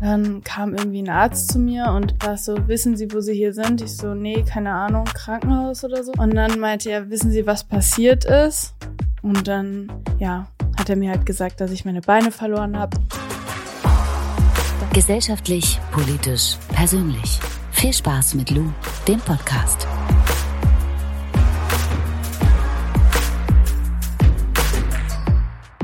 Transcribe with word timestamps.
Dann 0.00 0.42
kam 0.44 0.74
irgendwie 0.74 1.02
ein 1.02 1.08
Arzt 1.08 1.52
zu 1.52 1.58
mir 1.58 1.86
und 1.86 2.14
war 2.24 2.36
so, 2.36 2.68
wissen 2.68 2.96
Sie, 2.96 3.12
wo 3.12 3.20
Sie 3.20 3.34
hier 3.34 3.52
sind? 3.52 3.80
Ich 3.80 3.96
so, 3.96 4.14
nee, 4.14 4.42
keine 4.42 4.72
Ahnung, 4.72 5.04
Krankenhaus 5.04 5.84
oder 5.84 6.04
so. 6.04 6.12
Und 6.18 6.34
dann 6.34 6.60
meinte 6.60 6.90
er, 6.90 7.08
wissen 7.10 7.30
Sie, 7.30 7.46
was 7.46 7.64
passiert 7.64 8.24
ist? 8.24 8.74
Und 9.22 9.48
dann, 9.48 9.90
ja, 10.18 10.46
hat 10.78 10.90
er 10.90 10.96
mir 10.96 11.10
halt 11.10 11.24
gesagt, 11.24 11.60
dass 11.60 11.70
ich 11.70 11.84
meine 11.84 12.02
Beine 12.02 12.30
verloren 12.30 12.78
habe. 12.78 12.96
Gesellschaftlich, 14.92 15.80
politisch, 15.92 16.56
persönlich. 16.74 17.40
Viel 17.72 17.92
Spaß 17.92 18.34
mit 18.34 18.50
Lou, 18.50 18.64
dem 19.06 19.20
Podcast. 19.20 19.86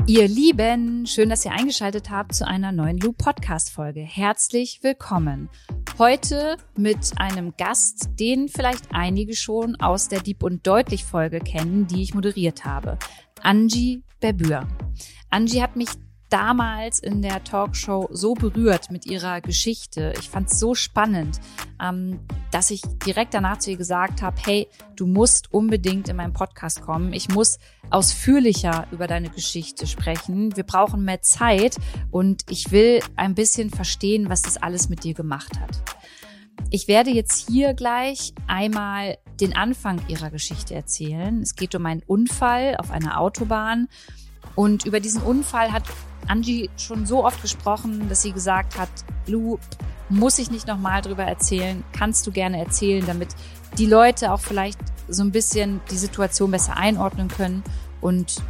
Ihr 0.05 0.27
Lieben, 0.27 1.05
schön, 1.05 1.29
dass 1.29 1.45
ihr 1.45 1.53
eingeschaltet 1.53 2.09
habt 2.09 2.35
zu 2.35 2.45
einer 2.45 2.73
neuen 2.73 2.97
Lou 2.97 3.13
Podcast 3.13 3.71
Folge. 3.71 4.01
Herzlich 4.01 4.79
willkommen. 4.81 5.47
Heute 5.97 6.57
mit 6.77 7.13
einem 7.15 7.53
Gast, 7.57 8.09
den 8.19 8.49
vielleicht 8.49 8.83
einige 8.91 9.33
schon 9.33 9.77
aus 9.77 10.09
der 10.09 10.19
Dieb 10.19 10.43
und 10.43 10.67
Deutlich 10.67 11.05
Folge 11.05 11.39
kennen, 11.39 11.87
die 11.87 12.03
ich 12.03 12.13
moderiert 12.13 12.65
habe. 12.65 12.97
Angie 13.41 14.03
Berbür. 14.19 14.67
Angie 15.29 15.61
hat 15.61 15.77
mich 15.77 15.89
damals 16.33 16.97
in 16.97 17.21
der 17.21 17.43
Talkshow 17.43 18.09
so 18.11 18.33
berührt 18.33 18.89
mit 18.89 19.05
ihrer 19.05 19.39
Geschichte. 19.39 20.15
Ich 20.19 20.31
fand 20.31 20.49
es 20.49 20.59
so 20.59 20.73
spannend, 20.73 21.39
ähm, 21.79 22.21
dass 22.49 22.71
ich 22.71 22.81
direkt 23.05 23.35
danach 23.35 23.59
zu 23.59 23.69
ihr 23.69 23.77
gesagt 23.77 24.23
habe, 24.23 24.35
hey, 24.43 24.67
du 24.95 25.05
musst 25.05 25.53
unbedingt 25.53 26.09
in 26.09 26.15
meinen 26.15 26.33
Podcast 26.33 26.81
kommen. 26.81 27.13
Ich 27.13 27.29
muss 27.29 27.59
ausführlicher 27.91 28.87
über 28.89 29.05
deine 29.05 29.29
Geschichte 29.29 29.85
sprechen. 29.85 30.55
Wir 30.55 30.63
brauchen 30.63 31.05
mehr 31.05 31.21
Zeit 31.21 31.77
und 32.09 32.41
ich 32.49 32.71
will 32.71 33.01
ein 33.15 33.35
bisschen 33.35 33.69
verstehen, 33.69 34.27
was 34.27 34.41
das 34.41 34.57
alles 34.57 34.89
mit 34.89 35.03
dir 35.03 35.13
gemacht 35.13 35.59
hat. 35.59 35.83
Ich 36.71 36.87
werde 36.87 37.11
jetzt 37.11 37.47
hier 37.47 37.75
gleich 37.75 38.33
einmal 38.47 39.19
den 39.39 39.55
Anfang 39.55 40.01
ihrer 40.07 40.31
Geschichte 40.31 40.73
erzählen. 40.73 41.43
Es 41.43 41.53
geht 41.53 41.75
um 41.75 41.85
einen 41.85 42.01
Unfall 42.07 42.75
auf 42.79 42.89
einer 42.89 43.19
Autobahn. 43.19 43.87
Und 44.55 44.85
über 44.85 44.99
diesen 44.99 45.21
Unfall 45.21 45.71
hat 45.71 45.83
Angie 46.27 46.69
schon 46.77 47.05
so 47.05 47.25
oft 47.25 47.41
gesprochen, 47.41 48.09
dass 48.09 48.21
sie 48.21 48.31
gesagt 48.31 48.77
hat, 48.77 48.89
Lou, 49.27 49.57
muss 50.09 50.39
ich 50.39 50.51
nicht 50.51 50.67
nochmal 50.67 51.01
drüber 51.01 51.23
erzählen, 51.23 51.83
kannst 51.91 52.27
du 52.27 52.31
gerne 52.31 52.59
erzählen, 52.59 53.05
damit 53.05 53.29
die 53.77 53.85
Leute 53.85 54.31
auch 54.31 54.39
vielleicht 54.39 54.79
so 55.07 55.23
ein 55.23 55.31
bisschen 55.31 55.81
die 55.89 55.97
Situation 55.97 56.51
besser 56.51 56.77
einordnen 56.77 57.27
können. 57.27 57.63
Und 58.01 58.41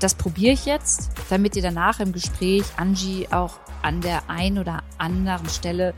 das 0.00 0.14
probiere 0.14 0.52
ich 0.52 0.66
jetzt, 0.66 1.10
damit 1.30 1.56
ihr 1.56 1.62
danach 1.62 2.00
im 2.00 2.12
Gespräch 2.12 2.64
Angie 2.76 3.28
auch 3.30 3.58
an 3.82 4.00
der 4.00 4.28
einen 4.28 4.58
oder 4.58 4.82
anderen 4.98 5.48
Stelle 5.48 5.94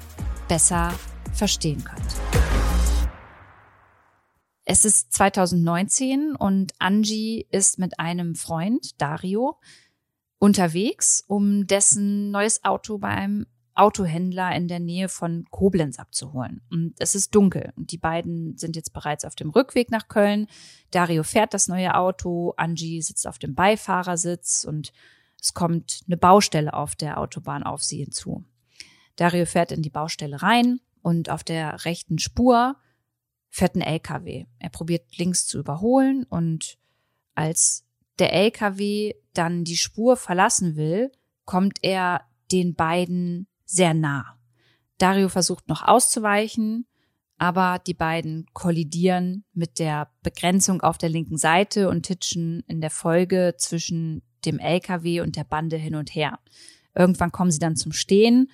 besser 0.48 0.92
verstehen 1.32 1.82
könnt. 1.84 2.16
Es 4.64 4.84
ist 4.84 5.12
2019 5.12 6.34
und 6.34 6.72
Angie 6.80 7.46
ist 7.50 7.78
mit 7.78 8.00
einem 8.00 8.34
Freund, 8.34 9.00
Dario, 9.00 9.56
unterwegs, 10.38 11.24
um 11.26 11.66
dessen 11.66 12.30
neues 12.30 12.64
Auto 12.64 12.98
beim 12.98 13.46
Autohändler 13.74 14.54
in 14.56 14.68
der 14.68 14.80
Nähe 14.80 15.08
von 15.08 15.44
Koblenz 15.50 15.98
abzuholen. 15.98 16.62
Und 16.70 16.94
es 16.98 17.14
ist 17.14 17.34
dunkel 17.34 17.72
und 17.76 17.92
die 17.92 17.98
beiden 17.98 18.56
sind 18.56 18.74
jetzt 18.74 18.92
bereits 18.92 19.24
auf 19.24 19.34
dem 19.34 19.50
Rückweg 19.50 19.90
nach 19.90 20.08
Köln. 20.08 20.46
Dario 20.90 21.22
fährt 21.22 21.52
das 21.52 21.68
neue 21.68 21.94
Auto, 21.94 22.54
Angie 22.56 23.02
sitzt 23.02 23.26
auf 23.26 23.38
dem 23.38 23.54
Beifahrersitz 23.54 24.64
und 24.64 24.92
es 25.40 25.52
kommt 25.52 26.00
eine 26.06 26.16
Baustelle 26.16 26.72
auf 26.72 26.96
der 26.96 27.18
Autobahn 27.18 27.62
auf 27.62 27.82
sie 27.82 27.98
hinzu. 27.98 28.44
Dario 29.16 29.44
fährt 29.44 29.72
in 29.72 29.82
die 29.82 29.90
Baustelle 29.90 30.42
rein 30.42 30.80
und 31.02 31.30
auf 31.30 31.44
der 31.44 31.84
rechten 31.84 32.18
Spur 32.18 32.76
fährt 33.50 33.76
ein 33.76 33.82
LKW. 33.82 34.46
Er 34.58 34.70
probiert 34.70 35.16
links 35.18 35.46
zu 35.46 35.58
überholen 35.58 36.24
und 36.24 36.78
als 37.34 37.85
der 38.18 38.32
LKW 38.32 39.14
dann 39.34 39.64
die 39.64 39.76
Spur 39.76 40.16
verlassen 40.16 40.76
will, 40.76 41.12
kommt 41.44 41.78
er 41.82 42.22
den 42.52 42.74
beiden 42.74 43.46
sehr 43.64 43.94
nah. 43.94 44.38
Dario 44.98 45.28
versucht 45.28 45.68
noch 45.68 45.82
auszuweichen, 45.82 46.86
aber 47.38 47.78
die 47.86 47.94
beiden 47.94 48.46
kollidieren 48.54 49.44
mit 49.52 49.78
der 49.78 50.10
Begrenzung 50.22 50.80
auf 50.80 50.96
der 50.96 51.10
linken 51.10 51.36
Seite 51.36 51.88
und 51.90 52.04
titschen 52.04 52.64
in 52.66 52.80
der 52.80 52.90
Folge 52.90 53.54
zwischen 53.58 54.22
dem 54.46 54.58
LKW 54.58 55.20
und 55.20 55.36
der 55.36 55.44
Bande 55.44 55.76
hin 55.76 55.96
und 55.96 56.14
her. 56.14 56.38
Irgendwann 56.94 57.32
kommen 57.32 57.50
sie 57.50 57.58
dann 57.58 57.76
zum 57.76 57.92
Stehen 57.92 58.50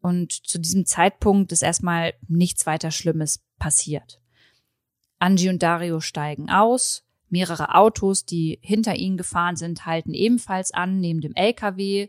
und 0.00 0.32
zu 0.32 0.58
diesem 0.58 0.84
Zeitpunkt 0.84 1.50
ist 1.52 1.62
erstmal 1.62 2.12
nichts 2.28 2.66
weiter 2.66 2.90
Schlimmes 2.90 3.42
passiert. 3.58 4.20
Angie 5.18 5.48
und 5.48 5.62
Dario 5.62 6.00
steigen 6.00 6.50
aus, 6.50 7.05
Mehrere 7.28 7.74
Autos, 7.74 8.24
die 8.24 8.58
hinter 8.62 8.94
ihnen 8.94 9.16
gefahren 9.16 9.56
sind, 9.56 9.86
halten 9.86 10.14
ebenfalls 10.14 10.72
an, 10.72 11.00
neben 11.00 11.20
dem 11.20 11.34
LKW. 11.34 12.08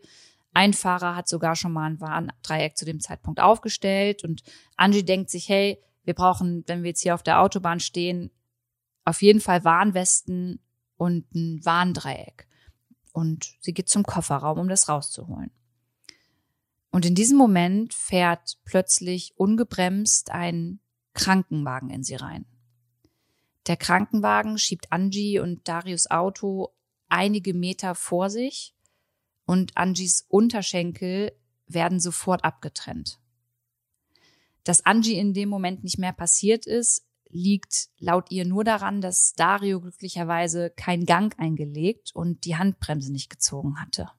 Ein 0.54 0.74
Fahrer 0.74 1.16
hat 1.16 1.28
sogar 1.28 1.56
schon 1.56 1.72
mal 1.72 1.90
ein 1.90 2.02
Warndreieck 2.02 2.78
zu 2.78 2.86
dem 2.86 3.00
Zeitpunkt 3.00 3.40
aufgestellt 3.40 4.24
und 4.24 4.44
Angie 4.76 5.04
denkt 5.04 5.30
sich, 5.30 5.50
hey, 5.50 5.80
wir 6.04 6.14
brauchen, 6.14 6.64
wenn 6.68 6.84
wir 6.84 6.90
jetzt 6.90 7.02
hier 7.02 7.14
auf 7.14 7.24
der 7.24 7.42
Autobahn 7.42 7.80
stehen, 7.80 8.32
auf 9.06 9.22
jeden 9.22 9.42
Fall 9.42 9.64
Warnwesten 9.64 10.60
und 10.98 11.34
ein 11.34 11.64
Warndreieck. 11.64 12.48
Und 13.14 13.56
sie 13.62 13.74
geht 13.74 13.90
zum 13.90 14.04
Kofferraum, 14.04 14.60
um 14.60 14.68
das 14.68 14.90
rauszuholen. 14.90 15.52
Und 16.92 17.06
in 17.06 17.16
diesem 17.16 17.38
Moment 17.38 17.94
fährt 17.94 18.58
plötzlich 18.64 19.34
ungebremst 19.38 20.32
ein 20.32 20.80
Krankenwagen 21.14 21.90
in 21.90 22.04
sie 22.04 22.16
rein. 22.16 22.46
Der 23.68 23.78
Krankenwagen 23.78 24.58
schiebt 24.58 24.92
Angie 24.92 25.40
und 25.40 25.68
Darius 25.68 26.10
Auto 26.10 26.70
einige 27.10 27.54
Meter 27.54 27.96
vor 27.96 28.30
sich 28.30 28.74
und 29.46 29.76
Angies 29.78 30.26
Unterschenkel 30.30 31.34
werden 31.68 32.00
sofort 32.00 32.44
abgetrennt. 32.44 33.20
Dass 34.64 34.86
Angie 34.86 35.18
in 35.18 35.34
dem 35.34 35.50
Moment 35.50 35.84
nicht 35.84 35.98
mehr 35.98 36.14
passiert 36.14 36.66
ist, 36.66 37.06
liegt 37.30 37.90
laut 38.00 38.32
ihr 38.32 38.46
nur 38.46 38.64
daran, 38.64 39.02
dass 39.02 39.34
Dario 39.34 39.82
glücklicherweise 39.82 40.70
keinen 40.70 41.06
Gang 41.06 41.38
eingelegt 41.38 42.12
und 42.16 42.46
die 42.46 42.56
Handbremse 42.56 43.12
nicht 43.12 43.30
gezogen 43.30 43.82
hatte. 43.82 44.10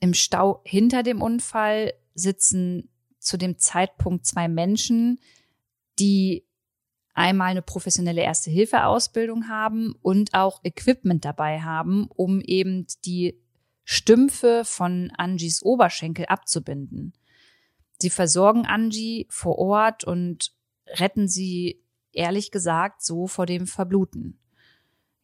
Im 0.00 0.14
Stau 0.14 0.62
hinter 0.64 1.02
dem 1.02 1.20
Unfall 1.20 1.94
sitzen 2.14 2.90
zu 3.18 3.36
dem 3.36 3.58
Zeitpunkt 3.58 4.24
zwei 4.24 4.48
Menschen, 4.48 5.20
die 5.98 6.45
einmal 7.16 7.50
eine 7.50 7.62
professionelle 7.62 8.22
Erste-Hilfe-Ausbildung 8.22 9.48
haben 9.48 9.94
und 10.02 10.34
auch 10.34 10.60
Equipment 10.64 11.24
dabei 11.24 11.60
haben, 11.60 12.08
um 12.14 12.40
eben 12.40 12.86
die 13.04 13.40
Stümpfe 13.84 14.62
von 14.64 15.10
Angies 15.16 15.62
Oberschenkel 15.62 16.26
abzubinden. 16.26 17.14
Sie 17.98 18.10
versorgen 18.10 18.66
Angie 18.66 19.26
vor 19.30 19.58
Ort 19.58 20.04
und 20.04 20.52
retten 20.86 21.28
sie, 21.28 21.82
ehrlich 22.12 22.50
gesagt, 22.50 23.02
so 23.02 23.26
vor 23.26 23.46
dem 23.46 23.66
Verbluten. 23.66 24.38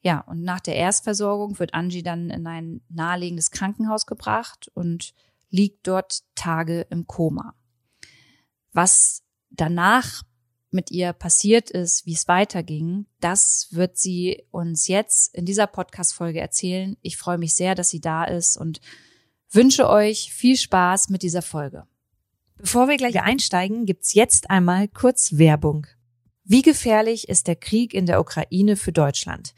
Ja, 0.01 0.21
und 0.21 0.43
nach 0.43 0.61
der 0.61 0.77
Erstversorgung 0.77 1.59
wird 1.59 1.75
Angie 1.75 2.03
dann 2.03 2.31
in 2.31 2.47
ein 2.47 2.81
naheliegendes 2.89 3.51
Krankenhaus 3.51 4.07
gebracht 4.07 4.71
und 4.75 5.15
liegt 5.51 5.87
dort 5.87 6.23
Tage 6.35 6.87
im 6.91 7.07
Koma. 7.07 7.55
Was 8.73 9.23
danach 9.51 10.23
mit 10.73 10.91
ihr 10.91 11.13
passiert 11.13 11.71
ist, 11.71 12.07
wie 12.07 12.15
es 12.15 12.29
weiterging, 12.29 13.07
das 13.21 13.69
wird 13.71 13.99
sie 13.99 14.45
uns 14.51 14.89
jetzt 14.89 15.35
in 15.35 15.45
dieser 15.45 15.67
Podcast-Folge 15.67 16.41
erzählen. 16.41 16.97
Ich 17.03 17.17
freue 17.17 17.39
mich 17.39 17.55
sehr, 17.55 17.75
dass 17.75 17.91
sie 17.91 18.01
da 18.01 18.25
ist 18.25 18.57
und 18.57 18.81
wünsche 19.51 19.89
euch 19.89 20.33
viel 20.33 20.57
Spaß 20.57 21.09
mit 21.09 21.23
dieser 21.23 21.43
Folge. 21.43 21.87
Bevor 22.57 22.89
wir 22.89 22.97
gleich 22.97 23.21
einsteigen, 23.21 23.87
gibt's 23.87 24.15
jetzt 24.15 24.51
einmal 24.51 24.89
kurz 24.89 25.37
Werbung. 25.37 25.87
Wie 26.45 26.63
gefährlich 26.63 27.29
ist 27.29 27.47
der 27.49 27.57
Krieg 27.57 27.95
in 27.95 28.07
der 28.07 28.21
Ukraine 28.21 28.77
für 28.77 28.93
Deutschland? 28.93 29.55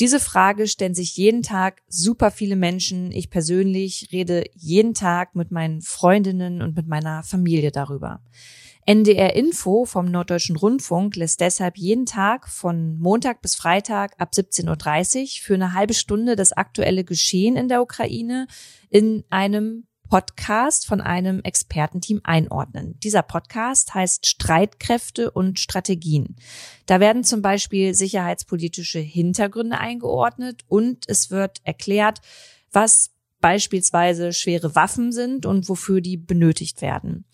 Diese 0.00 0.18
Frage 0.18 0.66
stellen 0.66 0.94
sich 0.94 1.16
jeden 1.16 1.42
Tag 1.42 1.82
super 1.86 2.30
viele 2.30 2.56
Menschen. 2.56 3.12
Ich 3.12 3.30
persönlich 3.30 4.08
rede 4.12 4.44
jeden 4.54 4.94
Tag 4.94 5.34
mit 5.36 5.50
meinen 5.50 5.82
Freundinnen 5.82 6.62
und 6.62 6.74
mit 6.74 6.88
meiner 6.88 7.22
Familie 7.22 7.70
darüber. 7.70 8.20
NDR 8.84 9.36
Info 9.36 9.84
vom 9.84 10.06
Norddeutschen 10.06 10.56
Rundfunk 10.56 11.14
lässt 11.14 11.40
deshalb 11.40 11.78
jeden 11.78 12.04
Tag 12.04 12.48
von 12.48 12.98
Montag 12.98 13.40
bis 13.40 13.54
Freitag 13.54 14.14
ab 14.18 14.30
17.30 14.34 15.20
Uhr 15.20 15.26
für 15.42 15.54
eine 15.54 15.72
halbe 15.72 15.94
Stunde 15.94 16.34
das 16.34 16.52
aktuelle 16.52 17.04
Geschehen 17.04 17.56
in 17.56 17.68
der 17.68 17.80
Ukraine 17.80 18.48
in 18.90 19.22
einem 19.30 19.86
Podcast 20.12 20.86
von 20.86 21.00
einem 21.00 21.40
Expertenteam 21.42 22.20
einordnen. 22.24 22.98
Dieser 22.98 23.22
Podcast 23.22 23.94
heißt 23.94 24.26
Streitkräfte 24.26 25.30
und 25.30 25.60
Strategien. 25.60 26.36
Da 26.84 27.00
werden 27.00 27.24
zum 27.24 27.40
Beispiel 27.40 27.94
sicherheitspolitische 27.94 28.98
Hintergründe 28.98 29.78
eingeordnet 29.78 30.64
und 30.66 31.04
es 31.08 31.30
wird 31.30 31.60
erklärt, 31.64 32.18
was 32.72 33.12
beispielsweise 33.40 34.32
schwere 34.32 34.74
Waffen 34.74 35.12
sind 35.12 35.46
und 35.46 35.68
wofür 35.68 36.00
die 36.00 36.16
benötigt 36.16 36.82
werden. 36.82 37.24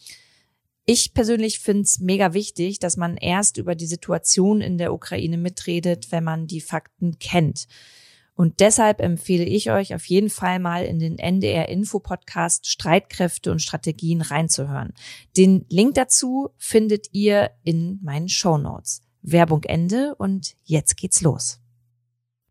Ich 0.90 1.12
persönlich 1.12 1.58
finde 1.58 1.82
es 1.82 2.00
mega 2.00 2.32
wichtig, 2.32 2.78
dass 2.78 2.96
man 2.96 3.18
erst 3.18 3.58
über 3.58 3.74
die 3.74 3.84
Situation 3.84 4.62
in 4.62 4.78
der 4.78 4.94
Ukraine 4.94 5.36
mitredet, 5.36 6.10
wenn 6.12 6.24
man 6.24 6.46
die 6.46 6.62
Fakten 6.62 7.18
kennt. 7.18 7.66
Und 8.34 8.60
deshalb 8.60 9.02
empfehle 9.02 9.44
ich 9.44 9.70
euch 9.70 9.94
auf 9.94 10.06
jeden 10.06 10.30
Fall 10.30 10.58
mal 10.58 10.86
in 10.86 10.98
den 10.98 11.18
NDR 11.18 11.68
Info 11.68 11.98
Podcast 11.98 12.66
Streitkräfte 12.66 13.52
und 13.52 13.60
Strategien 13.60 14.22
reinzuhören. 14.22 14.94
Den 15.36 15.66
Link 15.68 15.92
dazu 15.92 16.54
findet 16.56 17.08
ihr 17.12 17.50
in 17.64 18.00
meinen 18.02 18.30
Show 18.30 18.56
Notes. 18.56 19.02
Werbung 19.20 19.64
Ende 19.64 20.14
und 20.14 20.54
jetzt 20.64 20.96
geht's 20.96 21.20
los. 21.20 21.60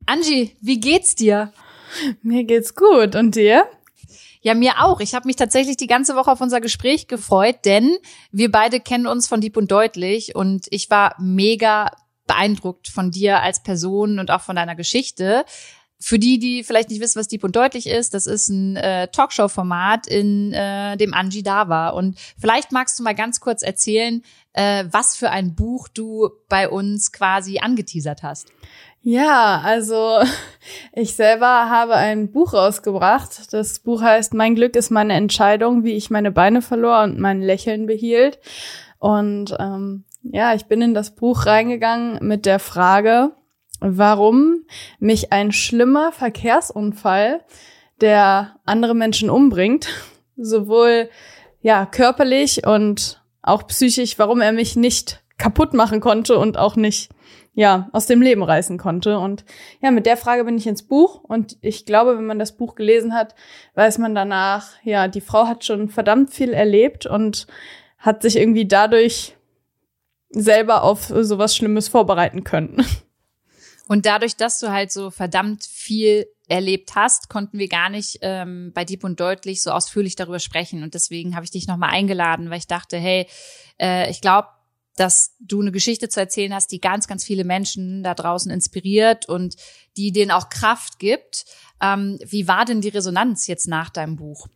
Angie, 0.05 0.55
wie 0.61 0.79
geht's 0.79 1.15
dir? 1.15 1.51
Mir 2.21 2.43
geht's 2.43 2.75
gut. 2.75 3.15
Und 3.15 3.33
dir? 3.33 3.65
Ja, 4.47 4.53
mir 4.53 4.81
auch. 4.81 5.01
Ich 5.01 5.13
habe 5.13 5.27
mich 5.27 5.35
tatsächlich 5.35 5.75
die 5.75 5.87
ganze 5.87 6.15
Woche 6.15 6.31
auf 6.31 6.39
unser 6.39 6.61
Gespräch 6.61 7.09
gefreut, 7.09 7.65
denn 7.65 7.97
wir 8.31 8.49
beide 8.49 8.79
kennen 8.79 9.05
uns 9.05 9.27
von 9.27 9.41
Dieb 9.41 9.57
und 9.57 9.69
Deutlich 9.69 10.35
und 10.35 10.67
ich 10.69 10.89
war 10.89 11.15
mega 11.19 11.91
beeindruckt 12.27 12.87
von 12.87 13.11
dir 13.11 13.41
als 13.41 13.61
Person 13.61 14.19
und 14.19 14.31
auch 14.31 14.39
von 14.39 14.55
deiner 14.55 14.75
Geschichte. 14.75 15.43
Für 15.99 16.17
die, 16.17 16.39
die 16.39 16.63
vielleicht 16.63 16.89
nicht 16.89 17.01
wissen, 17.01 17.19
was 17.19 17.27
Dieb 17.27 17.43
und 17.43 17.57
Deutlich 17.57 17.87
ist, 17.87 18.13
das 18.13 18.25
ist 18.25 18.47
ein 18.47 18.77
äh, 18.77 19.09
Talkshow-Format, 19.09 20.07
in 20.07 20.53
äh, 20.53 20.95
dem 20.95 21.13
Angie 21.13 21.43
da 21.43 21.67
war. 21.67 21.93
Und 21.93 22.17
vielleicht 22.39 22.71
magst 22.71 22.97
du 22.97 23.03
mal 23.03 23.15
ganz 23.15 23.41
kurz 23.41 23.63
erzählen, 23.63 24.21
äh, 24.53 24.85
was 24.89 25.17
für 25.17 25.29
ein 25.29 25.55
Buch 25.55 25.89
du 25.89 26.29
bei 26.47 26.69
uns 26.69 27.11
quasi 27.11 27.59
angeteasert 27.59 28.23
hast. 28.23 28.47
Ja, 29.01 29.61
also 29.63 30.19
ich 30.93 31.15
selber 31.15 31.69
habe 31.69 31.95
ein 31.95 32.31
Buch 32.31 32.53
rausgebracht. 32.53 33.53
Das 33.53 33.79
Buch 33.79 34.01
heißt 34.01 34.33
Mein 34.33 34.55
Glück 34.55 34.75
ist 34.75 34.89
meine 34.89 35.13
Entscheidung, 35.13 35.83
wie 35.83 35.93
ich 35.93 36.09
meine 36.09 36.31
Beine 36.31 36.61
verlor 36.61 37.03
und 37.03 37.19
mein 37.19 37.41
Lächeln 37.41 37.85
behielt. 37.85 38.39
Und 38.99 39.55
ähm, 39.59 40.03
ja, 40.23 40.53
ich 40.53 40.65
bin 40.65 40.81
in 40.81 40.93
das 40.93 41.15
Buch 41.15 41.45
reingegangen 41.45 42.19
mit 42.25 42.45
der 42.45 42.59
Frage, 42.59 43.31
warum 43.79 44.65
mich 44.99 45.31
ein 45.31 45.51
schlimmer 45.51 46.11
Verkehrsunfall, 46.11 47.41
der 48.01 48.57
andere 48.65 48.93
Menschen 48.93 49.29
umbringt, 49.29 49.87
sowohl 50.35 51.09
ja 51.61 51.85
körperlich 51.85 52.65
und 52.65 53.23
auch 53.41 53.65
psychisch, 53.67 54.19
warum 54.19 54.41
er 54.41 54.51
mich 54.51 54.75
nicht 54.75 55.23
kaputt 55.37 55.73
machen 55.73 56.01
konnte 56.01 56.37
und 56.37 56.57
auch 56.57 56.75
nicht 56.75 57.09
ja, 57.57 57.89
aus 57.91 58.05
dem 58.05 58.21
Leben 58.21 58.43
reißen 58.43 58.77
konnte. 58.77 59.17
Und 59.17 59.43
ja, 59.81 59.89
mit 59.89 60.05
der 60.05 60.15
Frage 60.15 60.43
bin 60.43 60.59
ich 60.59 60.67
ins 60.67 60.83
Buch. 60.83 61.23
Und 61.23 61.57
ich 61.61 61.87
glaube, 61.87 62.15
wenn 62.15 62.27
man 62.27 62.37
das 62.37 62.55
Buch 62.55 62.75
gelesen 62.75 63.15
hat, 63.15 63.33
weiß 63.73 63.97
man 63.97 64.13
danach, 64.13 64.73
ja, 64.83 65.07
die 65.07 65.21
Frau 65.21 65.47
hat 65.47 65.65
schon 65.65 65.89
verdammt 65.89 66.31
viel 66.31 66.53
erlebt 66.53 67.07
und 67.07 67.47
hat 67.97 68.21
sich 68.21 68.35
irgendwie 68.35 68.67
dadurch 68.67 69.35
selber 70.29 70.83
auf 70.83 71.05
sowas 71.07 71.55
Schlimmes 71.55 71.87
vorbereiten 71.87 72.43
können. 72.43 72.85
Und 73.89 74.05
dadurch, 74.05 74.35
dass 74.35 74.59
du 74.59 74.69
halt 74.69 74.91
so 74.91 75.11
verdammt 75.11 75.63
viel 75.63 76.27
erlebt 76.49 76.95
hast, 76.95 77.29
konnten 77.29 77.57
wir 77.57 77.69
gar 77.69 77.89
nicht 77.89 78.19
ähm, 78.21 78.73
bei 78.73 78.83
Dieb 78.83 79.05
und 79.05 79.21
Deutlich 79.21 79.63
so 79.63 79.71
ausführlich 79.71 80.17
darüber 80.17 80.39
sprechen. 80.39 80.83
Und 80.83 80.93
deswegen 80.93 81.35
habe 81.35 81.45
ich 81.45 81.51
dich 81.51 81.67
nochmal 81.67 81.91
eingeladen, 81.91 82.49
weil 82.49 82.57
ich 82.57 82.67
dachte, 82.67 82.97
hey, 82.97 83.27
äh, 83.79 84.11
ich 84.11 84.19
glaube, 84.19 84.49
dass 84.97 85.35
du 85.39 85.61
eine 85.61 85.71
Geschichte 85.71 86.09
zu 86.09 86.19
erzählen 86.19 86.53
hast, 86.53 86.71
die 86.71 86.81
ganz, 86.81 87.07
ganz 87.07 87.23
viele 87.23 87.45
Menschen 87.45 88.03
da 88.03 88.13
draußen 88.13 88.51
inspiriert 88.51 89.29
und 89.29 89.55
die 89.95 90.11
denen 90.11 90.31
auch 90.31 90.49
Kraft 90.49 90.99
gibt. 90.99 91.45
Ähm, 91.81 92.19
wie 92.25 92.47
war 92.47 92.65
denn 92.65 92.81
die 92.81 92.89
Resonanz 92.89 93.47
jetzt 93.47 93.67
nach 93.67 93.89
deinem 93.89 94.17
Buch? 94.17 94.47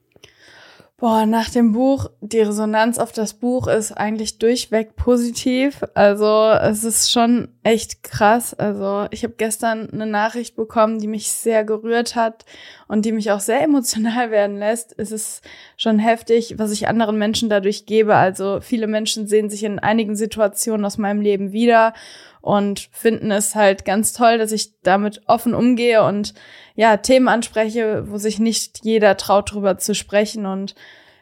Boah, 1.02 1.26
nach 1.26 1.50
dem 1.50 1.72
Buch, 1.72 2.12
die 2.22 2.42
Resonanz 2.42 3.00
auf 3.00 3.12
das 3.12 3.34
Buch 3.34 3.66
ist 3.66 3.92
eigentlich 3.92 4.38
durchweg 4.38 4.96
positiv. 4.96 5.84
Also 5.96 6.52
es 6.52 6.84
ist 6.84 7.12
schon 7.12 7.48
echt 7.64 8.04
krass. 8.04 8.54
Also 8.54 9.08
ich 9.10 9.24
habe 9.24 9.34
gestern 9.36 9.90
eine 9.90 10.06
Nachricht 10.06 10.56
bekommen, 10.56 11.00
die 11.00 11.08
mich 11.08 11.32
sehr 11.32 11.64
gerührt 11.64 12.16
hat 12.16 12.46
und 12.88 13.04
die 13.04 13.14
mich 13.14 13.32
auch 13.32 13.40
sehr 13.40 13.62
emotional 13.64 14.30
werden 14.30 14.60
lässt. 14.60 14.94
Es 14.96 15.12
ist 15.12 15.42
schon 15.76 15.98
heftig, 15.98 16.60
was 16.60 16.72
ich 16.72 16.88
anderen 16.88 17.18
Menschen 17.18 17.50
dadurch 17.50 17.88
gebe. 17.88 18.14
Also 18.14 18.60
viele 18.62 18.86
Menschen 18.86 19.26
sehen 19.26 19.50
sich 19.50 19.64
in 19.64 19.80
einigen 19.80 20.16
Situationen 20.16 20.86
aus 20.86 21.00
meinem 21.00 21.22
Leben 21.22 21.52
wieder 21.52 21.94
und 22.42 22.90
finden 22.92 23.32
es 23.32 23.56
halt 23.56 23.86
ganz 23.86 24.14
toll, 24.14 24.38
dass 24.38 24.52
ich 24.52 24.82
damit 24.82 25.22
offen 25.28 25.54
umgehe 25.54 26.04
und 26.04 26.34
ja, 26.76 26.98
Themen 26.98 27.28
anspreche, 27.28 28.10
wo 28.10 28.18
sich 28.18 28.40
nicht 28.40 28.84
jeder 28.84 29.16
traut, 29.18 29.52
drüber 29.52 29.78
zu 29.78 29.94
sprechen. 29.94 30.46
Und 30.46 30.76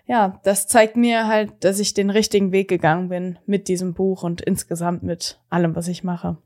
ja, 0.06 0.40
das 0.44 0.68
zeigt 0.68 0.96
mir 0.96 1.28
halt, 1.28 1.64
dass 1.64 1.80
ich 1.80 1.94
den 1.94 2.10
richtigen 2.10 2.52
Weg 2.52 2.70
gegangen 2.70 3.10
bin 3.10 3.38
mit 3.46 3.68
diesem 3.68 3.94
Buch 3.94 4.24
und 4.24 4.42
insgesamt 4.42 5.04
mit 5.04 5.40
allem, 5.50 5.76
was 5.76 5.88
ich 5.88 6.04
mache. 6.04 6.38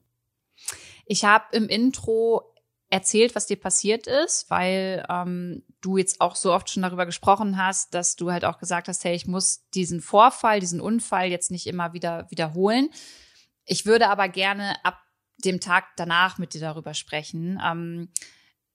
Ich 1.06 1.26
habe 1.26 1.46
im 1.52 1.70
Intro 1.70 2.54
erzählt, 2.90 3.36
was 3.36 3.48
dir 3.48 3.60
passiert 3.60 4.08
ist, 4.08 4.50
weil 4.50 5.06
ähm, 5.10 5.64
du 5.82 5.98
jetzt 5.98 6.22
auch 6.22 6.36
so 6.36 6.54
oft 6.54 6.70
schon 6.70 6.84
darüber 6.84 7.06
gesprochen 7.06 7.58
hast, 7.58 7.94
dass 7.94 8.16
du 8.16 8.32
halt 8.32 8.46
auch 8.46 8.60
gesagt 8.60 8.88
hast, 8.88 9.04
hey, 9.04 9.16
ich 9.16 9.26
muss 9.26 9.68
diesen 9.74 10.00
Vorfall, 10.00 10.60
diesen 10.60 10.80
Unfall 10.80 11.30
jetzt 11.30 11.50
nicht 11.50 11.66
immer 11.68 11.94
wieder 11.94 12.30
wiederholen. 12.30 12.90
Ich 13.66 13.86
würde 13.86 14.10
aber 14.10 14.30
gerne 14.30 14.76
ab 14.84 15.00
dem 15.38 15.60
Tag 15.60 15.86
danach 15.96 16.38
mit 16.38 16.54
dir 16.54 16.62
darüber 16.62 16.94
sprechen. 16.94 17.62
Ähm, 17.64 18.10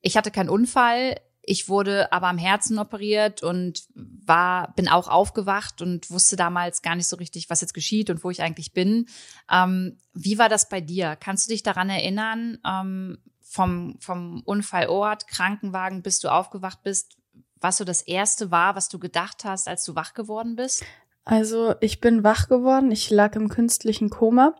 ich 0.00 0.16
hatte 0.16 0.30
keinen 0.30 0.48
Unfall. 0.48 1.20
Ich 1.42 1.68
wurde 1.68 2.12
aber 2.12 2.28
am 2.28 2.36
Herzen 2.36 2.78
operiert 2.78 3.42
und 3.42 3.84
war, 3.94 4.74
bin 4.74 4.86
auch 4.86 5.08
aufgewacht 5.08 5.80
und 5.80 6.10
wusste 6.10 6.36
damals 6.36 6.82
gar 6.82 6.94
nicht 6.94 7.08
so 7.08 7.16
richtig, 7.16 7.48
was 7.48 7.62
jetzt 7.62 7.72
geschieht 7.72 8.10
und 8.10 8.22
wo 8.22 8.28
ich 8.28 8.42
eigentlich 8.42 8.74
bin. 8.74 9.06
Ähm, 9.50 9.96
wie 10.12 10.38
war 10.38 10.50
das 10.50 10.68
bei 10.68 10.82
dir? 10.82 11.16
Kannst 11.16 11.46
du 11.46 11.52
dich 11.52 11.62
daran 11.62 11.88
erinnern, 11.88 12.58
ähm, 12.66 13.18
vom, 13.40 13.96
vom 13.98 14.42
Unfallort, 14.44 15.26
Krankenwagen, 15.26 16.02
bis 16.02 16.20
du 16.20 16.28
aufgewacht 16.28 16.82
bist, 16.82 17.16
was 17.56 17.78
so 17.78 17.84
das 17.84 18.02
erste 18.02 18.50
war, 18.50 18.76
was 18.76 18.90
du 18.90 18.98
gedacht 18.98 19.44
hast, 19.44 19.68
als 19.68 19.84
du 19.84 19.94
wach 19.94 20.12
geworden 20.12 20.54
bist? 20.54 20.84
Also 21.24 21.74
ich 21.80 22.00
bin 22.00 22.24
wach 22.24 22.48
geworden. 22.48 22.90
Ich 22.90 23.08
lag 23.08 23.34
im 23.36 23.48
künstlichen 23.48 24.10
Koma 24.10 24.54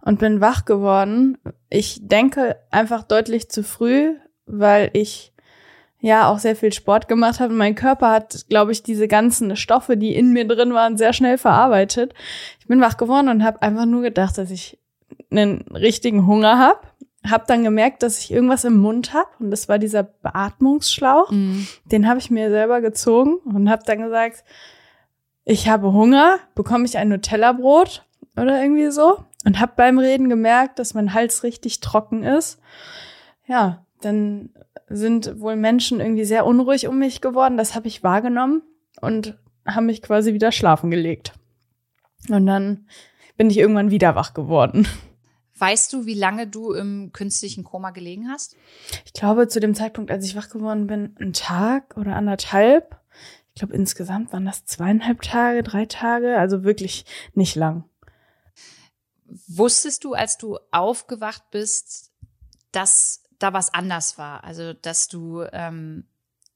und 0.00 0.18
bin 0.18 0.40
wach 0.40 0.64
geworden. 0.64 1.38
Ich 1.70 1.98
denke 2.02 2.56
einfach 2.70 3.02
deutlich 3.02 3.48
zu 3.48 3.62
früh, 3.62 4.14
weil 4.46 4.90
ich 4.92 5.32
ja 6.04 6.28
auch 6.28 6.38
sehr 6.38 6.54
viel 6.54 6.72
Sport 6.72 7.08
gemacht 7.08 7.40
habe. 7.40 7.54
Mein 7.54 7.74
Körper 7.74 8.10
hat, 8.10 8.44
glaube 8.50 8.72
ich, 8.72 8.82
diese 8.82 9.08
ganzen 9.08 9.56
Stoffe, 9.56 9.96
die 9.96 10.14
in 10.14 10.34
mir 10.34 10.46
drin 10.46 10.74
waren, 10.74 10.98
sehr 10.98 11.14
schnell 11.14 11.38
verarbeitet. 11.38 12.12
Ich 12.60 12.66
bin 12.66 12.82
wach 12.82 12.98
geworden 12.98 13.28
und 13.28 13.42
habe 13.42 13.62
einfach 13.62 13.86
nur 13.86 14.02
gedacht, 14.02 14.36
dass 14.36 14.50
ich 14.50 14.78
einen 15.30 15.62
richtigen 15.72 16.26
Hunger 16.26 16.58
habe. 16.58 16.80
Hab 17.26 17.46
dann 17.46 17.64
gemerkt, 17.64 18.02
dass 18.02 18.18
ich 18.18 18.30
irgendwas 18.30 18.64
im 18.64 18.76
Mund 18.76 19.14
habe 19.14 19.30
und 19.38 19.50
das 19.50 19.66
war 19.66 19.78
dieser 19.78 20.02
Beatmungsschlauch. 20.02 21.30
Mhm. 21.30 21.66
Den 21.86 22.06
habe 22.06 22.18
ich 22.18 22.30
mir 22.30 22.50
selber 22.50 22.82
gezogen 22.82 23.36
und 23.36 23.70
habe 23.70 23.82
dann 23.86 24.02
gesagt, 24.02 24.44
ich 25.46 25.70
habe 25.70 25.94
Hunger, 25.94 26.38
bekomme 26.54 26.84
ich 26.84 26.98
ein 26.98 27.08
Nutella-Brot 27.08 28.04
oder 28.36 28.60
irgendwie 28.60 28.90
so 28.90 29.24
und 29.44 29.60
habe 29.60 29.72
beim 29.76 29.98
Reden 29.98 30.28
gemerkt, 30.28 30.78
dass 30.78 30.94
mein 30.94 31.14
Hals 31.14 31.42
richtig 31.42 31.80
trocken 31.80 32.22
ist. 32.22 32.60
Ja, 33.46 33.84
dann 34.00 34.50
sind 34.88 35.40
wohl 35.40 35.56
Menschen 35.56 36.00
irgendwie 36.00 36.24
sehr 36.24 36.46
unruhig 36.46 36.88
um 36.88 36.98
mich 36.98 37.20
geworden. 37.20 37.56
Das 37.56 37.74
habe 37.74 37.88
ich 37.88 38.02
wahrgenommen 38.02 38.62
und 39.00 39.38
haben 39.66 39.86
mich 39.86 40.02
quasi 40.02 40.34
wieder 40.34 40.52
schlafen 40.52 40.90
gelegt. 40.90 41.32
Und 42.28 42.46
dann 42.46 42.86
bin 43.36 43.50
ich 43.50 43.58
irgendwann 43.58 43.90
wieder 43.90 44.14
wach 44.14 44.34
geworden. 44.34 44.86
Weißt 45.56 45.92
du, 45.92 46.04
wie 46.04 46.14
lange 46.14 46.46
du 46.46 46.72
im 46.72 47.12
künstlichen 47.12 47.64
Koma 47.64 47.90
gelegen 47.90 48.28
hast? 48.28 48.56
Ich 49.04 49.12
glaube, 49.12 49.48
zu 49.48 49.60
dem 49.60 49.74
Zeitpunkt, 49.74 50.10
als 50.10 50.24
ich 50.26 50.36
wach 50.36 50.48
geworden 50.48 50.86
bin, 50.86 51.16
ein 51.20 51.32
Tag 51.32 51.96
oder 51.96 52.16
anderthalb. 52.16 53.00
Ich 53.54 53.60
glaube, 53.60 53.74
insgesamt 53.74 54.32
waren 54.32 54.44
das 54.44 54.64
zweieinhalb 54.64 55.22
Tage, 55.22 55.62
drei 55.62 55.86
Tage, 55.86 56.36
also 56.36 56.64
wirklich 56.64 57.04
nicht 57.34 57.54
lang. 57.54 57.84
Wusstest 59.48 60.04
du, 60.04 60.14
als 60.14 60.38
du 60.38 60.58
aufgewacht 60.70 61.50
bist, 61.50 62.12
dass 62.72 63.22
da 63.38 63.52
was 63.52 63.72
anders 63.72 64.18
war? 64.18 64.44
Also, 64.44 64.72
dass 64.72 65.08
du 65.08 65.42
ähm, 65.52 66.06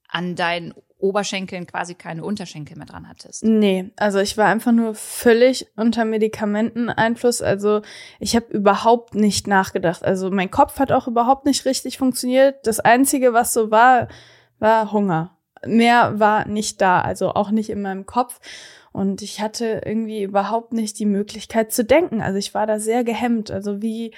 an 0.09 0.37
deinen 0.37 0.75
Oberschenkeln 0.99 1.67
quasi 1.67 1.95
keine 1.95 2.25
Unterschenkel 2.25 2.77
mehr 2.77 2.87
dran 2.87 3.09
hattest? 3.09 3.45
Nee, 3.45 3.91
also 3.97 4.19
ich 4.19 4.37
war 4.37 4.47
einfach 4.47 4.73
nur 4.73 4.95
völlig 4.95 5.69
unter 5.77 6.05
Medikamenteneinfluss. 6.05 7.41
Also 7.41 7.83
ich 8.19 8.35
habe 8.35 8.47
überhaupt 8.47 9.15
nicht 9.15 9.47
nachgedacht. 9.47 10.05
Also 10.05 10.31
mein 10.31 10.51
Kopf 10.51 10.79
hat 10.81 10.91
auch 10.91 11.07
überhaupt 11.07 11.47
nicht 11.47 11.65
richtig 11.65 11.99
funktioniert. 11.99 12.67
Das 12.67 12.81
Einzige, 12.81 13.33
was 13.33 13.53
so 13.53 13.71
war, 13.71 14.09
war 14.59 14.91
Hunger. 14.91 15.37
Mehr 15.65 16.19
war 16.19 16.47
nicht 16.47 16.81
da, 16.81 17.01
also 17.01 17.31
auch 17.31 17.51
nicht 17.51 17.71
in 17.71 17.83
meinem 17.83 18.07
Kopf. 18.07 18.41
Und 18.93 19.23
ich 19.23 19.41
hatte 19.41 19.83
irgendwie 19.85 20.23
überhaupt 20.23 20.73
nicht 20.73 20.99
die 20.99 21.07
Möglichkeit 21.07 21.73
zu 21.73 21.85
denken. 21.85 22.21
Also 22.21 22.39
ich 22.39 22.55
war 22.55 22.67
da 22.67 22.79
sehr 22.79 23.05
gehemmt. 23.05 23.51
Also 23.51 23.83
wie 23.83 24.13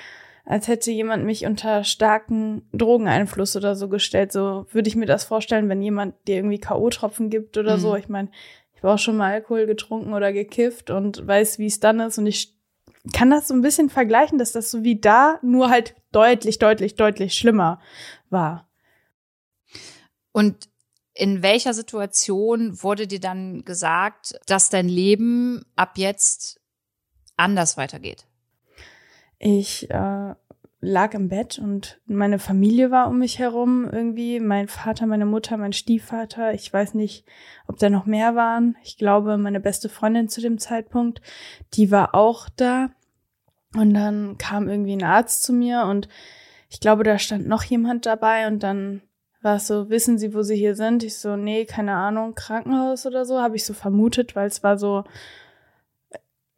als 0.44 0.68
hätte 0.68 0.90
jemand 0.90 1.24
mich 1.24 1.46
unter 1.46 1.84
starken 1.84 2.62
Drogeneinfluss 2.72 3.56
oder 3.56 3.76
so 3.76 3.88
gestellt. 3.88 4.32
So 4.32 4.66
würde 4.72 4.88
ich 4.88 4.96
mir 4.96 5.06
das 5.06 5.24
vorstellen, 5.24 5.68
wenn 5.68 5.82
jemand 5.82 6.14
dir 6.26 6.36
irgendwie 6.36 6.58
K.O.-Tropfen 6.58 7.28
gibt 7.28 7.56
oder 7.56 7.76
mhm. 7.76 7.80
so. 7.80 7.96
Ich 7.96 8.08
meine, 8.08 8.30
ich 8.74 8.82
habe 8.82 8.94
auch 8.94 8.98
schon 8.98 9.16
mal 9.16 9.32
Alkohol 9.32 9.66
getrunken 9.66 10.12
oder 10.12 10.32
gekifft 10.32 10.90
und 10.90 11.26
weiß, 11.26 11.58
wie 11.58 11.66
es 11.66 11.80
dann 11.80 12.00
ist. 12.00 12.18
Und 12.18 12.26
ich 12.26 12.56
kann 13.12 13.30
das 13.30 13.48
so 13.48 13.54
ein 13.54 13.62
bisschen 13.62 13.90
vergleichen, 13.90 14.38
dass 14.38 14.52
das 14.52 14.70
so 14.70 14.82
wie 14.82 15.00
da 15.00 15.38
nur 15.42 15.70
halt 15.70 15.94
deutlich, 16.12 16.58
deutlich, 16.58 16.96
deutlich 16.96 17.34
schlimmer 17.34 17.80
war. 18.28 18.68
Und 20.32 20.68
in 21.14 21.42
welcher 21.42 21.74
Situation 21.74 22.82
wurde 22.82 23.06
dir 23.06 23.20
dann 23.20 23.64
gesagt, 23.64 24.38
dass 24.46 24.68
dein 24.68 24.88
Leben 24.88 25.64
ab 25.76 25.92
jetzt 25.96 26.60
anders 27.36 27.76
weitergeht? 27.76 28.26
Ich 29.38 29.90
äh, 29.90 30.34
lag 30.80 31.14
im 31.14 31.28
Bett 31.28 31.58
und 31.58 32.00
meine 32.06 32.38
Familie 32.38 32.90
war 32.90 33.08
um 33.08 33.18
mich 33.18 33.38
herum 33.38 33.88
irgendwie. 33.90 34.40
Mein 34.40 34.68
Vater, 34.68 35.06
meine 35.06 35.26
Mutter, 35.26 35.56
mein 35.56 35.72
Stiefvater. 35.72 36.54
Ich 36.54 36.72
weiß 36.72 36.94
nicht, 36.94 37.24
ob 37.66 37.78
da 37.78 37.90
noch 37.90 38.06
mehr 38.06 38.34
waren. 38.34 38.76
Ich 38.82 38.96
glaube, 38.96 39.36
meine 39.36 39.60
beste 39.60 39.88
Freundin 39.88 40.28
zu 40.28 40.40
dem 40.40 40.58
Zeitpunkt, 40.58 41.20
die 41.74 41.90
war 41.90 42.14
auch 42.14 42.48
da. 42.56 42.90
Und 43.74 43.94
dann 43.94 44.36
kam 44.38 44.68
irgendwie 44.68 44.94
ein 44.94 45.04
Arzt 45.04 45.42
zu 45.42 45.52
mir 45.52 45.84
und 45.84 46.08
ich 46.68 46.80
glaube, 46.80 47.04
da 47.04 47.18
stand 47.18 47.46
noch 47.46 47.62
jemand 47.62 48.06
dabei 48.06 48.46
und 48.46 48.62
dann 48.62 49.02
war 49.42 49.56
es 49.56 49.66
so, 49.66 49.88
wissen 49.88 50.18
Sie, 50.18 50.34
wo 50.34 50.42
Sie 50.42 50.56
hier 50.56 50.74
sind? 50.74 51.02
Ich 51.02 51.16
so, 51.16 51.36
nee, 51.36 51.64
keine 51.64 51.94
Ahnung, 51.94 52.34
Krankenhaus 52.34 53.06
oder 53.06 53.24
so, 53.24 53.40
habe 53.40 53.56
ich 53.56 53.64
so 53.64 53.72
vermutet, 53.72 54.36
weil 54.36 54.46
es 54.46 54.62
war 54.62 54.78
so, 54.78 55.04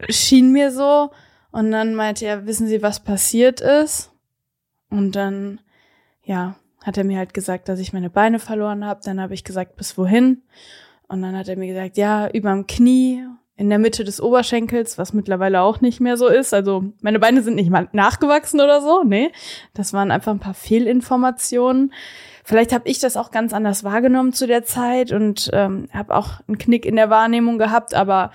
schien 0.08 0.52
mir 0.52 0.70
so. 0.70 1.10
Und 1.50 1.70
dann 1.70 1.94
meinte 1.94 2.24
er, 2.24 2.46
wissen 2.46 2.66
Sie, 2.66 2.82
was 2.82 3.00
passiert 3.00 3.60
ist? 3.60 4.10
Und 4.90 5.16
dann, 5.16 5.60
ja, 6.24 6.56
hat 6.82 6.98
er 6.98 7.04
mir 7.04 7.18
halt 7.18 7.34
gesagt, 7.34 7.68
dass 7.68 7.78
ich 7.78 7.92
meine 7.92 8.10
Beine 8.10 8.38
verloren 8.38 8.84
habe. 8.84 9.00
Dann 9.04 9.20
habe 9.20 9.34
ich 9.34 9.44
gesagt, 9.44 9.76
bis 9.76 9.96
wohin? 9.96 10.42
Und 11.08 11.22
dann 11.22 11.36
hat 11.36 11.48
er 11.48 11.56
mir 11.56 11.68
gesagt, 11.68 11.96
ja, 11.96 12.28
überm 12.28 12.66
Knie, 12.66 13.24
in 13.56 13.68
der 13.68 13.78
Mitte 13.78 14.02
des 14.02 14.20
Oberschenkels, 14.20 14.98
was 14.98 15.12
mittlerweile 15.12 15.60
auch 15.60 15.80
nicht 15.80 16.00
mehr 16.00 16.16
so 16.16 16.26
ist. 16.26 16.54
Also 16.54 16.84
meine 17.00 17.18
Beine 17.18 17.42
sind 17.42 17.54
nicht 17.54 17.70
mal 17.70 17.88
nachgewachsen 17.92 18.60
oder 18.60 18.80
so, 18.80 19.04
nee. 19.04 19.30
Das 19.74 19.92
waren 19.92 20.10
einfach 20.10 20.32
ein 20.32 20.40
paar 20.40 20.54
Fehlinformationen. 20.54 21.92
Vielleicht 22.44 22.72
habe 22.72 22.88
ich 22.88 22.98
das 22.98 23.16
auch 23.16 23.30
ganz 23.30 23.52
anders 23.52 23.84
wahrgenommen 23.84 24.32
zu 24.32 24.46
der 24.46 24.64
Zeit 24.64 25.12
und 25.12 25.50
ähm, 25.52 25.88
habe 25.92 26.14
auch 26.14 26.40
einen 26.48 26.58
Knick 26.58 26.84
in 26.84 26.96
der 26.96 27.10
Wahrnehmung 27.10 27.58
gehabt, 27.58 27.94
aber 27.94 28.32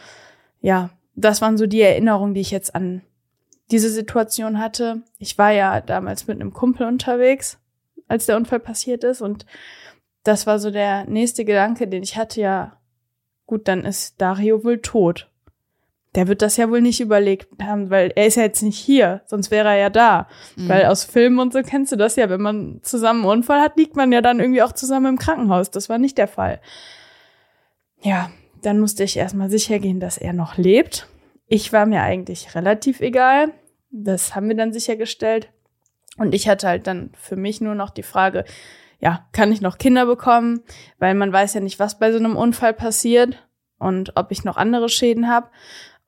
ja, 0.62 0.90
das 1.16 1.42
waren 1.42 1.58
so 1.58 1.68
die 1.68 1.82
Erinnerungen, 1.82 2.34
die 2.34 2.42
ich 2.42 2.52
jetzt 2.52 2.74
an 2.74 3.02
diese 3.72 3.90
Situation 3.90 4.60
hatte. 4.60 5.02
Ich 5.20 5.38
war 5.38 5.52
ja 5.52 5.82
damals 5.82 6.28
mit 6.28 6.40
einem 6.40 6.54
Kumpel 6.54 6.88
unterwegs, 6.88 7.60
als 8.08 8.26
der 8.26 8.38
Unfall 8.38 8.60
passiert 8.60 9.04
ist 9.04 9.22
und 9.22 9.46
das 10.24 10.48
war 10.48 10.60
so 10.60 10.72
der 10.72 11.06
nächste 11.06 11.46
Gedanke, 11.46 11.88
den 11.88 12.04
ich 12.04 12.18
hatte, 12.18 12.42
ja, 12.42 12.78
gut, 13.46 13.68
dann 13.68 13.86
ist 13.86 14.22
Dario 14.22 14.64
wohl 14.64 14.80
tot 14.80 15.30
der 16.18 16.28
wird 16.28 16.42
das 16.42 16.58
ja 16.58 16.68
wohl 16.72 16.82
nicht 16.82 17.00
überlegt 17.00 17.48
haben, 17.62 17.92
weil 17.92 18.12
er 18.16 18.26
ist 18.26 18.38
ja 18.38 18.42
jetzt 18.42 18.64
nicht 18.64 18.80
hier, 18.80 19.22
sonst 19.28 19.52
wäre 19.52 19.70
er 19.70 19.78
ja 19.78 19.90
da. 19.92 20.28
Mhm. 20.56 20.68
Weil 20.68 20.86
aus 20.86 21.04
Filmen 21.04 21.38
und 21.38 21.54
so 21.54 21.62
kennst 21.62 21.92
du 21.92 21.96
das 21.96 22.16
ja, 22.16 22.28
wenn 22.28 22.42
man 22.42 22.80
zusammen 22.82 23.22
einen 23.22 23.30
Unfall 23.30 23.62
hat, 23.62 23.78
liegt 23.78 23.96
man 23.96 24.12
ja 24.12 24.22
dann 24.22 24.40
irgendwie 24.40 24.64
auch 24.64 24.72
zusammen 24.72 25.06
im 25.06 25.20
Krankenhaus. 25.20 25.70
Das 25.70 25.90
war 25.90 26.00
nicht 26.00 26.18
der 26.18 26.28
Fall. 26.28 26.60
Ja, 28.02 28.32
dann 28.64 28.80
musste 28.80 29.04
ich 29.04 29.16
erstmal 29.16 29.52
sicher 29.52 29.78
gehen, 29.78 30.00
dass 30.00 30.18
er 30.18 30.34
noch 30.34 30.58
lebt. 30.58 31.08
Ich 31.46 31.72
war 31.72 31.86
mir 31.86 32.02
eigentlich 32.02 32.56
relativ 32.56 33.00
egal. 33.00 33.52
Das 33.92 34.34
haben 34.34 34.50
wir 34.50 34.56
dann 34.56 34.74
sichergestellt. 34.74 35.50
Und 36.18 36.34
ich 36.34 36.50
hatte 36.50 36.68
halt 36.68 36.88
dann 36.88 37.12
für 37.14 37.36
mich 37.36 37.62
nur 37.62 37.76
noch 37.76 37.92
die 37.92 38.02
Frage, 38.02 38.44
ja, 39.00 39.28
kann 39.34 39.52
ich 39.52 39.62
noch 39.62 39.78
Kinder 39.78 40.08
bekommen? 40.08 40.64
Weil 40.98 41.14
man 41.14 41.32
weiß 41.32 41.54
ja 41.54 41.62
nicht, 41.62 41.78
was 41.78 42.00
bei 42.00 42.12
so 42.12 42.18
einem 42.18 42.36
Unfall 42.36 42.74
passiert 42.74 43.38
und 43.78 44.14
ob 44.16 44.32
ich 44.32 44.44
noch 44.44 44.58
andere 44.58 44.90
Schäden 44.90 45.28
habe. 45.30 45.50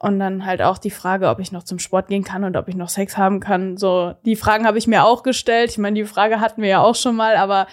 Und 0.01 0.19
dann 0.19 0.45
halt 0.45 0.61
auch 0.61 0.77
die 0.77 0.91
Frage, 0.91 1.27
ob 1.27 1.39
ich 1.39 1.51
noch 1.51 1.63
zum 1.63 1.77
Sport 1.77 2.07
gehen 2.07 2.23
kann 2.23 2.45
und 2.45 2.55
ob 2.55 2.69
ich 2.69 2.75
noch 2.75 2.87
Sex 2.87 3.17
haben 3.17 3.41
kann. 3.41 3.75
So, 3.75 4.15
die 4.23 4.37
Fragen 4.37 4.65
habe 4.65 4.77
ich 4.77 4.87
mir 4.87 5.03
auch 5.03 5.23
gestellt. 5.23 5.71
Ich 5.71 5.77
meine, 5.77 5.99
die 5.99 6.05
Frage 6.05 6.39
hatten 6.39 6.61
wir 6.61 6.69
ja 6.69 6.81
auch 6.81 6.95
schon 6.95 7.17
mal, 7.17 7.35
aber 7.35 7.67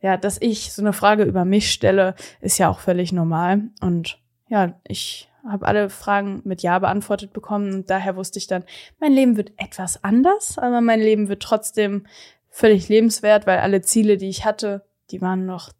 ja, 0.00 0.16
dass 0.16 0.40
ich 0.40 0.72
so 0.72 0.82
eine 0.82 0.92
Frage 0.92 1.22
über 1.22 1.44
mich 1.44 1.70
stelle, 1.72 2.14
ist 2.40 2.58
ja 2.58 2.68
auch 2.68 2.80
völlig 2.80 3.12
normal. 3.12 3.62
Und 3.80 4.18
ja, 4.48 4.74
ich 4.84 5.28
habe 5.48 5.66
alle 5.66 5.88
Fragen 5.88 6.42
mit 6.44 6.62
Ja 6.62 6.78
beantwortet 6.78 7.32
bekommen 7.32 7.72
und 7.72 7.90
daher 7.90 8.16
wusste 8.16 8.38
ich 8.38 8.46
dann, 8.46 8.64
mein 8.98 9.12
Leben 9.12 9.36
wird 9.36 9.52
etwas 9.56 10.02
anders, 10.02 10.58
aber 10.58 10.80
mein 10.80 11.00
Leben 11.00 11.28
wird 11.28 11.42
trotzdem 11.42 12.06
völlig 12.50 12.88
lebenswert, 12.88 13.46
weil 13.46 13.58
alle 13.58 13.82
Ziele, 13.82 14.16
die 14.16 14.28
ich 14.28 14.44
hatte, 14.44 14.84
die 15.10 15.20
waren 15.20 15.46
noch 15.46 15.70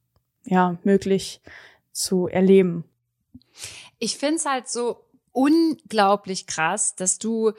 ja 0.45 0.77
möglich 0.85 1.41
zu 1.93 2.29
erleben. 2.29 2.85
Ich 3.99 4.17
finde 4.17 4.37
es 4.37 4.47
halt 4.47 4.69
so 4.69 5.05
unglaublich 5.33 6.47
krass, 6.47 6.95
dass 6.95 7.19
du, 7.19 7.53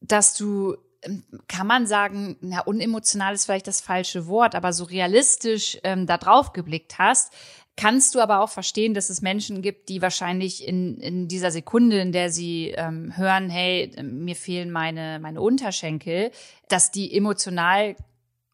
dass 0.00 0.36
du, 0.36 0.76
ähm, 1.02 1.24
kann 1.48 1.66
man 1.66 1.86
sagen, 1.86 2.36
na, 2.40 2.60
unemotional 2.60 3.34
ist 3.34 3.44
vielleicht 3.44 3.66
das 3.66 3.80
falsche 3.80 4.26
Wort, 4.26 4.54
aber 4.54 4.72
so 4.72 4.84
realistisch 4.84 5.78
ähm, 5.84 6.06
da 6.06 6.18
drauf 6.18 6.52
geblickt 6.52 6.98
hast. 6.98 7.32
Kannst 7.76 8.14
du 8.14 8.20
aber 8.20 8.40
auch 8.40 8.50
verstehen, 8.50 8.94
dass 8.94 9.10
es 9.10 9.20
Menschen 9.20 9.60
gibt, 9.60 9.88
die 9.88 10.00
wahrscheinlich 10.00 10.66
in, 10.66 10.98
in 10.98 11.26
dieser 11.26 11.50
Sekunde, 11.50 11.98
in 11.98 12.12
der 12.12 12.30
sie 12.30 12.70
ähm, 12.70 13.16
hören, 13.16 13.50
hey, 13.50 13.90
mir 14.00 14.36
fehlen 14.36 14.70
meine, 14.70 15.18
meine 15.18 15.40
Unterschenkel, 15.40 16.30
dass 16.68 16.92
die 16.92 17.12
emotional 17.16 17.96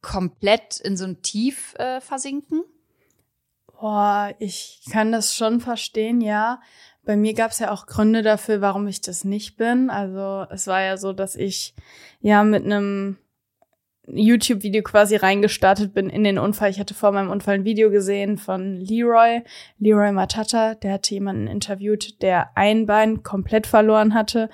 komplett 0.00 0.80
in 0.80 0.96
so 0.96 1.04
ein 1.04 1.20
Tief 1.20 1.74
äh, 1.74 2.00
versinken? 2.00 2.62
Boah, 3.78 4.34
ich 4.38 4.82
kann 4.90 5.12
das 5.12 5.34
schon 5.34 5.60
verstehen, 5.60 6.20
ja. 6.20 6.60
Bei 7.10 7.16
mir 7.16 7.34
gab 7.34 7.50
es 7.50 7.58
ja 7.58 7.72
auch 7.72 7.86
Gründe 7.86 8.22
dafür, 8.22 8.60
warum 8.60 8.86
ich 8.86 9.00
das 9.00 9.24
nicht 9.24 9.56
bin. 9.56 9.90
Also 9.90 10.46
es 10.48 10.68
war 10.68 10.80
ja 10.80 10.96
so, 10.96 11.12
dass 11.12 11.34
ich 11.34 11.74
ja 12.20 12.44
mit 12.44 12.64
einem 12.64 13.16
YouTube-Video 14.06 14.84
quasi 14.84 15.16
reingestartet 15.16 15.92
bin 15.92 16.08
in 16.08 16.22
den 16.22 16.38
Unfall. 16.38 16.70
Ich 16.70 16.78
hatte 16.78 16.94
vor 16.94 17.10
meinem 17.10 17.30
Unfall 17.32 17.56
ein 17.56 17.64
Video 17.64 17.90
gesehen 17.90 18.38
von 18.38 18.76
Leroy, 18.76 19.42
Leroy 19.80 20.12
Matata. 20.12 20.76
Der 20.76 20.92
hatte 20.92 21.12
jemanden 21.12 21.48
interviewt, 21.48 22.22
der 22.22 22.56
ein 22.56 22.86
Bein 22.86 23.24
komplett 23.24 23.66
verloren 23.66 24.14
hatte. 24.14 24.48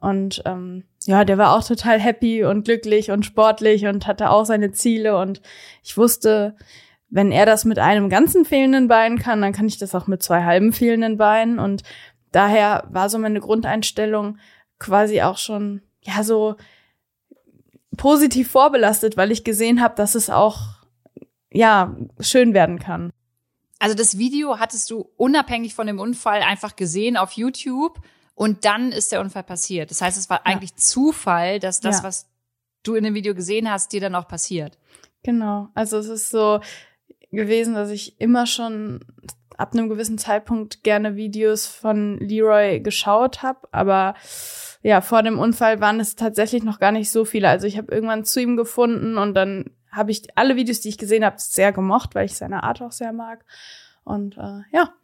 Und 0.00 0.42
ähm, 0.46 0.82
ja, 1.04 1.24
der 1.24 1.38
war 1.38 1.56
auch 1.56 1.64
total 1.64 2.00
happy 2.00 2.42
und 2.42 2.64
glücklich 2.64 3.12
und 3.12 3.24
sportlich 3.24 3.86
und 3.86 4.08
hatte 4.08 4.30
auch 4.30 4.46
seine 4.46 4.72
Ziele. 4.72 5.16
Und 5.16 5.42
ich 5.84 5.96
wusste, 5.96 6.56
wenn 7.10 7.32
er 7.32 7.44
das 7.44 7.64
mit 7.64 7.78
einem 7.78 8.08
ganzen 8.08 8.44
fehlenden 8.44 8.88
Bein 8.88 9.18
kann, 9.18 9.42
dann 9.42 9.52
kann 9.52 9.66
ich 9.66 9.78
das 9.78 9.94
auch 9.94 10.06
mit 10.06 10.22
zwei 10.22 10.44
halben 10.44 10.72
fehlenden 10.72 11.16
Beinen. 11.16 11.58
Und 11.58 11.82
daher 12.32 12.84
war 12.90 13.10
so 13.10 13.18
meine 13.18 13.40
Grundeinstellung 13.40 14.38
quasi 14.78 15.20
auch 15.20 15.36
schon, 15.36 15.82
ja, 16.02 16.22
so 16.22 16.56
positiv 17.96 18.50
vorbelastet, 18.50 19.16
weil 19.16 19.32
ich 19.32 19.44
gesehen 19.44 19.82
habe, 19.82 19.94
dass 19.96 20.14
es 20.14 20.30
auch, 20.30 20.60
ja, 21.52 21.96
schön 22.20 22.54
werden 22.54 22.78
kann. 22.78 23.12
Also 23.80 23.96
das 23.96 24.16
Video 24.16 24.58
hattest 24.58 24.90
du 24.90 25.10
unabhängig 25.16 25.74
von 25.74 25.86
dem 25.86 25.98
Unfall 25.98 26.42
einfach 26.42 26.76
gesehen 26.76 27.16
auf 27.16 27.32
YouTube 27.32 27.98
und 28.34 28.64
dann 28.64 28.92
ist 28.92 29.10
der 29.10 29.20
Unfall 29.20 29.42
passiert. 29.42 29.90
Das 29.90 30.00
heißt, 30.00 30.16
es 30.16 30.30
war 30.30 30.38
ja. 30.38 30.46
eigentlich 30.46 30.76
Zufall, 30.76 31.58
dass 31.58 31.80
das, 31.80 31.98
ja. 31.98 32.04
was 32.04 32.26
du 32.82 32.94
in 32.94 33.04
dem 33.04 33.14
Video 33.14 33.34
gesehen 33.34 33.70
hast, 33.70 33.92
dir 33.92 34.00
dann 34.00 34.14
auch 34.14 34.28
passiert. 34.28 34.78
Genau. 35.22 35.68
Also 35.74 35.98
es 35.98 36.08
ist 36.08 36.30
so, 36.30 36.60
gewesen, 37.30 37.74
dass 37.74 37.90
ich 37.90 38.20
immer 38.20 38.46
schon 38.46 39.00
ab 39.56 39.74
einem 39.74 39.88
gewissen 39.88 40.18
Zeitpunkt 40.18 40.82
gerne 40.82 41.16
Videos 41.16 41.66
von 41.66 42.18
Leroy 42.18 42.80
geschaut 42.80 43.42
habe, 43.42 43.68
aber 43.72 44.14
ja, 44.82 45.02
vor 45.02 45.22
dem 45.22 45.38
Unfall 45.38 45.80
waren 45.80 46.00
es 46.00 46.16
tatsächlich 46.16 46.62
noch 46.62 46.80
gar 46.80 46.92
nicht 46.92 47.10
so 47.10 47.26
viele. 47.26 47.48
Also 47.48 47.66
ich 47.66 47.76
habe 47.76 47.92
irgendwann 47.92 48.24
zu 48.24 48.40
ihm 48.40 48.56
gefunden 48.56 49.18
und 49.18 49.34
dann 49.34 49.70
habe 49.92 50.10
ich 50.10 50.22
alle 50.36 50.56
Videos, 50.56 50.80
die 50.80 50.88
ich 50.88 50.98
gesehen 50.98 51.24
habe, 51.24 51.36
sehr 51.38 51.72
gemocht, 51.72 52.14
weil 52.14 52.24
ich 52.24 52.36
seine 52.36 52.62
Art 52.62 52.80
auch 52.80 52.92
sehr 52.92 53.12
mag. 53.12 53.44
Und 54.04 54.38
äh, 54.38 54.62
ja, 54.72 54.94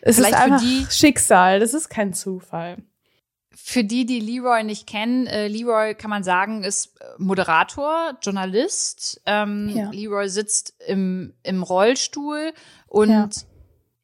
es 0.00 0.16
Vielleicht 0.16 0.34
ist 0.34 0.40
einfach 0.40 0.90
Schicksal, 0.90 1.60
das 1.60 1.74
ist 1.74 1.90
kein 1.90 2.14
Zufall. 2.14 2.78
Für 3.62 3.84
die, 3.84 4.06
die 4.06 4.20
Leroy 4.20 4.64
nicht 4.64 4.86
kennen, 4.86 5.26
äh, 5.26 5.46
Leroy 5.46 5.94
kann 5.94 6.10
man 6.10 6.24
sagen, 6.24 6.64
ist 6.64 6.98
äh, 7.00 7.04
Moderator, 7.18 8.18
Journalist. 8.22 9.20
Ähm, 9.26 9.68
ja. 9.74 9.90
Leroy 9.90 10.28
sitzt 10.28 10.74
im, 10.86 11.34
im 11.42 11.62
Rollstuhl 11.62 12.52
und 12.86 13.10
ja. 13.10 13.28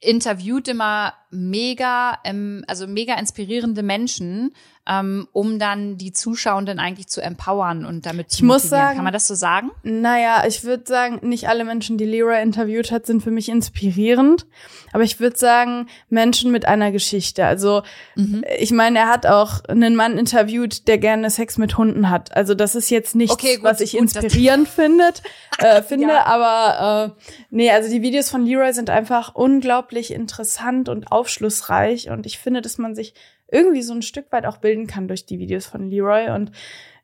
interviewt 0.01 0.69
immer 0.69 1.15
mega, 1.37 2.19
ähm, 2.25 2.65
also 2.67 2.87
mega 2.87 3.15
inspirierende 3.15 3.83
Menschen, 3.83 4.53
ähm, 4.89 5.27
um 5.33 5.59
dann 5.59 5.99
die 5.99 6.13
Zuschauenden 6.13 6.79
eigentlich 6.79 7.09
zu 7.09 7.21
empowern 7.21 7.85
und 7.85 8.07
damit 8.07 8.31
zu 8.31 8.39
ich 8.39 8.43
muss 8.45 8.63
sagen, 8.63 8.97
Kann 8.97 9.05
man 9.05 9.13
das 9.13 9.27
so 9.27 9.35
sagen? 9.35 9.73
Naja, 9.83 10.45
ich 10.47 10.63
würde 10.63 10.85
sagen, 10.87 11.29
nicht 11.29 11.49
alle 11.49 11.65
Menschen, 11.65 11.99
die 11.99 12.05
Leroy 12.05 12.41
interviewt 12.41 12.93
hat, 12.93 13.05
sind 13.05 13.21
für 13.23 13.33
mich 13.33 13.49
inspirierend. 13.49 14.47
Aber 14.93 15.03
ich 15.03 15.19
würde 15.19 15.37
sagen, 15.37 15.89
Menschen 16.09 16.53
mit 16.53 16.67
einer 16.67 16.93
Geschichte. 16.93 17.45
Also 17.45 17.83
mhm. 18.15 18.45
ich 18.59 18.71
meine, 18.71 19.01
er 19.01 19.09
hat 19.09 19.27
auch 19.27 19.65
einen 19.65 19.97
Mann 19.97 20.19
interviewt, 20.19 20.87
der 20.87 20.99
gerne 20.99 21.31
Sex 21.31 21.59
mit 21.59 21.77
Hunden 21.77 22.09
hat. 22.09 22.37
Also 22.37 22.55
das 22.55 22.77
ist 22.77 22.89
jetzt 22.91 23.17
nichts, 23.17 23.35
okay, 23.35 23.57
gut, 23.57 23.65
was 23.65 23.81
ich 23.81 23.93
gut, 23.93 24.03
inspirierend 24.03 24.69
findet, 24.69 25.23
äh, 25.59 25.83
finde. 25.83 26.09
ja. 26.09 26.27
Aber 26.27 27.17
äh, 27.19 27.27
nee, 27.51 27.71
also 27.73 27.91
die 27.91 28.03
Videos 28.03 28.31
von 28.31 28.47
Leroy 28.47 28.73
sind 28.73 28.89
einfach 28.89 29.35
unglaublich 29.35 30.13
interessant 30.13 30.89
und 30.89 31.11
aufschlussreich. 31.27 32.11
Und 32.11 32.25
ich 32.25 32.39
finde, 32.39 32.63
dass 32.63 32.79
man 32.79 32.95
sich 32.95 33.15
irgendwie 33.51 33.83
so 33.83 33.93
ein 33.93 34.03
Stück 34.03 34.31
weit 34.31 34.47
auch 34.47 34.59
bilden 34.59 34.87
kann 34.87 35.09
durch 35.09 35.27
die 35.27 35.39
Videos 35.39 35.67
von 35.67 35.91
Leroy. 35.91 36.31
Und 36.31 36.53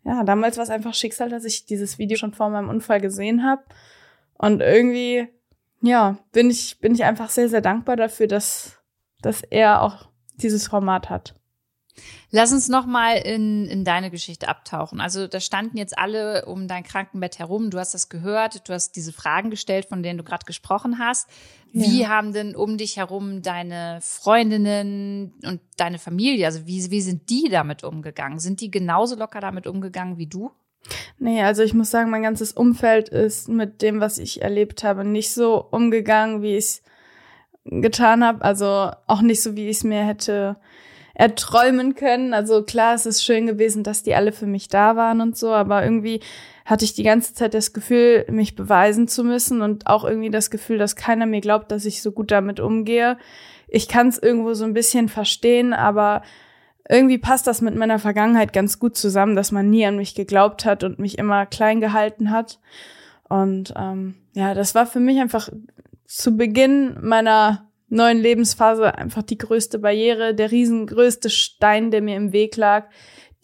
ja, 0.04 0.22
damals 0.24 0.56
war 0.56 0.64
es 0.64 0.70
einfach 0.70 0.94
Schicksal, 0.94 1.28
dass 1.28 1.44
ich 1.44 1.66
dieses 1.66 1.98
Video 1.98 2.16
schon 2.16 2.32
vor 2.32 2.50
meinem 2.50 2.68
Unfall 2.68 3.00
gesehen 3.00 3.44
habe. 3.44 3.62
Und 4.34 4.60
irgendwie, 4.60 5.28
ja, 5.80 6.18
bin 6.32 6.50
ich, 6.50 6.78
bin 6.80 6.94
ich 6.94 7.04
einfach 7.04 7.30
sehr, 7.30 7.48
sehr 7.48 7.60
dankbar 7.60 7.96
dafür, 7.96 8.28
dass, 8.28 8.78
dass 9.20 9.42
er 9.42 9.82
auch 9.82 10.08
dieses 10.36 10.68
Format 10.68 11.10
hat. 11.10 11.34
Lass 12.30 12.52
uns 12.52 12.68
noch 12.68 12.86
mal 12.86 13.16
in, 13.16 13.66
in 13.66 13.84
deine 13.84 14.10
Geschichte 14.10 14.48
abtauchen. 14.48 15.00
Also 15.00 15.26
da 15.26 15.40
standen 15.40 15.76
jetzt 15.76 15.98
alle 15.98 16.46
um 16.46 16.66
dein 16.66 16.82
Krankenbett 16.82 17.38
herum. 17.38 17.70
Du 17.70 17.78
hast 17.78 17.92
das 17.92 18.08
gehört. 18.08 18.68
Du 18.68 18.72
hast 18.72 18.96
diese 18.96 19.12
Fragen 19.12 19.50
gestellt, 19.50 19.86
von 19.86 20.02
denen 20.02 20.18
du 20.18 20.24
gerade 20.24 20.46
gesprochen 20.46 20.98
hast. 20.98 21.28
Wie 21.72 22.02
ja. 22.02 22.08
haben 22.08 22.32
denn 22.32 22.54
um 22.54 22.76
dich 22.76 22.96
herum 22.96 23.42
deine 23.42 23.98
Freundinnen 24.02 25.32
und 25.44 25.60
deine 25.78 25.98
Familie, 25.98 26.44
also 26.46 26.66
wie, 26.66 26.90
wie 26.90 27.00
sind 27.00 27.30
die 27.30 27.48
damit 27.50 27.82
umgegangen? 27.82 28.38
Sind 28.38 28.60
die 28.60 28.70
genauso 28.70 29.16
locker 29.16 29.40
damit 29.40 29.66
umgegangen 29.66 30.18
wie 30.18 30.26
du? 30.26 30.50
Nee, 31.18 31.42
also 31.42 31.62
ich 31.62 31.72
muss 31.72 31.90
sagen, 31.90 32.10
mein 32.10 32.22
ganzes 32.22 32.52
Umfeld 32.52 33.08
ist 33.08 33.48
mit 33.48 33.80
dem, 33.82 34.00
was 34.00 34.18
ich 34.18 34.42
erlebt 34.42 34.84
habe, 34.84 35.04
nicht 35.04 35.32
so 35.32 35.64
umgegangen, 35.70 36.42
wie 36.42 36.56
ich 36.56 36.64
es 36.64 36.82
getan 37.64 38.24
habe. 38.24 38.42
Also 38.42 38.90
auch 39.06 39.22
nicht 39.22 39.42
so, 39.42 39.56
wie 39.56 39.68
ich 39.68 39.78
es 39.78 39.84
mir 39.84 40.04
hätte 40.04 40.56
erträumen 41.14 41.94
können. 41.94 42.34
Also 42.34 42.62
klar, 42.62 42.94
es 42.94 43.06
ist 43.06 43.24
schön 43.24 43.46
gewesen, 43.46 43.84
dass 43.84 44.02
die 44.02 44.14
alle 44.14 44.32
für 44.32 44.46
mich 44.46 44.68
da 44.68 44.96
waren 44.96 45.20
und 45.20 45.36
so, 45.36 45.52
aber 45.52 45.82
irgendwie 45.82 46.20
hatte 46.64 46.84
ich 46.84 46.94
die 46.94 47.02
ganze 47.02 47.34
Zeit 47.34 47.54
das 47.54 47.72
Gefühl, 47.72 48.24
mich 48.30 48.54
beweisen 48.54 49.08
zu 49.08 49.24
müssen 49.24 49.62
und 49.62 49.86
auch 49.86 50.04
irgendwie 50.04 50.30
das 50.30 50.50
Gefühl, 50.50 50.78
dass 50.78 50.96
keiner 50.96 51.26
mir 51.26 51.40
glaubt, 51.40 51.70
dass 51.70 51.84
ich 51.84 52.02
so 52.02 52.12
gut 52.12 52.30
damit 52.30 52.60
umgehe. 52.60 53.18
Ich 53.68 53.88
kann 53.88 54.08
es 54.08 54.18
irgendwo 54.18 54.54
so 54.54 54.64
ein 54.64 54.74
bisschen 54.74 55.08
verstehen, 55.08 55.72
aber 55.72 56.22
irgendwie 56.88 57.18
passt 57.18 57.46
das 57.46 57.60
mit 57.60 57.74
meiner 57.74 57.98
Vergangenheit 57.98 58.52
ganz 58.52 58.78
gut 58.78 58.96
zusammen, 58.96 59.36
dass 59.36 59.52
man 59.52 59.70
nie 59.70 59.86
an 59.86 59.96
mich 59.96 60.14
geglaubt 60.14 60.64
hat 60.64 60.84
und 60.84 60.98
mich 60.98 61.18
immer 61.18 61.46
klein 61.46 61.80
gehalten 61.80 62.30
hat. 62.30 62.58
Und 63.28 63.72
ähm, 63.76 64.14
ja, 64.34 64.54
das 64.54 64.74
war 64.74 64.86
für 64.86 65.00
mich 65.00 65.20
einfach 65.20 65.48
zu 66.06 66.36
Beginn 66.36 66.98
meiner 67.00 67.71
neuen 67.92 68.18
Lebensphase 68.18 68.96
einfach 68.96 69.22
die 69.22 69.38
größte 69.38 69.78
Barriere, 69.78 70.34
der 70.34 70.50
riesengrößte 70.50 71.30
Stein, 71.30 71.90
der 71.90 72.00
mir 72.00 72.16
im 72.16 72.32
Weg 72.32 72.56
lag, 72.56 72.88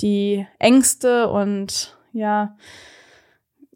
die 0.01 0.47
Ängste 0.59 1.29
und 1.29 1.97
ja, 2.13 2.57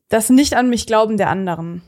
das 0.09 0.31
nicht 0.31 0.55
an 0.55 0.69
mich 0.69 0.87
glauben 0.87 1.17
der 1.17 1.29
anderen. 1.29 1.83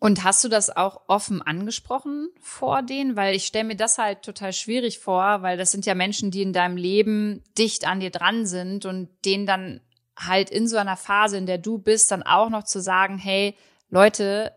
Und 0.00 0.22
hast 0.22 0.44
du 0.44 0.48
das 0.48 0.74
auch 0.76 1.02
offen 1.08 1.40
angesprochen 1.40 2.28
vor 2.42 2.82
denen? 2.82 3.16
Weil 3.16 3.34
ich 3.34 3.46
stelle 3.46 3.64
mir 3.64 3.76
das 3.76 3.96
halt 3.96 4.20
total 4.20 4.52
schwierig 4.52 4.98
vor, 4.98 5.40
weil 5.40 5.56
das 5.56 5.72
sind 5.72 5.86
ja 5.86 5.94
Menschen, 5.94 6.30
die 6.30 6.42
in 6.42 6.52
deinem 6.52 6.76
Leben 6.76 7.42
dicht 7.56 7.86
an 7.86 8.00
dir 8.00 8.10
dran 8.10 8.44
sind 8.44 8.84
und 8.84 9.08
denen 9.24 9.46
dann 9.46 9.80
halt 10.18 10.50
in 10.50 10.68
so 10.68 10.76
einer 10.76 10.98
Phase, 10.98 11.38
in 11.38 11.46
der 11.46 11.58
du 11.58 11.78
bist, 11.78 12.10
dann 12.10 12.22
auch 12.22 12.50
noch 12.50 12.64
zu 12.64 12.82
sagen, 12.82 13.16
hey, 13.16 13.56
Leute, 13.88 14.52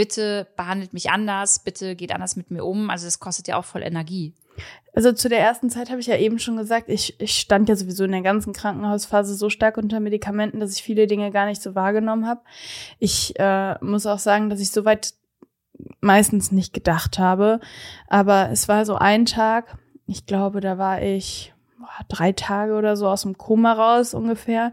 bitte 0.00 0.46
behandelt 0.56 0.94
mich 0.94 1.10
anders, 1.10 1.58
bitte 1.58 1.94
geht 1.94 2.14
anders 2.14 2.34
mit 2.34 2.50
mir 2.50 2.64
um. 2.64 2.88
Also 2.88 3.04
das 3.04 3.20
kostet 3.20 3.48
ja 3.48 3.58
auch 3.58 3.66
voll 3.66 3.82
Energie. 3.82 4.32
Also 4.94 5.12
zu 5.12 5.28
der 5.28 5.40
ersten 5.40 5.68
Zeit 5.68 5.90
habe 5.90 6.00
ich 6.00 6.06
ja 6.06 6.16
eben 6.16 6.38
schon 6.38 6.56
gesagt, 6.56 6.88
ich, 6.88 7.20
ich 7.20 7.36
stand 7.36 7.68
ja 7.68 7.76
sowieso 7.76 8.04
in 8.04 8.12
der 8.12 8.22
ganzen 8.22 8.54
Krankenhausphase 8.54 9.34
so 9.34 9.50
stark 9.50 9.76
unter 9.76 10.00
Medikamenten, 10.00 10.58
dass 10.58 10.74
ich 10.74 10.82
viele 10.82 11.06
Dinge 11.06 11.30
gar 11.30 11.44
nicht 11.44 11.60
so 11.60 11.74
wahrgenommen 11.74 12.26
habe. 12.26 12.40
Ich 12.98 13.38
äh, 13.38 13.74
muss 13.84 14.06
auch 14.06 14.18
sagen, 14.18 14.48
dass 14.48 14.60
ich 14.60 14.70
soweit 14.70 15.12
meistens 16.00 16.50
nicht 16.50 16.72
gedacht 16.72 17.18
habe. 17.18 17.60
Aber 18.08 18.48
es 18.50 18.68
war 18.68 18.86
so 18.86 18.94
ein 18.94 19.26
Tag, 19.26 19.76
ich 20.06 20.24
glaube, 20.24 20.62
da 20.62 20.78
war 20.78 21.02
ich 21.02 21.52
boah, 21.78 22.06
drei 22.08 22.32
Tage 22.32 22.72
oder 22.72 22.96
so 22.96 23.06
aus 23.06 23.20
dem 23.20 23.36
Koma 23.36 23.74
raus 23.74 24.14
ungefähr. 24.14 24.72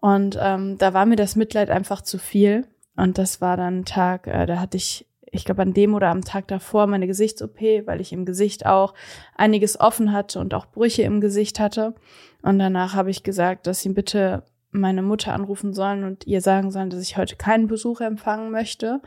Und 0.00 0.36
ähm, 0.40 0.76
da 0.76 0.92
war 0.92 1.06
mir 1.06 1.14
das 1.14 1.36
Mitleid 1.36 1.70
einfach 1.70 2.00
zu 2.02 2.18
viel. 2.18 2.66
Und 3.00 3.16
das 3.16 3.40
war 3.40 3.56
dann 3.56 3.80
ein 3.80 3.84
Tag, 3.86 4.26
äh, 4.26 4.44
da 4.44 4.60
hatte 4.60 4.76
ich, 4.76 5.06
ich 5.30 5.46
glaube, 5.46 5.62
an 5.62 5.72
dem 5.72 5.94
oder 5.94 6.08
am 6.08 6.22
Tag 6.22 6.48
davor 6.48 6.86
meine 6.86 7.06
Gesichts-OP, 7.06 7.86
weil 7.86 7.98
ich 8.00 8.12
im 8.12 8.26
Gesicht 8.26 8.66
auch 8.66 8.92
einiges 9.34 9.80
offen 9.80 10.12
hatte 10.12 10.38
und 10.38 10.52
auch 10.52 10.66
Brüche 10.66 11.02
im 11.02 11.22
Gesicht 11.22 11.60
hatte. 11.60 11.94
Und 12.42 12.58
danach 12.58 12.94
habe 12.94 13.08
ich 13.08 13.22
gesagt, 13.22 13.66
dass 13.66 13.80
sie 13.80 13.88
bitte 13.88 14.42
meine 14.70 15.00
Mutter 15.00 15.32
anrufen 15.32 15.72
sollen 15.72 16.04
und 16.04 16.26
ihr 16.26 16.42
sagen 16.42 16.70
sollen, 16.70 16.90
dass 16.90 17.00
ich 17.00 17.16
heute 17.16 17.36
keinen 17.36 17.68
Besuch 17.68 18.02
empfangen 18.02 18.50
möchte, 18.50 19.00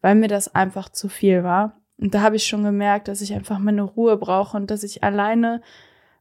weil 0.00 0.14
mir 0.14 0.28
das 0.28 0.54
einfach 0.54 0.88
zu 0.88 1.08
viel 1.08 1.42
war. 1.42 1.80
Und 1.98 2.14
da 2.14 2.20
habe 2.20 2.36
ich 2.36 2.46
schon 2.46 2.62
gemerkt, 2.62 3.08
dass 3.08 3.20
ich 3.20 3.34
einfach 3.34 3.58
meine 3.58 3.82
Ruhe 3.82 4.16
brauche 4.16 4.56
und 4.56 4.70
dass 4.70 4.84
ich 4.84 5.02
alleine 5.02 5.60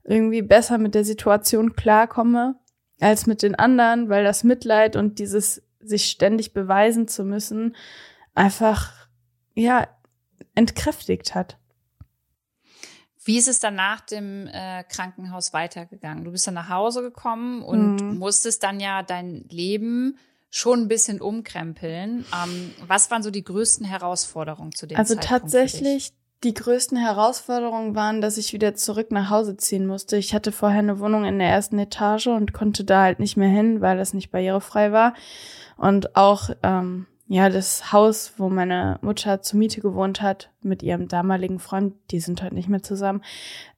irgendwie 0.04 0.41
besser 0.41 0.80
mit 0.80 0.95
der 0.95 1.06
Situation 1.06 1.76
klarkomme 1.76 2.56
als 2.99 3.28
mit 3.28 3.43
den 3.43 3.54
anderen, 3.54 4.10
weil 4.10 4.23
das 4.23 4.43
Mitleid 4.43 4.95
und 4.95 5.19
dieses 5.19 5.62
sich 5.87 6.05
ständig 6.05 6.53
beweisen 6.53 7.07
zu 7.07 7.23
müssen, 7.23 7.75
einfach, 8.33 8.91
ja, 9.55 9.87
entkräftigt 10.55 11.35
hat. 11.35 11.57
Wie 13.25 13.37
ist 13.37 13.47
es 13.47 13.59
dann 13.59 13.75
nach 13.75 14.01
dem 14.01 14.47
äh, 14.47 14.83
Krankenhaus 14.83 15.53
weitergegangen? 15.53 16.25
Du 16.25 16.31
bist 16.31 16.45
dann 16.45 16.55
nach 16.55 16.69
Hause 16.69 17.01
gekommen 17.01 17.61
und 17.61 17.97
mhm. 17.97 18.17
musstest 18.17 18.63
dann 18.63 18.79
ja 18.79 19.01
dein 19.01 19.45
Leben 19.49 20.17
schon 20.49 20.81
ein 20.81 20.87
bisschen 20.87 21.21
umkrempeln. 21.21 22.25
Ähm, 22.33 22.73
was 22.85 23.09
waren 23.09 23.23
so 23.23 23.31
die 23.31 23.43
größten 23.43 23.85
Herausforderungen 23.85 24.73
zu 24.73 24.87
dem 24.87 24.97
also 24.97 25.15
Zeitpunkt? 25.15 25.43
Also 25.43 25.57
tatsächlich 25.57 26.13
die 26.43 26.53
größten 26.53 26.97
Herausforderungen 26.97 27.95
waren, 27.95 28.21
dass 28.21 28.38
ich 28.38 28.53
wieder 28.53 28.75
zurück 28.75 29.12
nach 29.12 29.29
Hause 29.29 29.56
ziehen 29.58 29.88
musste. 29.88 30.17
Ich 30.17 30.34
hatte 30.34 30.51
vorher 30.51 30.79
eine 30.79 30.99
Wohnung 30.99 31.25
in 31.25 31.39
der 31.39 31.49
ersten 31.49 31.79
Etage 31.79 32.27
und 32.27 32.53
konnte 32.53 32.84
da 32.84 33.03
halt 33.03 33.19
nicht 33.19 33.38
mehr 33.38 33.49
hin, 33.49 33.82
weil 33.82 33.99
es 33.99 34.13
nicht 34.13 34.32
barrierefrei 34.32 34.91
war. 34.91 35.13
Und 35.77 36.15
auch 36.15 36.49
ähm, 36.62 37.08
ja 37.27 37.49
das 37.49 37.93
Haus, 37.93 38.34
wo 38.38 38.49
meine 38.49 38.99
Mutter 39.01 39.41
zur 39.41 39.58
Miete 39.60 39.82
gewohnt 39.82 40.21
hat 40.21 40.49
mit 40.62 40.84
ihrem 40.84 41.08
damaligen 41.08 41.60
Freund, 41.60 41.93
die 42.12 42.19
sind 42.19 42.43
heute 42.43 42.56
nicht 42.56 42.69
mehr 42.69 42.84
zusammen. 42.84 43.21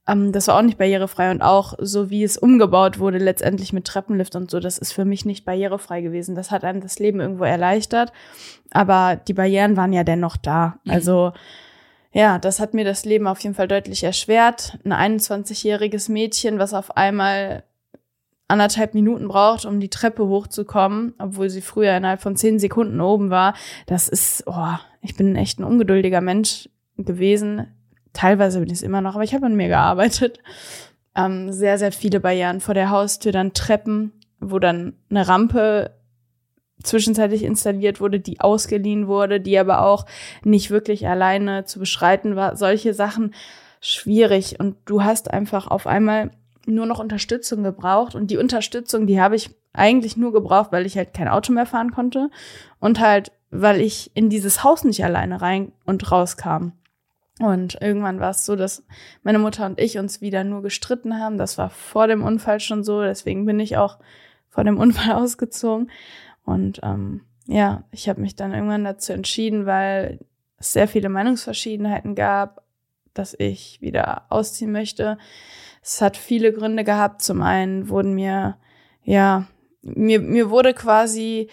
Ähm, 0.08 0.32
das 0.32 0.47
war 0.47 0.58
auch 0.58 0.63
nicht 0.63 0.80
barrierefrei 0.80 1.30
und 1.32 1.41
auch 1.41 1.75
so 1.80 2.10
wie 2.10 2.23
es 2.23 2.38
umgebaut 2.38 2.97
wurde 2.99 3.19
letztendlich 3.19 3.73
mit 3.73 3.86
Treppenlift 3.86 4.36
und 4.36 4.49
so, 4.49 4.60
das 4.60 4.78
ist 4.80 4.91
für 4.91 5.06
mich 5.06 5.25
nicht 5.25 5.45
barrierefrei 5.45 6.01
gewesen. 6.01 6.36
Das 6.36 6.51
hat 6.51 6.63
einem 6.63 6.82
das 6.82 6.97
Leben 6.97 7.19
irgendwo 7.19 7.43
erleichtert, 7.43 8.12
aber 8.71 9.15
die 9.15 9.34
Barrieren 9.34 9.78
waren 9.78 9.93
ja 9.93 10.04
dennoch 10.04 10.38
da. 10.38 10.80
Mhm. 10.84 10.91
Ja, 12.15 12.39
das 12.39 12.62
hat 12.62 12.73
mir 12.73 12.86
das 12.86 13.04
Leben 13.04 13.28
auf 13.28 13.41
jeden 13.41 13.56
Fall 13.56 13.67
deutlich 13.67 14.01
erschwert. 14.01 14.80
Ein 14.86 15.19
21-jähriges 15.19 16.10
Mädchen, 16.10 16.60
was 16.60 16.73
auf 16.73 16.95
einmal 16.95 17.63
anderthalb 18.47 18.93
Minuten 18.93 19.28
braucht, 19.28 19.65
um 19.65 19.82
die 19.82 19.89
Treppe 19.89 20.25
hochzukommen, 20.25 21.13
obwohl 21.19 21.49
sie 21.49 21.60
früher 21.60 21.97
innerhalb 21.97 22.21
von 22.21 22.38
zehn 22.38 22.58
Sekunden 22.58 23.01
oben 23.01 23.32
war. 23.32 23.54
Das 23.86 24.08
ist, 24.08 24.43
oh, 24.45 24.75
ich 25.01 25.17
bin 25.17 25.36
echt 25.36 25.60
ein 25.60 25.65
ungeduldiger 25.65 26.21
Mensch 26.21 26.69
gewesen. 26.95 27.67
Teilweise 28.13 28.60
bin 28.60 28.69
ich 28.69 28.75
es 28.75 28.82
immer 28.82 29.01
noch, 29.01 29.15
aber 29.15 29.25
ich 29.25 29.34
habe 29.34 29.47
an 29.47 29.56
mir 29.58 29.67
gearbeitet. 29.67 30.39
Ähm, 31.17 31.51
sehr, 31.51 31.78
sehr 31.78 31.91
viele 31.91 32.21
Barrieren 32.21 32.62
vor 32.62 32.75
der 32.75 32.91
Haustür, 32.91 33.34
dann 33.34 33.51
Treppen, 33.51 34.13
wo 34.39 34.58
dann 34.60 34.93
eine 35.10 35.28
Rampe 35.28 35.91
zwischenzeitlich 36.83 37.43
installiert 37.43 37.99
wurde, 37.99 38.19
die 38.19 38.41
ausgeliehen 38.41 39.07
wurde, 39.07 39.39
die 39.39 39.57
aber 39.57 39.85
auch 39.85 40.05
nicht 40.43 40.71
wirklich 40.71 41.07
alleine 41.07 41.65
zu 41.65 41.79
beschreiten 41.79 42.35
war. 42.35 42.55
Solche 42.55 42.93
Sachen 42.93 43.33
schwierig 43.81 44.59
und 44.59 44.77
du 44.85 45.03
hast 45.03 45.31
einfach 45.31 45.67
auf 45.67 45.88
einmal 45.88 46.31
nur 46.65 46.85
noch 46.85 46.99
Unterstützung 46.99 47.63
gebraucht 47.63 48.15
und 48.15 48.31
die 48.31 48.38
Unterstützung, 48.38 49.07
die 49.07 49.21
habe 49.21 49.35
ich 49.35 49.51
eigentlich 49.73 50.17
nur 50.17 50.33
gebraucht, 50.33 50.71
weil 50.71 50.85
ich 50.85 50.97
halt 50.97 51.13
kein 51.13 51.27
Auto 51.27 51.53
mehr 51.53 51.65
fahren 51.65 51.91
konnte 51.91 52.29
und 52.79 52.99
halt, 52.99 53.31
weil 53.51 53.81
ich 53.81 54.11
in 54.15 54.29
dieses 54.29 54.63
Haus 54.63 54.83
nicht 54.83 55.03
alleine 55.03 55.41
rein 55.41 55.71
und 55.85 56.11
rauskam. 56.11 56.71
Und 57.39 57.77
irgendwann 57.81 58.19
war 58.19 58.29
es 58.29 58.45
so, 58.45 58.55
dass 58.55 58.83
meine 59.23 59.39
Mutter 59.39 59.65
und 59.65 59.79
ich 59.79 59.97
uns 59.97 60.21
wieder 60.21 60.43
nur 60.45 60.61
gestritten 60.61 61.19
haben. 61.19 61.38
Das 61.38 61.57
war 61.57 61.69
vor 61.69 62.07
dem 62.07 62.23
Unfall 62.23 62.61
schon 62.61 62.83
so, 62.83 63.01
deswegen 63.01 63.45
bin 63.45 63.59
ich 63.59 63.75
auch 63.75 63.97
vor 64.49 64.63
dem 64.63 64.77
Unfall 64.77 65.11
ausgezogen. 65.15 65.91
Und 66.45 66.79
ähm, 66.84 67.21
ja, 67.47 67.84
ich 67.91 68.08
habe 68.08 68.21
mich 68.21 68.36
dann 68.36 68.53
irgendwann 68.53 68.84
dazu 68.84 69.13
entschieden, 69.13 69.65
weil 69.65 70.19
es 70.58 70.73
sehr 70.73 70.88
viele 70.88 71.10
Meinungsverschiedenheiten 71.10 72.15
gab, 72.15 72.63
dass 73.13 73.36
ich 73.38 73.81
wieder 73.81 74.25
ausziehen 74.29 74.71
möchte. 74.71 75.17
Es 75.81 76.01
hat 76.01 76.17
viele 76.17 76.53
Gründe 76.53 76.84
gehabt. 76.84 77.21
Zum 77.21 77.41
einen 77.41 77.89
wurden 77.89 78.13
mir, 78.13 78.58
ja, 79.03 79.47
mir, 79.81 80.19
mir 80.19 80.49
wurde 80.49 80.73
quasi 80.73 81.49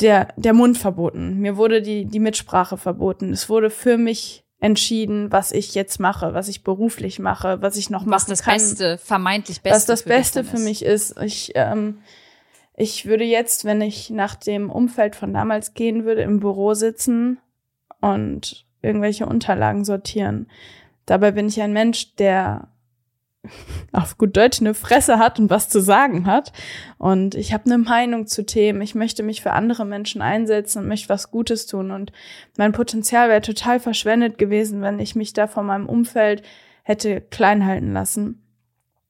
der, 0.00 0.28
der 0.36 0.52
Mund 0.52 0.78
verboten. 0.78 1.38
Mir 1.38 1.56
wurde 1.56 1.82
die, 1.82 2.04
die 2.04 2.20
Mitsprache 2.20 2.76
verboten. 2.76 3.32
Es 3.32 3.48
wurde 3.48 3.70
für 3.70 3.96
mich 3.96 4.44
entschieden, 4.60 5.32
was 5.32 5.50
ich 5.52 5.74
jetzt 5.74 5.98
mache, 5.98 6.34
was 6.34 6.48
ich 6.48 6.62
beruflich 6.62 7.18
mache, 7.18 7.60
was 7.62 7.76
ich 7.76 7.90
noch 7.90 8.02
was 8.02 8.06
machen 8.06 8.30
das 8.30 8.42
kann. 8.42 8.54
Beste, 8.54 8.98
vermeintlich 8.98 9.60
Beste. 9.60 9.76
Was 9.76 9.86
das 9.86 10.02
für 10.02 10.08
Beste 10.10 10.44
für 10.44 10.58
mich 10.58 10.84
ist. 10.84 11.20
Ich, 11.20 11.52
ähm, 11.56 11.98
ich 12.76 13.06
würde 13.06 13.24
jetzt, 13.24 13.64
wenn 13.64 13.80
ich 13.80 14.10
nach 14.10 14.34
dem 14.34 14.70
Umfeld 14.70 15.16
von 15.16 15.32
damals 15.32 15.74
gehen 15.74 16.04
würde, 16.04 16.22
im 16.22 16.40
Büro 16.40 16.74
sitzen 16.74 17.38
und 18.00 18.66
irgendwelche 18.80 19.26
Unterlagen 19.26 19.84
sortieren. 19.84 20.48
Dabei 21.06 21.32
bin 21.32 21.48
ich 21.48 21.60
ein 21.60 21.72
Mensch, 21.72 22.14
der 22.16 22.68
auf 23.92 24.18
gut 24.18 24.36
Deutsch 24.36 24.60
eine 24.60 24.74
Fresse 24.74 25.18
hat 25.18 25.38
und 25.38 25.50
was 25.50 25.68
zu 25.68 25.80
sagen 25.80 26.26
hat. 26.26 26.52
Und 26.98 27.34
ich 27.34 27.52
habe 27.52 27.66
eine 27.66 27.78
Meinung 27.78 28.26
zu 28.26 28.46
Themen. 28.46 28.80
Ich 28.80 28.94
möchte 28.94 29.22
mich 29.22 29.42
für 29.42 29.52
andere 29.52 29.84
Menschen 29.84 30.22
einsetzen 30.22 30.82
und 30.82 30.88
möchte 30.88 31.08
was 31.08 31.30
Gutes 31.30 31.66
tun. 31.66 31.90
Und 31.90 32.12
mein 32.56 32.72
Potenzial 32.72 33.28
wäre 33.28 33.40
total 33.40 33.80
verschwendet 33.80 34.38
gewesen, 34.38 34.80
wenn 34.82 34.98
ich 34.98 35.14
mich 35.14 35.32
da 35.32 35.46
von 35.46 35.66
meinem 35.66 35.88
Umfeld 35.88 36.42
hätte 36.84 37.20
klein 37.20 37.66
halten 37.66 37.92
lassen. 37.92 38.42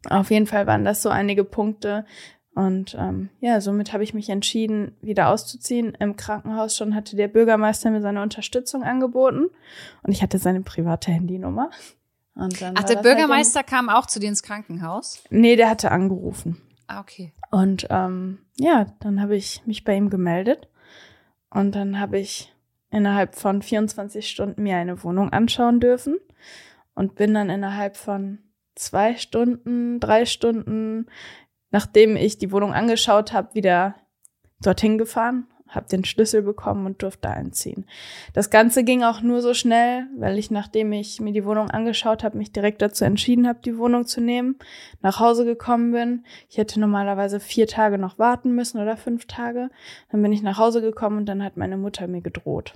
Auf 0.08 0.30
jeden 0.30 0.46
Fall 0.46 0.66
waren 0.66 0.84
das 0.84 1.02
so 1.02 1.10
einige 1.10 1.44
Punkte. 1.44 2.04
Und 2.54 2.94
ähm, 2.98 3.30
ja, 3.40 3.60
somit 3.60 3.92
habe 3.92 4.04
ich 4.04 4.12
mich 4.12 4.28
entschieden, 4.28 4.94
wieder 5.00 5.28
auszuziehen. 5.30 5.94
Im 5.98 6.16
Krankenhaus 6.16 6.76
schon 6.76 6.94
hatte 6.94 7.16
der 7.16 7.28
Bürgermeister 7.28 7.90
mir 7.90 8.02
seine 8.02 8.22
Unterstützung 8.22 8.82
angeboten 8.82 9.46
und 10.02 10.12
ich 10.12 10.22
hatte 10.22 10.38
seine 10.38 10.60
private 10.60 11.10
Handynummer. 11.10 11.70
Ach, 12.34 12.48
der 12.84 12.96
halt 12.96 13.02
Bürgermeister 13.02 13.60
halt 13.60 13.68
kam 13.68 13.88
auch 13.88 14.06
zu 14.06 14.20
dir 14.20 14.28
ins 14.28 14.42
Krankenhaus? 14.42 15.24
Nee, 15.30 15.56
der 15.56 15.70
hatte 15.70 15.90
angerufen. 15.90 16.60
Ah, 16.86 17.00
okay. 17.00 17.32
Und 17.50 17.86
ähm, 17.90 18.38
ja, 18.58 18.86
dann 19.00 19.20
habe 19.20 19.36
ich 19.36 19.62
mich 19.66 19.84
bei 19.84 19.94
ihm 19.96 20.10
gemeldet 20.10 20.68
und 21.50 21.74
dann 21.74 22.00
habe 22.00 22.18
ich 22.18 22.54
innerhalb 22.90 23.34
von 23.34 23.62
24 23.62 24.28
Stunden 24.28 24.62
mir 24.62 24.76
eine 24.76 25.02
Wohnung 25.02 25.32
anschauen 25.32 25.80
dürfen 25.80 26.18
und 26.94 27.14
bin 27.14 27.32
dann 27.32 27.48
innerhalb 27.48 27.96
von 27.96 28.38
zwei 28.74 29.16
Stunden, 29.16 30.00
drei 30.00 30.26
Stunden, 30.26 31.06
nachdem 31.72 32.16
ich 32.16 32.38
die 32.38 32.52
Wohnung 32.52 32.72
angeschaut 32.72 33.32
habe, 33.32 33.54
wieder 33.54 33.96
dorthin 34.60 34.96
gefahren 34.96 35.48
habe 35.74 35.88
den 35.88 36.04
Schlüssel 36.04 36.42
bekommen 36.42 36.86
und 36.86 37.02
durfte 37.02 37.28
einziehen. 37.28 37.86
Das 38.34 38.50
Ganze 38.50 38.84
ging 38.84 39.02
auch 39.02 39.20
nur 39.22 39.40
so 39.40 39.54
schnell, 39.54 40.06
weil 40.16 40.38
ich, 40.38 40.50
nachdem 40.50 40.92
ich 40.92 41.20
mir 41.20 41.32
die 41.32 41.44
Wohnung 41.44 41.70
angeschaut 41.70 42.22
habe, 42.22 42.38
mich 42.38 42.52
direkt 42.52 42.82
dazu 42.82 43.04
entschieden 43.04 43.48
habe, 43.48 43.60
die 43.64 43.78
Wohnung 43.78 44.06
zu 44.06 44.20
nehmen, 44.20 44.56
nach 45.00 45.20
Hause 45.20 45.44
gekommen 45.44 45.92
bin. 45.92 46.24
Ich 46.48 46.58
hätte 46.58 46.80
normalerweise 46.80 47.40
vier 47.40 47.66
Tage 47.66 47.98
noch 47.98 48.18
warten 48.18 48.54
müssen 48.54 48.80
oder 48.80 48.96
fünf 48.96 49.26
Tage. 49.26 49.70
Dann 50.10 50.22
bin 50.22 50.32
ich 50.32 50.42
nach 50.42 50.58
Hause 50.58 50.80
gekommen 50.80 51.18
und 51.18 51.26
dann 51.26 51.42
hat 51.42 51.56
meine 51.56 51.76
Mutter 51.76 52.06
mir 52.06 52.20
gedroht. 52.20 52.74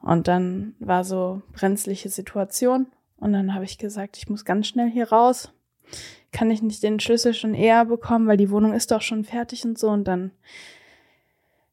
Und 0.00 0.26
dann 0.26 0.74
war 0.80 1.04
so 1.04 1.42
brenzliche 1.52 2.08
Situation 2.08 2.86
und 3.18 3.32
dann 3.32 3.54
habe 3.54 3.64
ich 3.64 3.78
gesagt, 3.78 4.16
ich 4.16 4.28
muss 4.28 4.44
ganz 4.44 4.66
schnell 4.66 4.90
hier 4.90 5.10
raus. 5.10 5.52
Kann 6.32 6.50
ich 6.50 6.62
nicht 6.62 6.82
den 6.82 6.98
Schlüssel 6.98 7.34
schon 7.34 7.54
eher 7.54 7.84
bekommen, 7.84 8.26
weil 8.26 8.36
die 8.36 8.50
Wohnung 8.50 8.72
ist 8.72 8.90
doch 8.90 9.02
schon 9.02 9.24
fertig 9.24 9.64
und 9.64 9.78
so. 9.78 9.88
Und 9.88 10.04
dann 10.04 10.32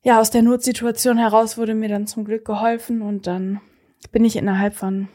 ja, 0.01 0.19
aus 0.19 0.31
der 0.31 0.41
Notsituation 0.41 1.17
heraus 1.17 1.57
wurde 1.57 1.75
mir 1.75 1.89
dann 1.89 2.07
zum 2.07 2.23
Glück 2.25 2.45
geholfen. 2.45 3.01
Und 3.01 3.27
dann 3.27 3.61
bin 4.11 4.23
ich 4.23 4.35
innerhalb 4.35 4.73
von 4.73 5.09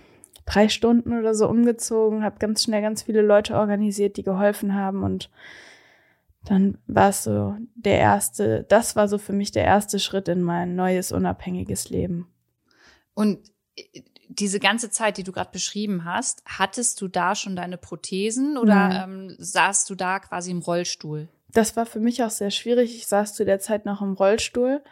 drei 0.46 0.68
Stunden 0.68 1.18
oder 1.18 1.34
so 1.34 1.48
umgezogen, 1.48 2.22
habe 2.22 2.38
ganz 2.38 2.62
schnell 2.62 2.82
ganz 2.82 3.02
viele 3.02 3.22
Leute 3.22 3.54
organisiert, 3.54 4.16
die 4.16 4.22
geholfen 4.22 4.74
haben. 4.74 5.02
Und 5.02 5.30
dann 6.44 6.78
war 6.86 7.08
es 7.08 7.24
so 7.24 7.56
der 7.74 7.98
erste, 7.98 8.64
das 8.68 8.96
war 8.96 9.08
so 9.08 9.16
für 9.16 9.32
mich 9.32 9.52
der 9.52 9.64
erste 9.64 9.98
Schritt 9.98 10.28
in 10.28 10.42
mein 10.42 10.76
neues 10.76 11.12
unabhängiges 11.12 11.88
Leben. 11.88 12.28
Und 13.14 13.38
äh, 13.76 14.02
diese 14.28 14.60
ganze 14.60 14.90
Zeit, 14.90 15.16
die 15.16 15.22
du 15.22 15.32
gerade 15.32 15.50
beschrieben 15.52 16.04
hast, 16.04 16.42
hattest 16.46 17.00
du 17.00 17.08
da 17.08 17.34
schon 17.34 17.56
deine 17.56 17.78
Prothesen 17.78 18.56
oder 18.56 19.04
ähm, 19.04 19.34
saßt 19.38 19.88
du 19.90 19.94
da 19.94 20.18
quasi 20.18 20.50
im 20.50 20.60
Rollstuhl? 20.60 21.28
das 21.54 21.76
war 21.76 21.86
für 21.86 22.00
mich 22.00 22.22
auch 22.22 22.30
sehr 22.30 22.50
schwierig. 22.50 22.96
Ich 22.96 23.06
saß 23.06 23.32
zu 23.34 23.44
der 23.44 23.60
Zeit 23.60 23.86
noch 23.86 24.02
im 24.02 24.12
Rollstuhl 24.12 24.82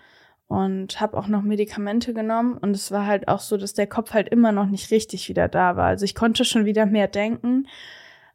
und 0.46 1.00
habe 1.00 1.18
auch 1.18 1.26
noch 1.26 1.42
Medikamente 1.42 2.14
genommen 2.14 2.56
und 2.56 2.74
es 2.74 2.90
war 2.90 3.06
halt 3.06 3.28
auch 3.28 3.40
so, 3.40 3.56
dass 3.56 3.74
der 3.74 3.86
Kopf 3.86 4.14
halt 4.14 4.28
immer 4.28 4.52
noch 4.52 4.66
nicht 4.66 4.90
richtig 4.90 5.28
wieder 5.28 5.48
da 5.48 5.76
war. 5.76 5.86
Also 5.86 6.04
ich 6.04 6.14
konnte 6.14 6.44
schon 6.44 6.64
wieder 6.64 6.86
mehr 6.86 7.08
denken, 7.08 7.66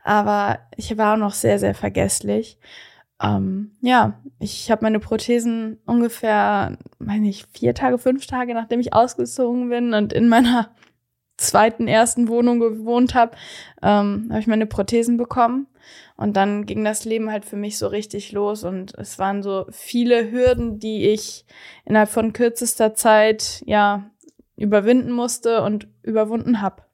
aber 0.04 0.60
ich 0.76 0.98
war 0.98 1.14
auch 1.14 1.18
noch 1.18 1.34
sehr, 1.34 1.58
sehr 1.58 1.74
vergesslich. 1.74 2.60
Ähm, 3.22 3.72
ja, 3.82 4.20
ich 4.40 4.70
habe 4.70 4.84
meine 4.84 5.00
Prothesen 5.00 5.80
ungefähr, 5.86 6.78
meine 7.00 7.30
ich, 7.30 7.46
vier 7.52 7.74
Tage, 7.74 7.98
fünf 7.98 8.28
Tage, 8.28 8.54
nachdem 8.54 8.80
ich 8.80 8.94
ausgezogen 8.94 9.70
bin 9.70 9.94
und 9.94 10.14
in 10.14 10.28
meiner 10.28 10.70
zweiten, 11.38 11.88
ersten 11.88 12.28
Wohnung 12.28 12.60
gewohnt 12.60 13.16
habe, 13.16 13.38
ähm, 13.82 14.28
habe 14.30 14.40
ich 14.40 14.48
meine 14.48 14.66
Prothesen 14.66 15.18
bekommen. 15.18 15.68
Und 16.18 16.36
dann 16.36 16.66
ging 16.66 16.84
das 16.84 17.06
Leben 17.06 17.32
halt 17.32 17.46
für 17.46 17.56
mich 17.56 17.78
so 17.78 17.88
richtig 17.88 18.32
los 18.32 18.64
und 18.64 18.96
es 18.98 19.20
waren 19.20 19.44
so 19.44 19.68
viele 19.70 20.32
Hürden, 20.32 20.80
die 20.80 21.10
ich 21.10 21.46
innerhalb 21.86 22.10
von 22.10 22.34
kürzester 22.34 22.96
Zeit 22.96 23.64
ja 23.66 24.10
überwinden 24.58 25.12
musste 25.12 25.62
und 25.62 25.88
überwunden 26.02 26.62
habe. 26.62 26.87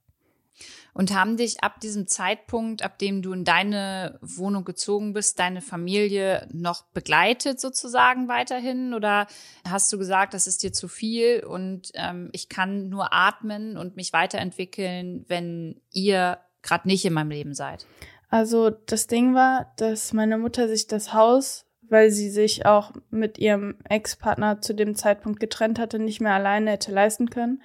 Und 0.93 1.13
haben 1.13 1.37
dich 1.37 1.63
ab 1.63 1.79
diesem 1.79 2.07
Zeitpunkt, 2.07 2.83
ab 2.83 2.99
dem 2.99 3.21
du 3.23 3.33
in 3.33 3.43
deine 3.43 4.19
Wohnung 4.21 4.63
gezogen 4.63 5.13
bist, 5.13 5.39
deine 5.39 5.61
Familie 5.61 6.47
noch 6.53 6.83
begleitet 6.93 7.59
sozusagen 7.59 8.27
weiterhin? 8.27 8.93
Oder 8.93 9.25
hast 9.67 9.91
du 9.91 9.97
gesagt, 9.97 10.33
das 10.35 10.45
ist 10.45 10.61
dir 10.61 10.71
zu 10.71 10.87
viel 10.87 11.43
und 11.43 11.91
ähm, 11.95 12.29
ich 12.31 12.47
kann 12.47 12.89
nur 12.89 13.11
atmen 13.11 13.75
und 13.77 13.95
mich 13.95 14.13
weiterentwickeln, 14.13 15.25
wenn 15.27 15.81
ihr 15.91 16.37
gerade 16.61 16.87
nicht 16.87 17.05
in 17.05 17.13
meinem 17.13 17.31
Leben 17.31 17.55
seid? 17.55 17.87
Also 18.29 18.71
das 18.71 19.07
Ding 19.07 19.35
war, 19.35 19.71
dass 19.77 20.13
meine 20.13 20.39
Mutter 20.39 20.67
sich 20.67 20.87
das 20.87 21.13
Haus, 21.13 21.65
weil 21.89 22.09
sie 22.09 22.31
sich 22.31 22.65
auch 22.65 22.91
mit 23.11 23.37
ihrem 23.37 23.75
Ex-Partner 23.87 24.59
zu 24.61 24.73
dem 24.73 24.95
Zeitpunkt 24.95 25.39
getrennt 25.39 25.77
hatte, 25.77 25.99
nicht 25.99 26.21
mehr 26.21 26.33
alleine 26.33 26.71
hätte 26.71 26.91
leisten 26.91 27.29
können. 27.29 27.61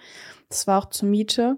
Das 0.50 0.66
war 0.66 0.78
auch 0.78 0.90
zur 0.90 1.08
Miete. 1.08 1.56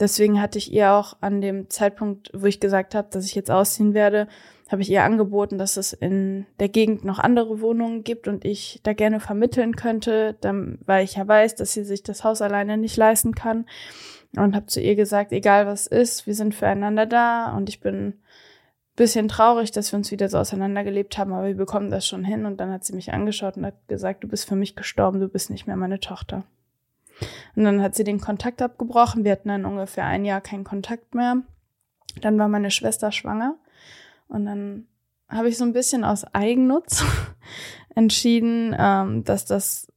Deswegen 0.00 0.40
hatte 0.40 0.58
ich 0.58 0.72
ihr 0.72 0.92
auch 0.92 1.16
an 1.20 1.40
dem 1.40 1.68
Zeitpunkt, 1.70 2.30
wo 2.34 2.46
ich 2.46 2.60
gesagt 2.60 2.94
habe, 2.94 3.08
dass 3.10 3.24
ich 3.24 3.34
jetzt 3.34 3.50
ausziehen 3.50 3.94
werde, 3.94 4.28
habe 4.70 4.82
ich 4.82 4.90
ihr 4.90 5.02
angeboten, 5.02 5.58
dass 5.58 5.76
es 5.76 5.92
in 5.92 6.46
der 6.60 6.68
Gegend 6.68 7.04
noch 7.04 7.18
andere 7.18 7.60
Wohnungen 7.60 8.04
gibt 8.04 8.28
und 8.28 8.44
ich 8.44 8.80
da 8.82 8.92
gerne 8.92 9.18
vermitteln 9.18 9.76
könnte, 9.76 10.36
dann, 10.40 10.78
weil 10.84 11.04
ich 11.04 11.16
ja 11.16 11.26
weiß, 11.26 11.54
dass 11.54 11.72
sie 11.72 11.84
sich 11.84 12.02
das 12.02 12.22
Haus 12.22 12.42
alleine 12.42 12.76
nicht 12.76 12.96
leisten 12.96 13.34
kann. 13.34 13.66
Und 14.36 14.54
habe 14.54 14.66
zu 14.66 14.80
ihr 14.80 14.94
gesagt, 14.94 15.32
egal 15.32 15.66
was 15.66 15.86
ist, 15.86 16.26
wir 16.26 16.34
sind 16.34 16.54
füreinander 16.54 17.06
da 17.06 17.56
und 17.56 17.70
ich 17.70 17.80
bin 17.80 18.20
bisschen 18.98 19.28
traurig, 19.28 19.70
dass 19.70 19.92
wir 19.92 19.96
uns 19.96 20.10
wieder 20.10 20.28
so 20.28 20.38
auseinandergelebt 20.38 21.16
haben, 21.16 21.32
aber 21.32 21.46
wir 21.46 21.54
bekommen 21.54 21.90
das 21.90 22.06
schon 22.06 22.24
hin. 22.24 22.44
Und 22.44 22.58
dann 22.58 22.70
hat 22.70 22.84
sie 22.84 22.94
mich 22.94 23.12
angeschaut 23.12 23.56
und 23.56 23.64
hat 23.64 23.88
gesagt, 23.88 24.24
du 24.24 24.28
bist 24.28 24.46
für 24.46 24.56
mich 24.56 24.76
gestorben, 24.76 25.20
du 25.20 25.28
bist 25.28 25.50
nicht 25.50 25.66
mehr 25.66 25.76
meine 25.76 26.00
Tochter. 26.00 26.44
Und 27.56 27.64
dann 27.64 27.82
hat 27.82 27.94
sie 27.94 28.04
den 28.04 28.20
Kontakt 28.20 28.62
abgebrochen. 28.62 29.24
Wir 29.24 29.32
hatten 29.32 29.48
dann 29.48 29.64
ungefähr 29.64 30.04
ein 30.04 30.24
Jahr 30.24 30.40
keinen 30.40 30.64
Kontakt 30.64 31.14
mehr. 31.14 31.42
Dann 32.20 32.38
war 32.38 32.48
meine 32.48 32.70
Schwester 32.70 33.12
schwanger. 33.12 33.56
Und 34.28 34.46
dann 34.46 34.86
habe 35.28 35.48
ich 35.48 35.58
so 35.58 35.64
ein 35.64 35.72
bisschen 35.72 36.04
aus 36.04 36.24
Eigennutz 36.34 37.04
entschieden, 37.94 38.74
ähm, 38.78 39.24
dass 39.24 39.44
das 39.44 39.92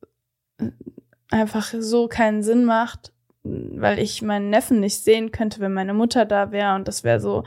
einfach 1.30 1.74
so 1.80 2.08
keinen 2.08 2.44
Sinn 2.44 2.66
macht, 2.66 3.14
weil 3.44 4.00
ich 4.00 4.22
meinen 4.22 4.50
Neffen 4.50 4.80
nicht 4.80 5.04
sehen 5.04 5.32
könnte, 5.32 5.60
wenn 5.60 5.74
meine 5.74 5.94
Mutter 5.94 6.26
da 6.26 6.52
wäre. 6.52 6.76
Und 6.76 6.88
das 6.88 7.04
wäre 7.04 7.20
so 7.20 7.44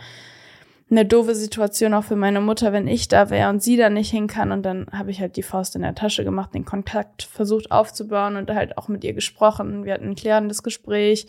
eine 0.97 1.07
doofe 1.07 1.35
Situation 1.35 1.93
auch 1.93 2.05
für 2.05 2.17
meine 2.17 2.41
Mutter, 2.41 2.73
wenn 2.73 2.87
ich 2.87 3.09
da 3.09 3.29
wäre 3.29 3.51
und 3.51 3.63
sie 3.63 3.77
da 3.77 3.91
nicht 3.91 4.11
hin 4.11 4.29
kann. 4.29 4.53
Und 4.53 4.63
dann 4.63 4.87
habe 4.93 5.11
ich 5.11 5.21
halt 5.21 5.37
die 5.37 5.43
Faust 5.43 5.75
in 5.75 5.83
der 5.83 5.95
Tasche 5.95 6.25
gemacht, 6.25 6.55
den 6.55 6.65
Kontakt 6.65 7.25
versucht 7.25 7.71
aufzubauen 7.73 8.37
und 8.37 8.51
halt 8.51 8.79
auch 8.79 8.89
mit 8.89 9.03
ihr 9.03 9.13
gesprochen. 9.13 9.85
Wir 9.85 9.95
hatten 9.95 10.11
ein 10.11 10.15
klärendes 10.15 10.63
Gespräch. 10.63 11.27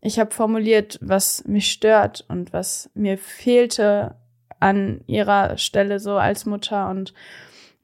Ich 0.00 0.18
habe 0.18 0.34
formuliert, 0.34 0.98
was 1.02 1.44
mich 1.46 1.70
stört 1.70 2.24
und 2.28 2.52
was 2.52 2.90
mir 2.94 3.18
fehlte 3.18 4.16
an 4.58 5.02
ihrer 5.06 5.58
Stelle 5.58 6.00
so 6.00 6.16
als 6.16 6.46
Mutter. 6.46 6.88
Und 6.88 7.12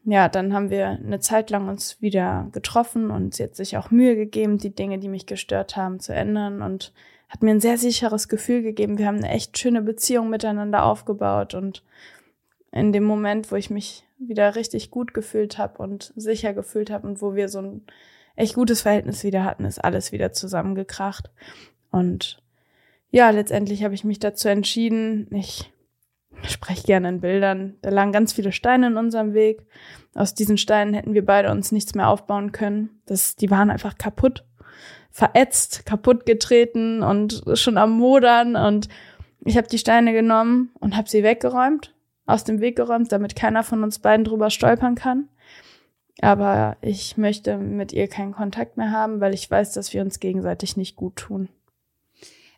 ja, 0.04 0.28
dann 0.28 0.54
haben 0.54 0.70
wir 0.70 0.88
eine 0.88 1.20
Zeit 1.20 1.50
lang 1.50 1.68
uns 1.68 2.00
wieder 2.00 2.48
getroffen 2.52 3.10
und 3.10 3.34
sie 3.34 3.44
hat 3.44 3.56
sich 3.56 3.76
auch 3.76 3.90
Mühe 3.90 4.16
gegeben, 4.16 4.58
die 4.58 4.74
Dinge, 4.74 4.98
die 4.98 5.08
mich 5.08 5.26
gestört 5.26 5.76
haben, 5.76 6.00
zu 6.00 6.14
ändern. 6.14 6.62
Und 6.62 6.94
hat 7.30 7.42
mir 7.42 7.52
ein 7.52 7.60
sehr 7.60 7.78
sicheres 7.78 8.28
Gefühl 8.28 8.62
gegeben. 8.62 8.98
Wir 8.98 9.06
haben 9.06 9.18
eine 9.18 9.30
echt 9.30 9.56
schöne 9.56 9.80
Beziehung 9.82 10.28
miteinander 10.28 10.84
aufgebaut 10.84 11.54
und 11.54 11.84
in 12.72 12.92
dem 12.92 13.04
Moment, 13.04 13.50
wo 13.50 13.56
ich 13.56 13.70
mich 13.70 14.04
wieder 14.18 14.54
richtig 14.56 14.90
gut 14.90 15.14
gefühlt 15.14 15.56
habe 15.56 15.82
und 15.82 16.12
sicher 16.16 16.52
gefühlt 16.52 16.90
habe 16.90 17.06
und 17.06 17.22
wo 17.22 17.34
wir 17.34 17.48
so 17.48 17.60
ein 17.60 17.82
echt 18.36 18.54
gutes 18.54 18.82
Verhältnis 18.82 19.24
wieder 19.24 19.44
hatten, 19.44 19.64
ist 19.64 19.82
alles 19.82 20.12
wieder 20.12 20.32
zusammengekracht. 20.32 21.30
Und 21.90 22.42
ja, 23.10 23.30
letztendlich 23.30 23.82
habe 23.84 23.94
ich 23.94 24.04
mich 24.04 24.18
dazu 24.18 24.48
entschieden, 24.48 25.28
ich 25.32 25.72
spreche 26.42 26.86
gerne 26.86 27.08
in 27.08 27.20
Bildern. 27.20 27.76
Da 27.82 27.90
lagen 27.90 28.12
ganz 28.12 28.32
viele 28.32 28.52
Steine 28.52 28.88
in 28.88 28.96
unserem 28.96 29.34
Weg. 29.34 29.66
Aus 30.14 30.34
diesen 30.34 30.58
Steinen 30.58 30.94
hätten 30.94 31.14
wir 31.14 31.24
beide 31.24 31.50
uns 31.50 31.72
nichts 31.72 31.94
mehr 31.94 32.08
aufbauen 32.08 32.52
können. 32.52 33.00
Das, 33.06 33.36
die 33.36 33.50
waren 33.50 33.70
einfach 33.70 33.98
kaputt, 33.98 34.44
verätzt, 35.10 35.84
kaputt 35.86 36.26
getreten 36.26 37.02
und 37.02 37.42
schon 37.54 37.78
am 37.78 37.92
Modern. 37.98 38.56
Und 38.56 38.88
ich 39.44 39.56
habe 39.56 39.68
die 39.68 39.78
Steine 39.78 40.12
genommen 40.12 40.70
und 40.80 40.96
habe 40.96 41.08
sie 41.08 41.22
weggeräumt, 41.22 41.94
aus 42.26 42.44
dem 42.44 42.60
Weg 42.60 42.76
geräumt, 42.76 43.12
damit 43.12 43.36
keiner 43.36 43.62
von 43.62 43.82
uns 43.82 43.98
beiden 43.98 44.24
drüber 44.24 44.50
stolpern 44.50 44.94
kann. 44.94 45.28
Aber 46.22 46.76
ich 46.82 47.16
möchte 47.16 47.56
mit 47.56 47.92
ihr 47.92 48.08
keinen 48.08 48.32
Kontakt 48.32 48.76
mehr 48.76 48.90
haben, 48.90 49.20
weil 49.20 49.32
ich 49.32 49.50
weiß, 49.50 49.72
dass 49.72 49.92
wir 49.92 50.02
uns 50.02 50.20
gegenseitig 50.20 50.76
nicht 50.76 50.96
gut 50.96 51.16
tun. 51.16 51.48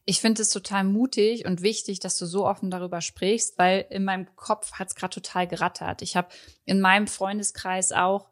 Ich 0.04 0.20
finde 0.20 0.42
es 0.42 0.50
total 0.50 0.82
mutig 0.82 1.46
und 1.46 1.62
wichtig, 1.62 2.00
dass 2.00 2.18
du 2.18 2.26
so 2.26 2.46
offen 2.46 2.70
darüber 2.70 3.00
sprichst, 3.00 3.56
weil 3.58 3.86
in 3.88 4.04
meinem 4.04 4.26
Kopf 4.34 4.72
hat 4.72 4.88
es 4.88 4.96
gerade 4.96 5.14
total 5.14 5.46
gerattert. 5.46 6.02
Ich 6.02 6.16
habe 6.16 6.28
in 6.64 6.80
meinem 6.80 7.06
Freundeskreis 7.06 7.92
auch 7.92 8.28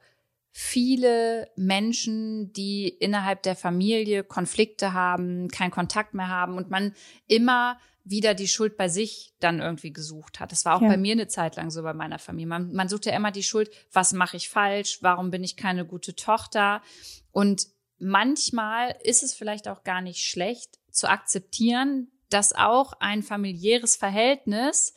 viele 0.53 1.49
Menschen, 1.57 2.53
die 2.53 2.89
innerhalb 2.89 3.43
der 3.43 3.57
Familie 3.57 4.25
Konflikte 4.25 4.93
haben, 4.93 5.49
keinen 5.49 5.71
Kontakt 5.71 6.15
mehr 6.15 6.29
haben 6.29 6.57
und 6.57 6.71
man 6.71 6.93
immer 7.27 7.79
wieder 8.05 8.35
die 8.35 8.49
Schuld 8.49 8.77
bei 8.77 8.89
sich 8.89 9.35
dann 9.41 9.61
irgendwie 9.61 9.93
gesucht 9.93 10.41
hat. 10.41 10.53
Das 10.53 10.65
war 10.65 10.77
auch 10.77 10.83
ja. 10.83 10.89
bei 10.89 10.97
mir 10.97 11.13
eine 11.13 11.29
Zeit 11.29 11.57
lang 11.57 11.71
so 11.71 11.83
bei 11.83 11.95
meiner 11.95 12.19
Familie. 12.19 12.49
Man, 12.49 12.73
man 12.73 12.89
sucht 12.89 13.07
ja 13.07 13.15
immer 13.15 13.31
die 13.31 13.43
Schuld, 13.43 13.71
was 13.93 14.13
mache 14.13 14.37
ich 14.37 14.49
falsch, 14.49 14.99
warum 15.03 15.31
bin 15.31 15.45
ich 15.45 15.57
keine 15.57 15.85
gute 15.85 16.17
Tochter? 16.17 16.83
Und 17.31 17.69
manchmal 17.99 18.97
ist 19.05 19.23
es 19.23 19.35
vielleicht 19.35 19.69
auch 19.69 19.85
gar 19.85 20.01
nicht 20.01 20.25
schlecht 20.25 20.79
zu 20.91 21.09
akzeptieren, 21.09 22.11
dass 22.31 22.53
auch 22.53 22.95
ein 23.01 23.23
familiäres 23.23 23.97
Verhältnis 23.97 24.95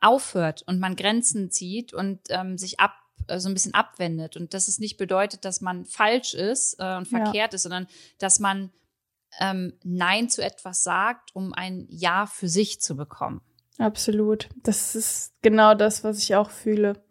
aufhört 0.00 0.62
und 0.66 0.78
man 0.78 0.94
Grenzen 0.94 1.50
zieht 1.50 1.94
und 1.94 2.20
ähm, 2.28 2.58
sich 2.58 2.80
ab 2.80 2.92
so 3.38 3.48
ein 3.48 3.54
bisschen 3.54 3.74
abwendet 3.74 4.36
und 4.36 4.54
dass 4.54 4.68
es 4.68 4.78
nicht 4.78 4.96
bedeutet, 4.96 5.44
dass 5.44 5.60
man 5.60 5.84
falsch 5.84 6.34
ist 6.34 6.76
äh, 6.78 6.96
und 6.96 7.06
verkehrt 7.06 7.52
ja. 7.52 7.56
ist, 7.56 7.62
sondern 7.62 7.86
dass 8.18 8.38
man 8.38 8.70
ähm, 9.40 9.74
Nein 9.82 10.28
zu 10.28 10.42
etwas 10.42 10.82
sagt, 10.82 11.34
um 11.34 11.52
ein 11.52 11.86
Ja 11.88 12.26
für 12.26 12.48
sich 12.48 12.80
zu 12.80 12.96
bekommen. 12.96 13.40
Absolut. 13.78 14.48
Das 14.62 14.94
ist 14.94 15.34
genau 15.42 15.74
das, 15.74 16.04
was 16.04 16.18
ich 16.22 16.34
auch 16.34 16.50
fühle. 16.50 17.02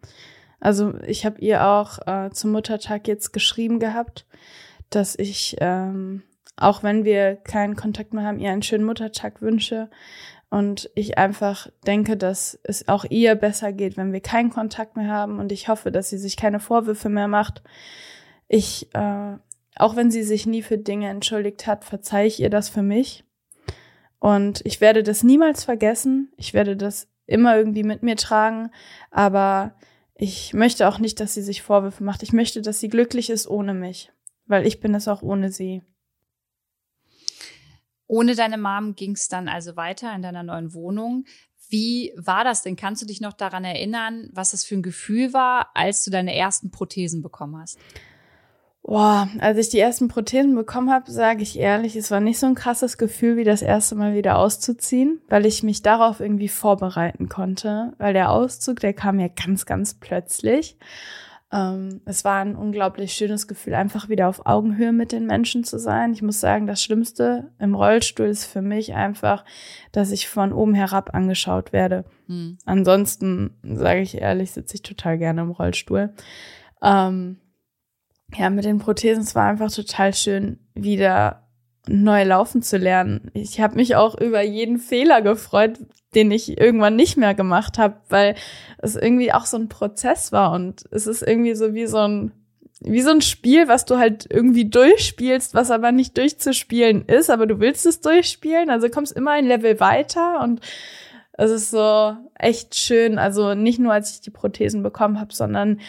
Also 0.60 0.96
ich 1.02 1.26
habe 1.26 1.40
ihr 1.42 1.66
auch 1.66 2.00
äh, 2.08 2.32
zum 2.32 2.52
Muttertag 2.52 3.08
jetzt 3.08 3.34
geschrieben 3.34 3.80
gehabt, 3.80 4.26
dass 4.90 5.16
ich, 5.18 5.58
ähm, 5.60 6.24
auch 6.56 6.82
wenn 6.82 7.04
wir 7.06 7.36
keinen 7.36 7.76
Kontakt 7.76 8.14
mehr 8.14 8.24
haben, 8.24 8.40
ihr 8.40 8.52
einen 8.52 8.64
schönen 8.64 8.86
Muttertag 8.86 9.42
wünsche. 9.42 9.90
Und 10.50 10.90
ich 10.96 11.18
einfach 11.18 11.70
denke, 11.86 12.18
dass 12.18 12.60
es 12.64 12.88
auch 12.88 13.06
ihr 13.10 13.36
besser 13.36 13.74
geht, 13.74 13.98
wenn 13.98 14.14
wir 14.14 14.22
keinen 14.22 14.52
Kontakt 14.52 14.96
mehr 14.96 15.10
haben. 15.10 15.40
Und 15.40 15.52
ich 15.52 15.68
hoffe, 15.68 15.92
dass 15.92 16.10
sie 16.10 16.18
sich 16.18 16.38
keine 16.38 16.60
Vorwürfe 16.60 17.10
mehr 17.10 17.28
macht. 17.28 17.62
Ich 18.48 18.94
äh, 18.94 19.38
auch 19.76 19.96
wenn 19.96 20.10
sie 20.10 20.24
sich 20.24 20.46
nie 20.46 20.62
für 20.62 20.78
Dinge 20.78 21.10
entschuldigt 21.10 21.68
hat, 21.68 21.84
verzeihe 21.84 22.28
ich 22.28 22.40
ihr 22.40 22.50
das 22.50 22.70
für 22.70 22.82
mich. 22.82 23.24
Und 24.20 24.62
ich 24.66 24.82
werde 24.82 25.04
das 25.04 25.24
niemals 25.24 25.66
vergessen. 25.66 26.32
Ich 26.38 26.54
werde 26.54 26.78
das 26.78 27.08
immer 27.28 27.58
irgendwie 27.58 27.84
mit 27.84 28.02
mir 28.02 28.16
tragen. 28.16 28.72
Aber 29.12 29.76
ich 30.16 30.54
möchte 30.54 30.88
auch 30.88 31.00
nicht, 31.00 31.20
dass 31.20 31.34
sie 31.34 31.42
sich 31.42 31.62
Vorwürfe 31.62 32.04
macht. 32.04 32.24
Ich 32.24 32.32
möchte, 32.32 32.62
dass 32.62 32.80
sie 32.80 32.88
glücklich 32.88 33.30
ist 33.30 33.48
ohne 33.48 33.74
mich. 33.74 34.12
Weil 34.48 34.66
ich 34.66 34.80
bin 34.80 34.96
es 34.96 35.08
auch 35.08 35.22
ohne 35.22 35.52
sie. 35.52 35.84
Ohne 38.08 38.36
deine 38.36 38.58
Mom 38.58 38.96
ging 38.96 39.12
es 39.12 39.28
dann 39.28 39.48
also 39.48 39.76
weiter 39.76 40.14
in 40.16 40.22
deiner 40.22 40.44
neuen 40.44 40.74
Wohnung. 40.74 41.26
Wie 41.70 42.14
war 42.16 42.44
das 42.44 42.62
denn? 42.62 42.76
Kannst 42.76 43.02
du 43.02 43.06
dich 43.06 43.22
noch 43.22 43.34
daran 43.34 43.64
erinnern, 43.64 44.30
was 44.32 44.54
es 44.54 44.64
für 44.64 44.76
ein 44.76 44.84
Gefühl 44.84 45.34
war, 45.34 45.72
als 45.74 46.04
du 46.04 46.12
deine 46.12 46.36
ersten 46.36 46.70
Prothesen 46.70 47.22
bekommen 47.22 47.58
hast? 47.60 47.80
Boah, 48.84 49.28
als 49.40 49.58
ich 49.58 49.70
die 49.70 49.80
ersten 49.80 50.10
Prothesen 50.10 50.54
bekommen 50.54 50.92
habe, 50.92 51.10
sage 51.10 51.42
ich 51.42 51.58
ehrlich, 51.58 51.96
es 51.96 52.12
war 52.12 52.20
nicht 52.20 52.38
so 52.38 52.46
ein 52.46 52.54
krasses 52.54 53.00
Gefühl, 53.00 53.36
wie 53.36 53.44
das 53.44 53.64
erste 53.64 53.96
Mal 53.96 54.14
wieder 54.14 54.38
auszuziehen, 54.38 55.22
weil 55.28 55.48
ich 55.48 55.64
mich 55.64 55.82
darauf 55.82 56.20
irgendwie 56.20 56.50
vorbereiten 56.50 57.28
konnte. 57.28 57.94
Weil 57.98 58.14
der 58.14 58.30
Auszug, 58.30 58.80
der 58.82 58.94
kam 58.94 59.20
ja 59.20 59.28
ganz, 59.28 59.66
ganz 59.66 59.96
plötzlich. 59.96 60.78
Ähm, 61.56 62.02
es 62.04 62.26
war 62.26 62.42
ein 62.42 62.56
unglaublich 62.56 63.14
schönes 63.14 63.48
Gefühl, 63.48 63.76
einfach 63.76 64.10
wieder 64.10 64.28
auf 64.28 64.46
Augenhöhe 64.46 64.92
mit 64.92 65.14
den 65.14 65.26
Menschen 65.26 65.64
zu 65.64 65.80
sein. 65.80 66.12
Ich 66.12 66.22
muss 66.22 66.42
sagen, 66.42 66.68
das 66.68 66.84
Schlimmste 66.84 67.52
im 67.60 67.76
Rollstuhl 67.76 68.28
ist 68.28 68.46
für 68.46 68.62
mich 68.62 68.94
einfach, 68.94 69.46
dass 69.94 70.12
ich 70.12 70.28
von 70.28 70.52
oben 70.52 70.74
herab 70.74 71.16
angeschaut 71.16 71.72
werde. 71.72 72.04
Hm. 72.28 72.58
Ansonsten, 72.66 73.56
sage 73.64 74.02
ich 74.02 74.18
ehrlich, 74.18 74.52
sitze 74.52 74.76
ich 74.76 74.82
total 74.82 75.18
gerne 75.18 75.42
im 75.42 75.52
Rollstuhl. 75.52 76.14
Ähm, 76.84 77.38
ja, 78.36 78.50
mit 78.50 78.66
den 78.66 78.80
Prothesen, 78.80 79.24
es 79.24 79.34
war 79.34 79.48
einfach 79.48 79.72
total 79.72 80.14
schön, 80.14 80.60
wieder 80.74 81.45
neu 81.88 82.24
laufen 82.24 82.62
zu 82.62 82.78
lernen. 82.78 83.32
Ich 83.34 83.60
habe 83.60 83.76
mich 83.76 83.96
auch 83.96 84.20
über 84.20 84.42
jeden 84.42 84.78
Fehler 84.80 85.22
gefreut, 85.22 85.80
den 86.14 86.32
ich 86.32 86.60
irgendwann 86.60 86.96
nicht 86.96 87.18
mehr 87.18 87.34
gemacht 87.34 87.78
habe, 87.78 87.98
weil 88.10 88.36
es 88.78 88.96
irgendwie 88.96 89.34
auch 89.34 89.46
so 89.46 89.58
ein 89.58 89.70
Prozess 89.70 90.32
war. 90.32 90.52
Und 90.52 90.86
es 90.92 91.08
ist 91.08 91.22
irgendwie 91.22 91.56
so 91.56 91.74
wie 91.74 91.88
so 91.88 91.98
ein 91.98 92.32
wie 92.82 93.02
so 93.02 93.10
ein 93.10 93.22
Spiel, 93.22 93.68
was 93.68 93.86
du 93.86 93.98
halt 93.98 94.28
irgendwie 94.30 94.70
durchspielst, 94.70 95.54
was 95.54 95.72
aber 95.72 95.92
nicht 95.92 96.18
durchzuspielen 96.18 97.06
ist, 97.06 97.30
aber 97.30 97.48
du 97.48 97.60
willst 97.60 97.86
es 97.86 98.02
durchspielen, 98.02 98.70
also 98.70 98.90
kommst 98.90 99.14
immer 99.14 99.32
ein 99.32 99.46
Level 99.46 99.80
weiter 99.80 100.42
und 100.44 100.60
es 101.34 101.52
ist 101.52 101.72
so 101.72 102.16
echt 102.36 102.76
schön, 102.76 103.18
also 103.18 103.56
nicht 103.56 103.80
nur 103.80 103.94
als 103.94 104.12
ich 104.12 104.22
die 104.22 104.30
Prothesen 104.30 104.84
bekommen 104.84 105.20
habe, 105.20 105.34
sondern 105.34 105.80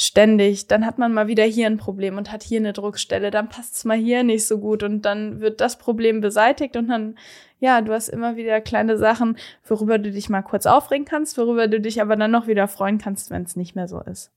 ständig. 0.00 0.66
Dann 0.66 0.86
hat 0.86 0.98
man 0.98 1.12
mal 1.12 1.28
wieder 1.28 1.44
hier 1.44 1.66
ein 1.66 1.76
Problem 1.76 2.16
und 2.16 2.32
hat 2.32 2.42
hier 2.42 2.58
eine 2.58 2.72
Druckstelle, 2.72 3.30
dann 3.30 3.48
passt 3.48 3.76
es 3.76 3.84
mal 3.84 3.98
hier 3.98 4.22
nicht 4.22 4.46
so 4.46 4.58
gut 4.58 4.82
und 4.82 5.02
dann 5.02 5.40
wird 5.40 5.60
das 5.60 5.78
Problem 5.78 6.20
beseitigt 6.20 6.76
und 6.76 6.88
dann, 6.88 7.18
ja, 7.58 7.80
du 7.82 7.92
hast 7.92 8.08
immer 8.08 8.36
wieder 8.36 8.60
kleine 8.60 8.96
Sachen, 8.96 9.36
worüber 9.66 9.98
du 9.98 10.10
dich 10.10 10.28
mal 10.28 10.42
kurz 10.42 10.66
aufregen 10.66 11.04
kannst, 11.04 11.36
worüber 11.36 11.68
du 11.68 11.80
dich 11.80 12.00
aber 12.00 12.16
dann 12.16 12.30
noch 12.30 12.46
wieder 12.46 12.66
freuen 12.68 12.98
kannst, 12.98 13.30
wenn 13.30 13.42
es 13.42 13.56
nicht 13.56 13.74
mehr 13.74 13.88
so 13.88 14.00
ist. 14.00 14.30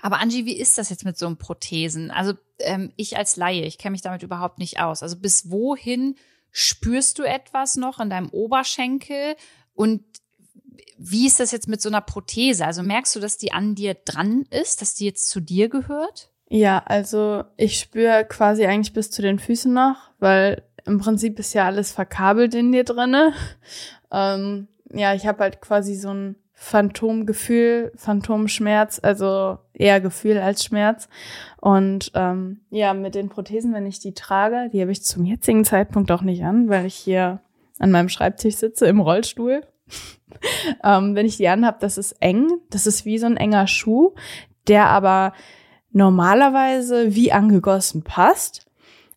Aber 0.00 0.20
Angie, 0.20 0.46
wie 0.46 0.58
ist 0.58 0.78
das 0.78 0.90
jetzt 0.90 1.04
mit 1.04 1.18
so 1.18 1.26
einem 1.26 1.36
Prothesen? 1.36 2.10
Also 2.10 2.32
ähm, 2.58 2.92
ich 2.96 3.16
als 3.16 3.36
Laie, 3.36 3.64
ich 3.64 3.78
kenne 3.78 3.92
mich 3.92 4.02
damit 4.02 4.22
überhaupt 4.22 4.58
nicht 4.58 4.80
aus. 4.80 5.02
Also 5.02 5.16
bis 5.18 5.50
wohin 5.50 6.16
spürst 6.50 7.18
du 7.18 7.22
etwas 7.22 7.76
noch 7.76 8.00
in 8.00 8.10
deinem 8.10 8.30
Oberschenkel? 8.30 9.36
Und 9.74 10.02
wie 10.98 11.26
ist 11.26 11.40
das 11.40 11.52
jetzt 11.52 11.68
mit 11.68 11.80
so 11.80 11.88
einer 11.88 12.00
Prothese? 12.00 12.66
Also 12.66 12.82
merkst 12.82 13.14
du, 13.16 13.20
dass 13.20 13.38
die 13.38 13.52
an 13.52 13.74
dir 13.74 13.94
dran 13.94 14.46
ist, 14.50 14.82
dass 14.82 14.94
die 14.94 15.04
jetzt 15.04 15.28
zu 15.30 15.40
dir 15.40 15.68
gehört? 15.68 16.30
Ja, 16.48 16.82
also 16.86 17.44
ich 17.56 17.78
spüre 17.78 18.24
quasi 18.24 18.64
eigentlich 18.64 18.92
bis 18.92 19.10
zu 19.10 19.22
den 19.22 19.38
Füßen 19.38 19.72
noch, 19.72 19.96
weil 20.18 20.62
im 20.86 20.98
Prinzip 20.98 21.38
ist 21.38 21.54
ja 21.54 21.66
alles 21.66 21.92
verkabelt 21.92 22.54
in 22.54 22.72
dir 22.72 22.84
drinne. 22.84 23.32
Ähm, 24.10 24.68
ja, 24.90 25.12
ich 25.12 25.26
habe 25.26 25.40
halt 25.40 25.60
quasi 25.60 25.94
so 25.94 26.08
ein 26.08 26.36
Phantomgefühl, 26.54 27.92
Phantomschmerz, 27.94 28.98
also 29.02 29.58
eher 29.74 30.00
Gefühl 30.00 30.38
als 30.38 30.64
Schmerz. 30.64 31.10
Und 31.60 32.10
ähm, 32.14 32.62
ja, 32.70 32.94
mit 32.94 33.14
den 33.14 33.28
Prothesen, 33.28 33.74
wenn 33.74 33.84
ich 33.84 34.00
die 34.00 34.14
trage, 34.14 34.70
die 34.72 34.80
habe 34.80 34.90
ich 34.90 35.04
zum 35.04 35.26
jetzigen 35.26 35.66
Zeitpunkt 35.66 36.10
auch 36.10 36.22
nicht 36.22 36.42
an, 36.42 36.70
weil 36.70 36.86
ich 36.86 36.94
hier 36.94 37.42
an 37.78 37.90
meinem 37.90 38.08
Schreibtisch 38.08 38.56
sitze 38.56 38.86
im 38.86 39.00
Rollstuhl 39.00 39.60
ähm, 40.84 41.14
wenn 41.14 41.26
ich 41.26 41.36
die 41.36 41.48
anhabe, 41.48 41.78
das 41.80 41.98
ist 41.98 42.12
eng. 42.20 42.48
Das 42.70 42.86
ist 42.86 43.04
wie 43.04 43.18
so 43.18 43.26
ein 43.26 43.36
enger 43.36 43.66
Schuh, 43.66 44.14
der 44.66 44.86
aber 44.86 45.32
normalerweise 45.92 47.14
wie 47.14 47.32
angegossen 47.32 48.02
passt. 48.02 48.66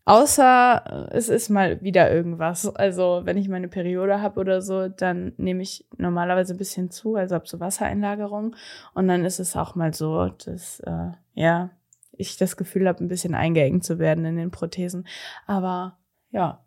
Außer 0.05 1.09
äh, 1.11 1.17
es 1.17 1.29
ist 1.29 1.49
mal 1.49 1.81
wieder 1.81 2.11
irgendwas. 2.11 2.73
Also 2.75 3.21
wenn 3.23 3.37
ich 3.37 3.49
meine 3.49 3.67
Periode 3.67 4.21
habe 4.21 4.39
oder 4.39 4.61
so, 4.61 4.87
dann 4.87 5.33
nehme 5.37 5.61
ich 5.61 5.85
normalerweise 5.97 6.53
ein 6.53 6.57
bisschen 6.57 6.89
zu, 6.89 7.15
also 7.15 7.35
habe 7.35 7.47
so 7.47 7.59
Wassereinlagerung. 7.59 8.55
Und 8.93 9.07
dann 9.07 9.25
ist 9.25 9.39
es 9.39 9.55
auch 9.55 9.75
mal 9.75 9.93
so, 9.93 10.29
dass 10.45 10.79
äh, 10.81 11.11
ja 11.35 11.69
ich 12.11 12.37
das 12.37 12.57
Gefühl 12.57 12.87
habe, 12.87 13.03
ein 13.03 13.07
bisschen 13.07 13.35
eingeengt 13.35 13.83
zu 13.83 13.99
werden 13.99 14.25
in 14.25 14.37
den 14.37 14.51
Prothesen. 14.51 15.07
Aber 15.45 15.97
ja, 16.31 16.63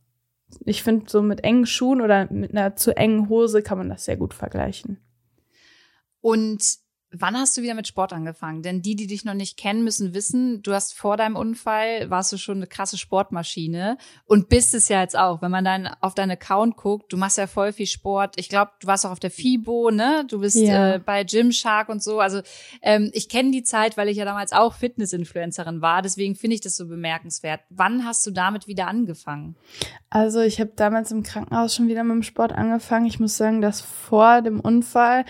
ich 0.65 0.83
finde, 0.83 1.09
so 1.09 1.23
mit 1.23 1.45
engen 1.45 1.67
Schuhen 1.67 2.01
oder 2.01 2.31
mit 2.33 2.53
einer 2.53 2.77
zu 2.77 2.97
engen 2.97 3.29
Hose 3.29 3.63
kann 3.63 3.79
man 3.79 3.89
das 3.89 4.05
sehr 4.05 4.17
gut 4.17 4.35
vergleichen. 4.35 4.99
Und 6.21 6.84
Wann 7.17 7.37
hast 7.37 7.57
du 7.57 7.63
wieder 7.63 7.75
mit 7.75 7.87
Sport 7.87 8.13
angefangen? 8.13 8.63
Denn 8.63 8.83
die, 8.83 8.97
die 8.97 9.07
dich 9.07 9.25
noch 9.25 9.35
nicht 9.35 9.57
kennen, 9.57 9.85
müssen 9.85 10.15
wissen, 10.15 10.63
du 10.63 10.73
hast 10.73 10.95
vor 10.95 11.17
deinem 11.17 11.37
Unfall, 11.37 12.11
warst 12.11 12.33
du 12.33 12.37
schon 12.37 12.59
eine 12.59 12.67
krasse 12.67 12.99
Sportmaschine 12.99 13.97
und 14.27 14.49
bist 14.49 14.75
es 14.75 14.89
ja 14.89 15.01
jetzt 15.01 15.17
auch. 15.17 15.41
Wenn 15.41 15.51
man 15.51 15.65
dann 15.65 15.89
auf 16.01 16.15
deinen 16.15 16.33
Account 16.33 16.77
guckt, 16.77 17.13
du 17.13 17.17
machst 17.17 17.39
ja 17.39 17.47
voll 17.47 17.73
viel 17.73 17.87
Sport. 17.87 18.35
Ich 18.39 18.49
glaube, 18.49 18.73
du 18.81 18.87
warst 18.87 19.07
auch 19.07 19.11
auf 19.11 19.21
der 19.21 19.31
FIBO, 19.31 19.91
ne? 19.91 20.25
Du 20.29 20.41
bist 20.41 20.57
ja. 20.57 20.95
äh, 20.95 20.99
bei 20.99 21.25
Gymshark 21.25 21.89
und 21.89 22.03
so. 22.03 22.21
Also 22.21 22.41
ähm, 22.83 23.11
ich 23.13 23.29
kenne 23.29 23.51
die 23.53 23.63
Zeit, 23.63 23.97
weil 23.97 24.09
ich 24.09 24.17
ja 24.17 24.25
damals 24.25 24.53
auch 24.53 24.75
Fitness-Influencerin 24.75 25.81
war. 25.81 26.03
Deswegen 26.03 26.35
finde 26.35 26.55
ich 26.55 26.61
das 26.61 26.77
so 26.77 26.89
bemerkenswert. 26.89 27.61
Wann 27.71 28.05
hast 28.05 28.27
du 28.27 28.31
damit 28.31 28.67
wieder 28.67 28.89
angefangen? 28.89 29.57
Also 30.11 30.41
ich 30.41 30.61
habe 30.61 30.73
damals 30.77 31.11
im 31.13 31.23
Krankenhaus 31.23 31.75
schon 31.75 31.89
wieder 31.89 32.05
mit 32.05 32.15
dem 32.15 32.23
Sport 32.23 32.53
angefangen. 32.53 33.07
Ich 33.07 33.21
muss 33.21 33.37
sagen, 33.37 33.61
dass 33.61 33.81
vor 33.81 34.43
dem 34.43 34.61
Unfall 34.61 35.25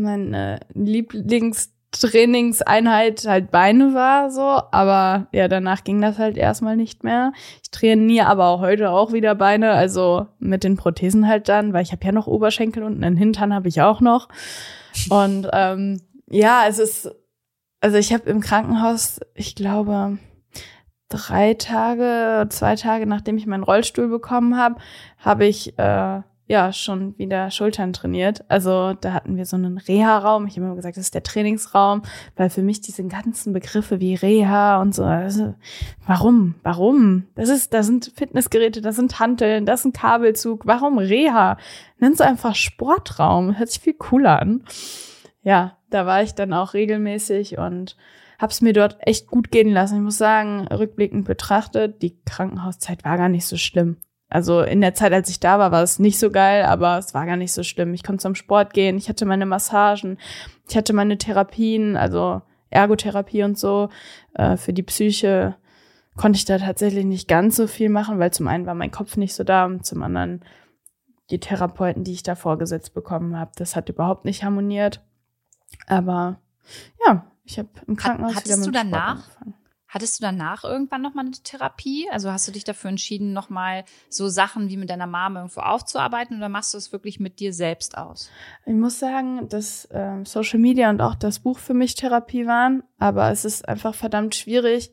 meine 0.00 0.60
Lieblingstrainingseinheit 0.74 3.26
halt 3.26 3.50
Beine 3.50 3.94
war 3.94 4.30
so, 4.30 4.60
aber 4.72 5.28
ja, 5.32 5.48
danach 5.48 5.84
ging 5.84 6.00
das 6.00 6.18
halt 6.18 6.36
erstmal 6.36 6.76
nicht 6.76 7.04
mehr. 7.04 7.32
Ich 7.62 7.70
trainiere 7.70 8.26
aber 8.26 8.48
auch 8.48 8.60
heute 8.60 8.90
auch 8.90 9.12
wieder 9.12 9.34
Beine, 9.34 9.72
also 9.72 10.26
mit 10.38 10.64
den 10.64 10.76
Prothesen 10.76 11.28
halt 11.28 11.48
dann, 11.48 11.72
weil 11.72 11.82
ich 11.82 11.92
habe 11.92 12.04
ja 12.04 12.12
noch 12.12 12.26
Oberschenkel 12.26 12.82
und 12.82 13.04
einen 13.04 13.16
Hintern 13.16 13.54
habe 13.54 13.68
ich 13.68 13.82
auch 13.82 14.00
noch. 14.00 14.28
Und 15.08 15.48
ähm, 15.52 16.00
ja, 16.28 16.64
es 16.68 16.78
ist, 16.78 17.10
also 17.80 17.96
ich 17.96 18.12
habe 18.12 18.28
im 18.28 18.40
Krankenhaus, 18.40 19.20
ich 19.34 19.54
glaube, 19.54 20.18
drei 21.08 21.54
Tage, 21.54 22.48
zwei 22.50 22.76
Tage 22.76 23.06
nachdem 23.06 23.36
ich 23.36 23.46
meinen 23.46 23.64
Rollstuhl 23.64 24.08
bekommen 24.08 24.56
habe, 24.56 24.76
habe 25.18 25.44
ich 25.44 25.78
äh, 25.78 26.20
ja 26.50 26.72
schon 26.72 27.16
wieder 27.16 27.52
Schultern 27.52 27.92
trainiert. 27.92 28.44
Also 28.48 28.94
da 28.94 29.12
hatten 29.12 29.36
wir 29.36 29.46
so 29.46 29.54
einen 29.54 29.78
Reha-Raum. 29.78 30.48
Ich 30.48 30.56
habe 30.56 30.66
immer 30.66 30.74
gesagt, 30.74 30.96
das 30.96 31.04
ist 31.04 31.14
der 31.14 31.22
Trainingsraum, 31.22 32.02
weil 32.34 32.50
für 32.50 32.62
mich 32.62 32.80
diese 32.80 33.06
ganzen 33.06 33.52
Begriffe 33.52 34.00
wie 34.00 34.16
Reha 34.16 34.82
und 34.82 34.92
so, 34.92 35.04
also, 35.04 35.54
warum? 36.08 36.56
Warum? 36.64 37.28
Das 37.36 37.48
ist, 37.48 37.72
da 37.72 37.84
sind 37.84 38.12
Fitnessgeräte, 38.16 38.80
das 38.80 38.96
sind 38.96 39.20
Hanteln, 39.20 39.64
das 39.64 39.80
ist 39.80 39.86
ein 39.86 39.92
Kabelzug. 39.92 40.66
Warum 40.66 40.98
Reha? 40.98 41.56
Nennst 41.98 42.18
du 42.18 42.24
einfach 42.24 42.56
Sportraum. 42.56 43.56
Hört 43.56 43.70
sich 43.70 43.80
viel 43.80 43.94
cooler 43.94 44.42
an. 44.42 44.64
Ja, 45.42 45.76
da 45.88 46.04
war 46.04 46.24
ich 46.24 46.34
dann 46.34 46.52
auch 46.52 46.74
regelmäßig 46.74 47.58
und 47.58 47.96
hab's 48.40 48.60
mir 48.60 48.72
dort 48.72 48.96
echt 49.00 49.28
gut 49.28 49.52
gehen 49.52 49.70
lassen. 49.70 49.96
Ich 49.96 50.02
muss 50.02 50.18
sagen, 50.18 50.66
rückblickend 50.66 51.26
betrachtet, 51.26 52.02
die 52.02 52.18
Krankenhauszeit 52.24 53.04
war 53.04 53.16
gar 53.16 53.28
nicht 53.28 53.46
so 53.46 53.56
schlimm. 53.56 53.98
Also 54.30 54.62
in 54.62 54.80
der 54.80 54.94
Zeit, 54.94 55.12
als 55.12 55.28
ich 55.28 55.40
da 55.40 55.58
war, 55.58 55.72
war 55.72 55.82
es 55.82 55.98
nicht 55.98 56.18
so 56.18 56.30
geil, 56.30 56.64
aber 56.64 56.98
es 56.98 57.14
war 57.14 57.26
gar 57.26 57.36
nicht 57.36 57.52
so 57.52 57.64
schlimm. 57.64 57.92
Ich 57.94 58.04
konnte 58.04 58.22
zum 58.22 58.36
Sport 58.36 58.72
gehen, 58.72 58.96
ich 58.96 59.08
hatte 59.08 59.26
meine 59.26 59.44
Massagen, 59.44 60.18
ich 60.68 60.76
hatte 60.76 60.92
meine 60.92 61.18
Therapien, 61.18 61.96
also 61.96 62.40
Ergotherapie 62.70 63.42
und 63.42 63.58
so. 63.58 63.88
Äh, 64.34 64.56
für 64.56 64.72
die 64.72 64.84
Psyche 64.84 65.56
konnte 66.16 66.36
ich 66.36 66.44
da 66.44 66.58
tatsächlich 66.58 67.04
nicht 67.04 67.26
ganz 67.28 67.56
so 67.56 67.66
viel 67.66 67.88
machen, 67.88 68.20
weil 68.20 68.32
zum 68.32 68.46
einen 68.46 68.66
war 68.66 68.74
mein 68.74 68.92
Kopf 68.92 69.16
nicht 69.16 69.34
so 69.34 69.42
da 69.42 69.64
und 69.64 69.84
zum 69.84 70.02
anderen 70.02 70.44
die 71.30 71.40
Therapeuten, 71.40 72.04
die 72.04 72.12
ich 72.12 72.22
da 72.22 72.34
vorgesetzt 72.34 72.94
bekommen 72.94 73.36
habe, 73.36 73.52
das 73.56 73.76
hat 73.76 73.88
überhaupt 73.88 74.24
nicht 74.24 74.44
harmoniert. 74.44 75.02
Aber 75.86 76.40
ja, 77.06 77.26
ich 77.44 77.58
habe 77.58 77.68
im 77.86 77.96
Krankenhaus 77.96 78.34
Hattest 78.34 78.46
wieder 78.46 78.56
mit 78.58 78.66
du 78.66 78.70
danach 78.72 79.16
angefangen. 79.16 79.54
Hattest 79.92 80.20
du 80.20 80.22
danach 80.22 80.62
irgendwann 80.62 81.02
nochmal 81.02 81.24
eine 81.26 81.32
Therapie? 81.32 82.08
Also 82.12 82.30
hast 82.30 82.46
du 82.46 82.52
dich 82.52 82.62
dafür 82.62 82.90
entschieden, 82.90 83.32
nochmal 83.32 83.84
so 84.08 84.28
Sachen 84.28 84.68
wie 84.68 84.76
mit 84.76 84.88
deiner 84.88 85.08
Mama 85.08 85.40
irgendwo 85.40 85.62
aufzuarbeiten 85.62 86.36
oder 86.36 86.48
machst 86.48 86.74
du 86.74 86.78
es 86.78 86.92
wirklich 86.92 87.18
mit 87.18 87.40
dir 87.40 87.52
selbst 87.52 87.98
aus? 87.98 88.30
Ich 88.66 88.74
muss 88.74 89.00
sagen, 89.00 89.48
dass 89.48 89.86
äh, 89.86 90.24
Social 90.24 90.60
Media 90.60 90.90
und 90.90 91.02
auch 91.02 91.16
das 91.16 91.40
Buch 91.40 91.58
für 91.58 91.74
mich 91.74 91.96
Therapie 91.96 92.46
waren, 92.46 92.84
aber 93.00 93.32
es 93.32 93.44
ist 93.44 93.68
einfach 93.68 93.96
verdammt 93.96 94.36
schwierig, 94.36 94.92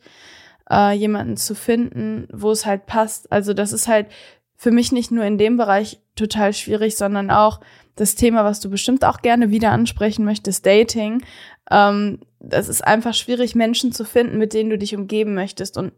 äh, 0.68 0.94
jemanden 0.94 1.38
zu 1.38 1.54
finden, 1.54 2.28
wo 2.34 2.50
es 2.50 2.66
halt 2.66 2.88
passt. 2.88 3.32
Also 3.32 3.54
das 3.54 3.74
ist 3.74 3.88
halt 3.88 4.08
für 4.56 4.72
mich 4.72 4.92
nicht 4.92 5.12
nur 5.12 5.26
in 5.26 5.38
dem 5.38 5.58
Bereich 5.58 6.02
total 6.16 6.54
schwierig, 6.54 6.98
sondern 6.98 7.30
auch 7.30 7.62
das 7.96 8.16
Thema, 8.16 8.44
was 8.44 8.60
du 8.60 8.70
bestimmt 8.70 9.06
auch 9.06 9.22
gerne 9.22 9.52
wieder 9.52 9.72
ansprechen 9.72 10.26
möchtest, 10.26 10.66
Dating. 10.66 11.24
Ähm, 11.70 12.20
das 12.40 12.70
ist 12.70 12.86
einfach 12.86 13.14
schwierig, 13.14 13.56
Menschen 13.56 13.92
zu 13.92 14.06
finden, 14.06 14.38
mit 14.38 14.54
denen 14.54 14.70
du 14.70 14.78
dich 14.78 14.96
umgeben 14.96 15.34
möchtest. 15.34 15.78
Und 15.78 15.94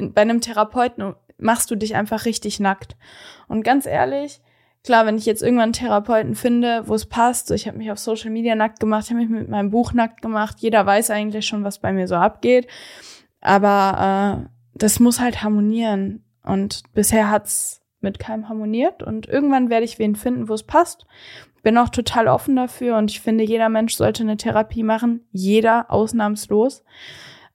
bei 0.00 0.22
einem 0.22 0.40
Therapeuten 0.40 1.14
machst 1.38 1.70
du 1.70 1.76
dich 1.76 1.94
einfach 1.94 2.24
richtig 2.24 2.60
nackt. 2.60 2.96
Und 3.48 3.62
ganz 3.62 3.86
ehrlich, 3.86 4.40
klar, 4.82 5.06
wenn 5.06 5.18
ich 5.18 5.26
jetzt 5.26 5.42
irgendwann 5.42 5.64
einen 5.64 5.72
Therapeuten 5.72 6.34
finde, 6.34 6.88
wo 6.88 6.94
es 6.94 7.06
passt, 7.06 7.48
so 7.48 7.54
ich 7.54 7.66
habe 7.66 7.78
mich 7.78 7.90
auf 7.90 7.98
Social 7.98 8.30
Media 8.30 8.54
nackt 8.54 8.80
gemacht, 8.80 9.10
habe 9.10 9.20
mich 9.20 9.28
mit 9.28 9.48
meinem 9.48 9.70
Buch 9.70 9.92
nackt 9.92 10.22
gemacht, 10.22 10.56
jeder 10.60 10.84
weiß 10.84 11.10
eigentlich 11.10 11.46
schon, 11.46 11.64
was 11.64 11.78
bei 11.78 11.92
mir 11.92 12.08
so 12.08 12.16
abgeht. 12.16 12.66
Aber 13.40 14.46
äh, 14.46 14.48
das 14.74 15.00
muss 15.00 15.20
halt 15.20 15.42
harmonieren. 15.42 16.24
Und 16.42 16.82
bisher 16.92 17.30
hat's 17.30 17.82
mit 18.00 18.18
keinem 18.18 18.48
harmoniert. 18.48 19.02
Und 19.02 19.28
irgendwann 19.28 19.70
werde 19.70 19.84
ich 19.84 19.98
wen 19.98 20.16
finden, 20.16 20.48
wo 20.48 20.54
es 20.54 20.62
passt 20.62 21.06
bin 21.64 21.76
auch 21.78 21.88
total 21.88 22.28
offen 22.28 22.54
dafür 22.54 22.96
und 22.96 23.10
ich 23.10 23.20
finde, 23.20 23.42
jeder 23.42 23.68
Mensch 23.68 23.96
sollte 23.96 24.22
eine 24.22 24.36
Therapie 24.36 24.84
machen. 24.84 25.26
Jeder, 25.32 25.90
ausnahmslos. 25.90 26.84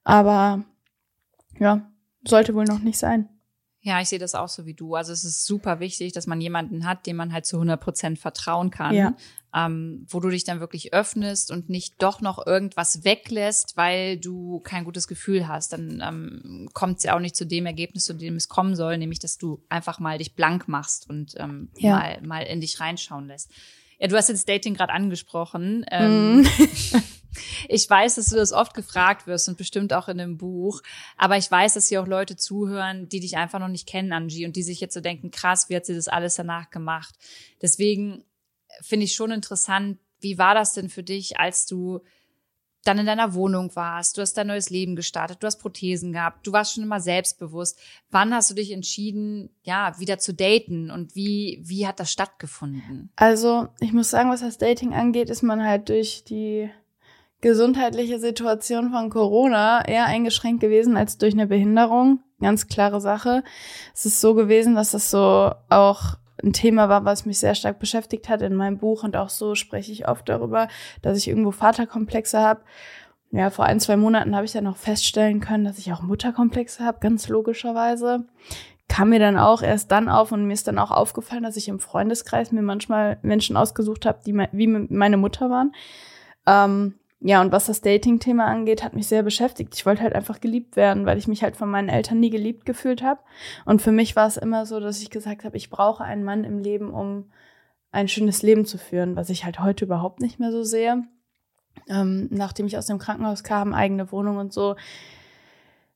Aber 0.04 0.66
ja, 1.60 1.90
sollte 2.28 2.54
wohl 2.56 2.66
noch 2.66 2.80
nicht 2.80 2.98
sein. 2.98 3.30
Ja, 3.82 4.02
ich 4.02 4.10
sehe 4.10 4.20
das 4.20 4.36
auch 4.36 4.50
so 4.50 4.66
wie 4.66 4.74
du. 4.74 4.96
Also 4.96 5.14
es 5.14 5.24
ist 5.24 5.46
super 5.46 5.80
wichtig, 5.80 6.12
dass 6.12 6.28
man 6.28 6.42
jemanden 6.42 6.86
hat, 6.86 7.06
dem 7.06 7.16
man 7.16 7.32
halt 7.32 7.46
zu 7.46 7.56
100 7.56 7.80
Prozent 7.80 8.20
vertrauen 8.20 8.72
kann, 8.72 8.94
ja. 8.94 9.16
ähm, 9.56 10.06
wo 10.10 10.20
du 10.20 10.30
dich 10.30 10.44
dann 10.44 10.60
wirklich 10.60 10.94
öffnest 10.94 11.50
und 11.50 11.70
nicht 11.70 12.02
doch 12.02 12.20
noch 12.20 12.46
irgendwas 12.46 13.06
weglässt, 13.06 13.78
weil 13.78 14.18
du 14.18 14.60
kein 14.60 14.84
gutes 14.84 15.08
Gefühl 15.08 15.48
hast. 15.48 15.72
Dann 15.72 16.04
ähm, 16.06 16.70
kommt 16.74 16.98
es 16.98 17.04
ja 17.06 17.16
auch 17.16 17.22
nicht 17.22 17.38
zu 17.38 17.46
dem 17.46 17.66
Ergebnis, 17.66 18.04
zu 18.04 18.14
dem 18.14 18.36
es 18.36 18.50
kommen 18.50 18.76
soll, 18.76 18.98
nämlich 18.98 19.20
dass 19.20 19.38
du 19.38 19.64
einfach 19.70 20.00
mal 20.00 20.18
dich 20.18 20.36
blank 20.36 20.68
machst 20.68 21.10
und 21.10 21.36
ähm, 21.38 21.70
ja. 21.78 21.96
mal, 21.96 22.22
mal 22.22 22.42
in 22.42 22.60
dich 22.60 22.82
reinschauen 22.82 23.28
lässt. 23.28 23.50
Ja, 24.00 24.08
du 24.08 24.16
hast 24.16 24.30
jetzt 24.30 24.48
Dating 24.48 24.74
gerade 24.74 24.94
angesprochen. 24.94 25.86
Ähm, 25.92 26.42
mm. 26.42 26.48
ich 27.68 27.90
weiß, 27.90 28.16
dass 28.16 28.28
du 28.28 28.38
das 28.38 28.54
oft 28.54 28.74
gefragt 28.74 29.28
wirst 29.28 29.50
und 29.50 29.58
bestimmt 29.58 29.94
auch 29.94 30.08
in 30.08 30.18
dem 30.18 30.38
Buch. 30.38 30.82
Aber 31.18 31.38
ich 31.38 31.52
weiß, 31.52 31.74
dass 31.74 31.88
hier 31.88 32.02
auch 32.02 32.08
Leute 32.08 32.38
zuhören, 32.38 33.10
die 33.10 33.20
dich 33.20 33.38
einfach 33.38 33.60
noch 33.60 33.68
nicht 33.68 33.88
kennen, 33.88 34.14
Angie, 34.14 34.46
und 34.46 34.56
die 34.56 34.64
sich 34.64 34.80
jetzt 34.80 34.94
so 34.94 35.02
denken, 35.02 35.32
krass, 35.32 35.70
wie 35.70 35.76
hat 35.76 35.86
sie 35.86 35.96
das 35.96 36.08
alles 36.08 36.36
danach 36.36 36.70
gemacht? 36.70 37.14
Deswegen 37.62 38.24
finde 38.82 39.06
ich 39.06 39.16
schon 39.16 39.32
interessant, 39.32 40.00
wie 40.22 40.38
war 40.38 40.54
das 40.54 40.74
denn 40.74 40.90
für 40.90 41.04
dich, 41.04 41.40
als 41.40 41.66
du 41.66 42.02
dann 42.86 42.98
in 42.98 43.06
deiner 43.06 43.34
Wohnung 43.34 43.76
warst, 43.76 44.18
du 44.18 44.22
hast 44.22 44.34
dein 44.34 44.48
neues 44.48 44.70
Leben 44.70 44.96
gestartet, 44.96 45.38
du 45.42 45.48
hast 45.48 45.58
Prothesen 45.58 46.14
gehabt, 46.14 46.48
du 46.48 46.54
warst 46.54 46.74
schon 46.74 46.84
immer 46.84 47.00
selbstbewusst. 47.00 47.80
Wann 48.10 48.34
hast 48.34 48.50
du 48.50 48.56
dich 48.56 48.72
entschieden, 48.72 49.50
ja, 49.64 50.00
wieder 50.00 50.18
zu 50.18 50.34
daten 50.34 50.90
und 50.90 51.16
wie, 51.16 51.62
wie 51.64 51.86
hat 51.86 52.00
das 52.00 52.12
stattgefunden? 52.12 53.12
Also, 53.16 53.68
ich 53.80 53.92
muss 53.92 54.10
sagen, 54.10 54.30
was 54.30 54.42
das 54.42 54.58
Dating 54.58 54.94
angeht, 54.94 55.30
ist 55.30 55.44
man 55.44 55.64
halt 55.64 55.90
durch 55.90 56.24
die 56.24 56.70
gesundheitliche 57.42 58.20
Situation 58.20 58.92
von 58.92 59.10
Corona 59.10 59.86
eher 59.86 60.06
eingeschränkt 60.06 60.62
gewesen 60.62 60.98
als 60.98 61.18
durch 61.18 61.34
eine 61.34 61.48
Behinderung. 61.48 62.20
Ganz 62.42 62.68
klare 62.68 63.02
Sache. 63.02 63.44
Es 63.94 64.06
ist 64.06 64.22
so 64.22 64.34
gewesen, 64.34 64.76
dass 64.76 64.92
das 64.92 65.10
so 65.10 65.52
auch 65.70 66.16
ein 66.44 66.54
Thema 66.54 66.90
war, 66.90 67.06
was 67.06 67.26
mich 67.26 67.40
sehr 67.40 67.56
stark 67.56 67.80
beschäftigt 67.80 68.30
hat 68.30 68.42
in 68.42 68.56
meinem 68.56 68.78
Buch 68.78 69.04
und 69.04 69.16
auch 69.16 69.30
so 69.30 69.56
spreche 69.56 69.92
ich 69.92 70.08
oft 70.08 70.28
darüber, 70.30 70.68
dass 71.02 71.18
ich 71.18 71.28
irgendwo 71.28 71.52
Vaterkomplexe 71.52 72.40
habe. 72.40 72.62
Ja, 73.32 73.50
vor 73.50 73.66
ein, 73.66 73.80
zwei 73.80 73.96
Monaten 73.96 74.36
habe 74.36 74.46
ich 74.46 74.52
dann 74.54 74.68
auch 74.68 74.78
feststellen 74.78 75.40
können, 75.40 75.64
dass 75.64 75.78
ich 75.78 75.94
auch 75.94 76.02
Mutterkomplexe 76.02 76.84
habe, 76.84 77.00
ganz 77.00 77.28
logischerweise. 77.28 78.26
Kam 78.88 79.10
mir 79.10 79.20
dann 79.20 79.38
auch 79.38 79.62
erst 79.62 79.92
dann 79.92 80.10
auf 80.10 80.32
und 80.32 80.46
mir 80.46 80.54
ist 80.54 80.68
dann 80.68 80.80
auch 80.80 80.90
aufgefallen, 80.90 81.44
dass 81.44 81.56
ich 81.56 81.68
im 81.68 81.80
Freundeskreis 81.80 82.52
mir 82.52 82.64
manchmal 82.64 83.20
Menschen 83.22 83.56
ausgesucht 83.56 84.08
habe, 84.08 84.20
die 84.26 84.34
wie 84.52 84.68
meine 84.68 85.18
Mutter 85.18 85.52
waren. 85.52 85.74
Ähm, 86.48 86.99
ja, 87.22 87.42
und 87.42 87.52
was 87.52 87.66
das 87.66 87.82
Dating-Thema 87.82 88.46
angeht, 88.46 88.82
hat 88.82 88.94
mich 88.94 89.08
sehr 89.08 89.24
beschäftigt. 89.24 89.76
Ich 89.76 89.86
wollte 89.86 90.04
halt 90.04 90.16
einfach 90.16 90.40
geliebt 90.40 90.78
werden, 90.78 91.06
weil 91.06 91.18
ich 91.18 91.28
mich 91.28 91.44
halt 91.44 91.58
von 91.58 91.70
meinen 91.70 91.90
Eltern 91.90 92.20
nie 92.20 92.30
geliebt 92.30 92.66
gefühlt 92.66 93.04
habe. 93.04 93.20
Und 93.66 93.82
für 93.82 93.92
mich 93.92 94.16
war 94.16 94.26
es 94.26 94.38
immer 94.38 94.66
so, 94.66 94.80
dass 94.80 95.02
ich 95.02 95.10
gesagt 95.10 95.44
habe, 95.44 95.58
ich 95.58 95.70
brauche 95.70 96.04
einen 96.04 96.24
Mann 96.24 96.46
im 96.46 96.60
Leben, 96.60 96.92
um 96.92 97.30
ein 97.92 98.08
schönes 98.08 98.42
Leben 98.42 98.66
zu 98.66 98.78
führen, 98.78 99.18
was 99.18 99.30
ich 99.30 99.44
halt 99.44 99.60
heute 99.60 99.84
überhaupt 99.84 100.22
nicht 100.22 100.40
mehr 100.40 100.52
so 100.52 100.64
sehe. 100.64 101.04
Ähm, 101.90 102.30
nachdem 102.32 102.68
ich 102.68 102.78
aus 102.78 102.86
dem 102.86 103.00
Krankenhaus 103.00 103.44
kam, 103.44 103.74
eigene 103.74 104.12
Wohnung 104.14 104.38
und 104.38 104.54
so, 104.54 104.76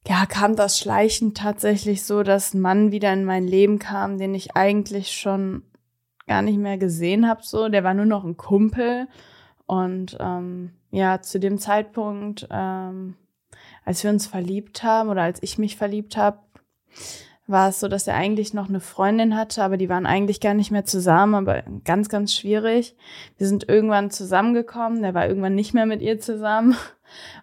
ja, 0.05 0.25
kam 0.25 0.57
das 0.57 0.77
schleichend 0.77 1.37
tatsächlich 1.37 2.03
so, 2.03 2.23
dass 2.23 2.53
ein 2.53 2.59
Mann 2.59 2.91
wieder 2.91 3.13
in 3.13 3.23
mein 3.23 3.47
Leben 3.47 3.79
kam, 3.79 4.17
den 4.17 4.35
ich 4.35 4.57
eigentlich 4.57 5.11
schon 5.11 5.63
gar 6.27 6.41
nicht 6.41 6.57
mehr 6.57 6.77
gesehen 6.77 7.29
habe. 7.29 7.41
So, 7.43 7.69
der 7.69 7.85
war 7.85 7.93
nur 7.93 8.05
noch 8.05 8.25
ein 8.25 8.35
Kumpel 8.35 9.07
und 9.65 10.17
ähm, 10.19 10.73
ja, 10.93 11.21
zu 11.21 11.39
dem 11.39 11.57
Zeitpunkt, 11.57 12.47
ähm, 12.51 13.15
als 13.83 14.03
wir 14.03 14.11
uns 14.11 14.27
verliebt 14.27 14.83
haben 14.83 15.09
oder 15.09 15.23
als 15.23 15.41
ich 15.41 15.57
mich 15.57 15.75
verliebt 15.75 16.17
habe, 16.17 16.37
war 17.47 17.69
es 17.69 17.79
so, 17.79 17.87
dass 17.87 18.07
er 18.07 18.13
eigentlich 18.13 18.53
noch 18.53 18.69
eine 18.69 18.79
Freundin 18.79 19.35
hatte, 19.35 19.63
aber 19.63 19.77
die 19.77 19.89
waren 19.89 20.05
eigentlich 20.05 20.39
gar 20.39 20.53
nicht 20.53 20.69
mehr 20.69 20.85
zusammen, 20.85 21.33
aber 21.33 21.63
ganz, 21.83 22.09
ganz 22.09 22.33
schwierig. 22.33 22.95
Wir 23.37 23.47
sind 23.47 23.67
irgendwann 23.67 24.11
zusammengekommen, 24.11 25.01
der 25.01 25.15
war 25.15 25.27
irgendwann 25.27 25.55
nicht 25.55 25.73
mehr 25.73 25.87
mit 25.87 26.01
ihr 26.01 26.19
zusammen 26.19 26.75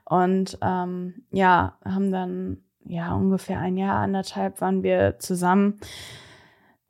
und 0.05 0.57
ähm, 0.63 1.25
ja, 1.33 1.77
haben 1.85 2.13
dann 2.13 2.59
ja 2.85 3.13
ungefähr 3.15 3.59
ein 3.59 3.77
Jahr, 3.77 3.97
anderthalb 3.97 4.61
waren 4.61 4.85
wir 4.85 5.19
zusammen. 5.19 5.81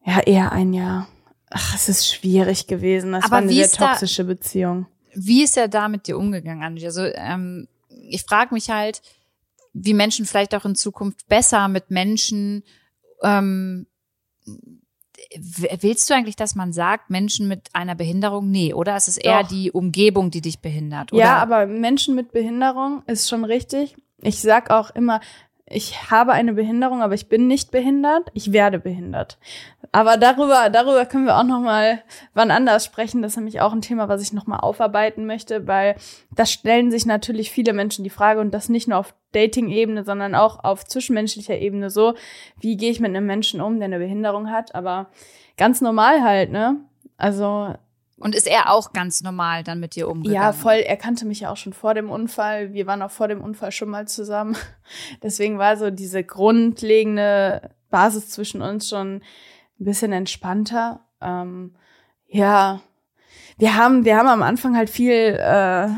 Ja, 0.04 0.20
eher 0.20 0.52
ein 0.52 0.74
Jahr. 0.74 1.08
Ach, 1.48 1.74
es 1.74 1.88
ist 1.88 2.06
schwierig 2.06 2.66
gewesen. 2.66 3.12
Das 3.12 3.24
Aber 3.24 3.32
war 3.32 3.38
eine 3.38 3.52
sehr 3.52 3.68
toxische 3.68 4.24
Beziehung. 4.24 4.86
Wie 5.14 5.42
ist 5.42 5.56
er 5.56 5.68
da 5.68 5.88
mit 5.88 6.06
dir 6.06 6.18
umgegangen, 6.18 6.62
Angie? 6.62 6.86
Also 6.86 7.04
ähm, 7.04 7.68
ich 7.88 8.22
frage 8.22 8.54
mich 8.54 8.70
halt, 8.70 9.02
wie 9.72 9.94
Menschen 9.94 10.26
vielleicht 10.26 10.54
auch 10.54 10.64
in 10.64 10.74
Zukunft 10.74 11.28
besser 11.28 11.68
mit 11.68 11.90
Menschen 11.90 12.64
ähm, 13.22 13.86
Willst 15.80 16.10
du 16.10 16.14
eigentlich, 16.14 16.34
dass 16.34 16.56
man 16.56 16.72
sagt, 16.72 17.08
Menschen 17.08 17.46
mit 17.46 17.68
einer 17.72 17.94
Behinderung? 17.94 18.50
Nee, 18.50 18.74
oder? 18.74 18.96
Es 18.96 19.06
ist 19.06 19.18
eher 19.18 19.42
Doch. 19.42 19.48
die 19.48 19.70
Umgebung, 19.70 20.32
die 20.32 20.40
dich 20.40 20.58
behindert, 20.58 21.12
oder? 21.12 21.22
Ja, 21.22 21.36
aber 21.36 21.66
Menschen 21.66 22.16
mit 22.16 22.32
Behinderung 22.32 23.04
ist 23.06 23.28
schon 23.28 23.44
richtig. 23.44 23.96
Ich 24.22 24.40
sag 24.40 24.70
auch 24.70 24.90
immer, 24.90 25.20
ich 25.72 26.10
habe 26.10 26.32
eine 26.32 26.52
Behinderung, 26.52 27.00
aber 27.00 27.14
ich 27.14 27.28
bin 27.28 27.46
nicht 27.46 27.70
behindert. 27.70 28.28
Ich 28.34 28.52
werde 28.52 28.80
behindert. 28.80 29.38
Aber 29.92 30.16
darüber, 30.16 30.68
darüber 30.68 31.06
können 31.06 31.26
wir 31.26 31.38
auch 31.38 31.44
noch 31.44 31.60
mal 31.60 32.02
wann 32.34 32.50
anders 32.50 32.84
sprechen. 32.84 33.22
Das 33.22 33.32
ist 33.32 33.36
nämlich 33.36 33.60
auch 33.60 33.72
ein 33.72 33.80
Thema, 33.80 34.08
was 34.08 34.20
ich 34.20 34.32
noch 34.32 34.48
mal 34.48 34.58
aufarbeiten 34.58 35.26
möchte, 35.26 35.68
weil 35.68 35.94
das 36.34 36.50
stellen 36.50 36.90
sich 36.90 37.06
natürlich 37.06 37.52
viele 37.52 37.72
Menschen 37.72 38.02
die 38.02 38.10
Frage 38.10 38.40
und 38.40 38.52
das 38.52 38.68
nicht 38.68 38.88
nur 38.88 38.98
auf 38.98 39.14
Dating-Ebene, 39.30 40.04
sondern 40.04 40.34
auch 40.34 40.64
auf 40.64 40.84
zwischenmenschlicher 40.84 41.56
Ebene 41.56 41.88
so, 41.88 42.14
wie 42.58 42.76
gehe 42.76 42.90
ich 42.90 42.98
mit 42.98 43.10
einem 43.10 43.26
Menschen 43.26 43.60
um, 43.60 43.78
der 43.78 43.86
eine 43.86 44.00
Behinderung 44.00 44.50
hat, 44.50 44.74
aber 44.74 45.08
ganz 45.56 45.80
normal 45.80 46.22
halt, 46.22 46.50
ne? 46.50 46.78
Also 47.16 47.74
Und 48.20 48.34
ist 48.34 48.46
er 48.46 48.70
auch 48.70 48.92
ganz 48.92 49.22
normal 49.22 49.64
dann 49.64 49.80
mit 49.80 49.96
dir 49.96 50.06
umgegangen? 50.06 50.42
ja, 50.42 50.52
voll. 50.52 50.74
Er 50.74 50.98
kannte 50.98 51.24
mich 51.24 51.40
ja 51.40 51.50
auch 51.50 51.56
schon 51.56 51.72
vor 51.72 51.94
dem 51.94 52.10
Unfall. 52.10 52.74
Wir 52.74 52.86
waren 52.86 53.00
auch 53.00 53.10
vor 53.10 53.28
dem 53.28 53.40
Unfall 53.40 53.72
schon 53.72 53.88
mal 53.88 54.06
zusammen. 54.06 54.56
Deswegen 55.22 55.58
war 55.58 55.78
so 55.78 55.90
diese 55.90 56.22
grundlegende 56.22 57.70
Basis 57.88 58.28
zwischen 58.28 58.60
uns 58.60 58.90
schon 58.90 59.16
ein 59.16 59.84
bisschen 59.84 60.12
entspannter. 60.12 61.00
Ähm, 61.22 61.74
ja, 62.28 62.82
wir 63.56 63.74
haben, 63.74 64.04
wir 64.04 64.16
haben 64.16 64.28
am 64.28 64.42
Anfang 64.42 64.76
halt 64.76 64.90
viel, 64.90 65.12
äh, 65.12 65.88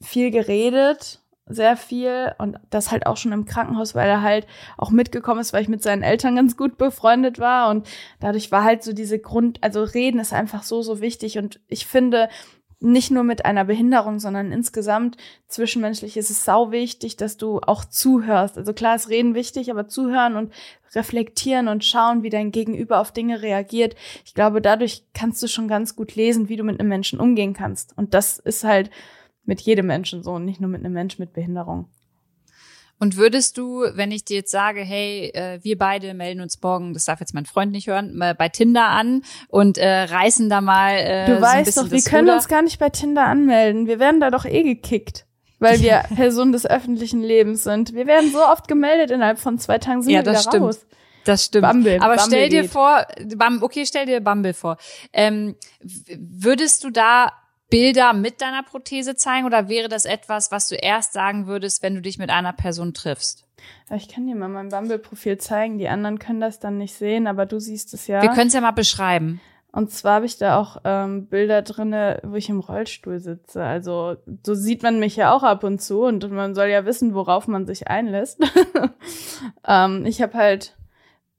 viel 0.00 0.30
geredet, 0.30 1.20
sehr 1.48 1.76
viel 1.76 2.32
und 2.38 2.56
das 2.70 2.90
halt 2.90 3.06
auch 3.06 3.16
schon 3.16 3.32
im 3.32 3.44
Krankenhaus, 3.44 3.94
weil 3.94 4.08
er 4.08 4.22
halt 4.22 4.46
auch 4.76 4.90
mitgekommen 4.90 5.40
ist, 5.40 5.52
weil 5.52 5.62
ich 5.62 5.68
mit 5.68 5.82
seinen 5.82 6.02
Eltern 6.02 6.36
ganz 6.36 6.56
gut 6.56 6.76
befreundet 6.76 7.38
war 7.38 7.70
und 7.70 7.86
dadurch 8.20 8.50
war 8.50 8.64
halt 8.64 8.82
so 8.82 8.92
diese 8.92 9.18
Grund, 9.18 9.62
also 9.62 9.84
reden 9.84 10.18
ist 10.18 10.32
einfach 10.32 10.64
so, 10.64 10.82
so 10.82 11.00
wichtig 11.00 11.38
und 11.38 11.60
ich 11.68 11.86
finde, 11.86 12.28
nicht 12.78 13.10
nur 13.10 13.22
mit 13.22 13.44
einer 13.46 13.64
Behinderung, 13.64 14.18
sondern 14.18 14.52
insgesamt 14.52 15.16
zwischenmenschlich 15.48 16.16
ist 16.16 16.30
es 16.30 16.44
sau 16.44 16.72
wichtig, 16.72 17.16
dass 17.16 17.38
du 17.38 17.60
auch 17.60 17.86
zuhörst. 17.86 18.58
Also 18.58 18.74
klar 18.74 18.96
ist 18.96 19.08
Reden 19.08 19.34
wichtig, 19.34 19.70
aber 19.70 19.88
zuhören 19.88 20.36
und 20.36 20.52
reflektieren 20.94 21.68
und 21.68 21.84
schauen, 21.84 22.22
wie 22.22 22.30
dein 22.30 22.52
Gegenüber 22.52 23.00
auf 23.00 23.12
Dinge 23.12 23.40
reagiert. 23.40 23.96
Ich 24.24 24.34
glaube, 24.34 24.60
dadurch 24.60 25.04
kannst 25.14 25.42
du 25.42 25.48
schon 25.48 25.68
ganz 25.68 25.96
gut 25.96 26.16
lesen, 26.16 26.48
wie 26.50 26.56
du 26.56 26.64
mit 26.64 26.78
einem 26.78 26.90
Menschen 26.90 27.18
umgehen 27.18 27.54
kannst. 27.54 27.96
Und 27.96 28.12
das 28.12 28.38
ist 28.38 28.62
halt 28.62 28.90
mit 29.46 29.60
jedem 29.60 29.86
Menschen 29.86 30.22
so 30.22 30.32
und 30.32 30.44
nicht 30.44 30.60
nur 30.60 30.70
mit 30.70 30.84
einem 30.84 30.92
Menschen 30.92 31.22
mit 31.22 31.32
Behinderung. 31.32 31.88
Und 32.98 33.16
würdest 33.18 33.58
du, 33.58 33.84
wenn 33.92 34.10
ich 34.10 34.24
dir 34.24 34.36
jetzt 34.38 34.50
sage, 34.50 34.80
hey, 34.80 35.30
äh, 35.34 35.58
wir 35.62 35.76
beide 35.76 36.14
melden 36.14 36.40
uns 36.40 36.60
morgen, 36.62 36.94
das 36.94 37.04
darf 37.04 37.20
jetzt 37.20 37.34
mein 37.34 37.44
Freund 37.44 37.70
nicht 37.72 37.88
hören, 37.88 38.16
mal 38.16 38.34
bei 38.34 38.48
Tinder 38.48 38.86
an 38.88 39.22
und 39.48 39.76
äh, 39.76 40.04
reißen 40.04 40.48
da 40.48 40.62
mal 40.62 40.94
äh, 40.96 41.26
Du 41.26 41.36
so 41.36 41.42
weißt 41.42 41.64
bisschen 41.66 41.84
doch, 41.84 41.90
wir 41.92 42.00
können 42.02 42.28
Ruder. 42.28 42.36
uns 42.36 42.48
gar 42.48 42.62
nicht 42.62 42.78
bei 42.78 42.88
Tinder 42.88 43.26
anmelden. 43.26 43.86
Wir 43.86 43.98
werden 43.98 44.20
da 44.20 44.30
doch 44.30 44.46
eh 44.46 44.62
gekickt. 44.62 45.26
Weil 45.58 45.80
wir 45.82 46.04
Personen 46.16 46.52
des 46.52 46.64
öffentlichen 46.66 47.22
Lebens 47.22 47.64
sind. 47.64 47.92
Wir 47.94 48.06
werden 48.06 48.30
so 48.32 48.42
oft 48.42 48.66
gemeldet, 48.66 49.10
innerhalb 49.10 49.38
von 49.38 49.58
zwei 49.58 49.76
Tagen 49.78 50.00
sind 50.02 50.12
Ja, 50.12 50.20
wir 50.20 50.22
wieder 50.22 50.32
das 50.32 50.44
stimmt. 50.44 50.64
raus. 50.64 50.86
Das 51.26 51.44
stimmt. 51.44 51.66
Bumble, 51.68 51.96
Aber 52.00 52.14
Bumble 52.16 52.24
stell 52.26 52.48
dir 52.48 52.62
geht. 52.62 52.70
vor, 52.70 53.04
okay, 53.60 53.84
stell 53.84 54.06
dir 54.06 54.20
Bumble 54.20 54.54
vor. 54.54 54.78
Ähm, 55.12 55.56
würdest 56.18 56.82
du 56.84 56.90
da 56.90 57.32
Bilder 57.68 58.12
mit 58.12 58.40
deiner 58.40 58.62
Prothese 58.62 59.16
zeigen 59.16 59.46
oder 59.46 59.68
wäre 59.68 59.88
das 59.88 60.04
etwas, 60.04 60.52
was 60.52 60.68
du 60.68 60.76
erst 60.76 61.12
sagen 61.12 61.46
würdest, 61.46 61.82
wenn 61.82 61.94
du 61.94 62.00
dich 62.00 62.18
mit 62.18 62.30
einer 62.30 62.52
Person 62.52 62.94
triffst? 62.94 63.46
Ich 63.94 64.08
kann 64.08 64.26
dir 64.26 64.36
mal 64.36 64.48
mein 64.48 64.68
Bumble-Profil 64.68 65.38
zeigen. 65.38 65.78
Die 65.78 65.88
anderen 65.88 66.18
können 66.18 66.40
das 66.40 66.60
dann 66.60 66.78
nicht 66.78 66.94
sehen, 66.94 67.26
aber 67.26 67.46
du 67.46 67.58
siehst 67.58 67.94
es 67.94 68.06
ja. 68.06 68.22
Wir 68.22 68.30
können 68.30 68.48
es 68.48 68.54
ja 68.54 68.60
mal 68.60 68.72
beschreiben. 68.72 69.40
Und 69.72 69.90
zwar 69.90 70.14
habe 70.14 70.26
ich 70.26 70.38
da 70.38 70.58
auch 70.58 70.78
ähm, 70.84 71.26
Bilder 71.26 71.60
drinne, 71.60 72.20
wo 72.24 72.36
ich 72.36 72.48
im 72.48 72.60
Rollstuhl 72.60 73.18
sitze. 73.18 73.62
Also 73.62 74.16
so 74.42 74.54
sieht 74.54 74.82
man 74.82 74.98
mich 74.98 75.16
ja 75.16 75.34
auch 75.34 75.42
ab 75.42 75.64
und 75.64 75.82
zu 75.82 76.02
und 76.04 76.30
man 76.30 76.54
soll 76.54 76.68
ja 76.68 76.86
wissen, 76.86 77.14
worauf 77.14 77.46
man 77.46 77.66
sich 77.66 77.86
einlässt. 77.88 78.40
ähm, 79.68 80.06
ich 80.06 80.22
habe 80.22 80.32
halt 80.32 80.76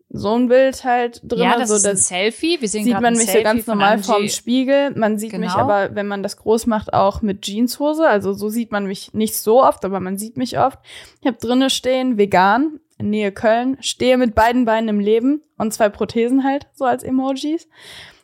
so 0.09 0.33
ein 0.35 0.47
Bild 0.47 0.83
halt 0.85 1.21
drin. 1.23 1.39
ja, 1.43 1.57
das 1.57 1.69
so, 1.69 1.75
ist 1.75 1.85
ein 1.85 1.97
Selfie. 1.97 2.61
Wir 2.61 2.69
sehen 2.69 2.85
sieht 2.85 2.99
man 2.99 3.13
mich 3.13 3.25
so 3.25 3.31
Selfie 3.31 3.43
ganz 3.43 3.65
von 3.65 3.77
normal 3.77 3.93
Angie. 3.93 4.03
vorm 4.05 4.29
Spiegel. 4.29 4.91
Man 4.91 5.17
sieht 5.19 5.33
mich 5.33 5.51
Genau. 5.51 5.57
aber, 5.57 5.95
wenn 5.95 6.07
man 6.07 6.23
das 6.23 6.37
groß 6.37 6.65
macht, 6.65 6.93
auch 6.93 7.21
mit 7.21 7.41
Jeanshose. 7.41 8.07
Also 8.07 8.33
so 8.33 8.47
sieht 8.49 8.71
man 8.71 8.85
mich 8.85 9.13
nicht 9.13 9.35
so 9.35 9.61
oft, 9.63 9.83
aber 9.83 9.99
man 9.99 10.17
sieht 10.17 10.37
mich 10.37 10.57
oft. 10.59 10.79
Ich 11.21 11.27
habe 11.27 11.37
drinne 11.37 11.69
stehen, 11.69 12.17
vegan, 12.17 12.79
in 12.97 13.09
Nähe 13.09 13.31
Köln, 13.31 13.77
stehe 13.81 14.17
mit 14.17 14.33
beiden 14.33 14.65
Beinen 14.65 14.87
im 14.89 14.99
Leben 14.99 15.41
und 15.57 15.73
zwei 15.73 15.89
Prothesen 15.89 16.43
halt, 16.43 16.67
so 16.73 16.85
als 16.85 17.03
Emojis. 17.03 17.67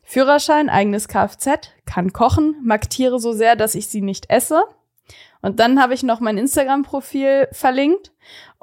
Führerschein, 0.04 0.70
eigenes 0.70 1.08
Kfz, 1.08 1.70
kann 1.86 2.14
kochen, 2.14 2.56
mag 2.64 2.90
Tiere 2.90 3.20
so 3.20 3.34
sehr, 3.34 3.56
dass 3.56 3.76
ich 3.76 3.88
sie 3.88 4.02
nicht 4.02 4.30
esse. 4.30 4.64
Und 5.42 5.60
dann 5.60 5.82
habe 5.82 5.94
ich 5.94 6.04
noch 6.04 6.22
mein 6.22 6.38
Instagram-Profil 6.38 7.50
verlinkt. 7.52 8.12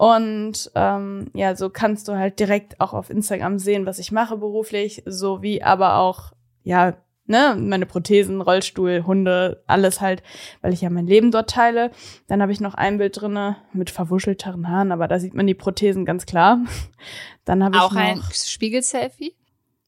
Und 0.00 0.70
ähm, 0.76 1.30
ja, 1.34 1.54
so 1.54 1.68
kannst 1.68 2.08
du 2.08 2.16
halt 2.16 2.40
direkt 2.40 2.80
auch 2.80 2.94
auf 2.94 3.10
Instagram 3.10 3.58
sehen, 3.58 3.84
was 3.84 3.98
ich 3.98 4.12
mache 4.12 4.38
beruflich, 4.38 5.02
sowie 5.04 5.60
aber 5.62 5.98
auch, 5.98 6.32
ja, 6.62 6.94
ne, 7.26 7.54
meine 7.60 7.84
Prothesen, 7.84 8.40
Rollstuhl, 8.40 9.04
Hunde, 9.06 9.62
alles 9.66 10.00
halt, 10.00 10.22
weil 10.62 10.72
ich 10.72 10.80
ja 10.80 10.88
mein 10.88 11.06
Leben 11.06 11.30
dort 11.30 11.50
teile. 11.50 11.90
Dann 12.28 12.40
habe 12.40 12.50
ich 12.50 12.62
noch 12.62 12.72
ein 12.72 12.96
Bild 12.96 13.20
drinne 13.20 13.56
mit 13.74 13.90
verwuschelteren 13.90 14.70
Haaren, 14.70 14.90
aber 14.90 15.06
da 15.06 15.18
sieht 15.18 15.34
man 15.34 15.46
die 15.46 15.52
Prothesen 15.52 16.06
ganz 16.06 16.24
klar. 16.24 16.60
Dann 17.44 17.62
habe 17.62 17.76
ich 17.76 17.82
Auch 17.82 17.92
noch, 17.92 18.00
ein 18.00 18.22
Spiegel-Selfie? 18.32 19.34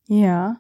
ja, 0.09 0.57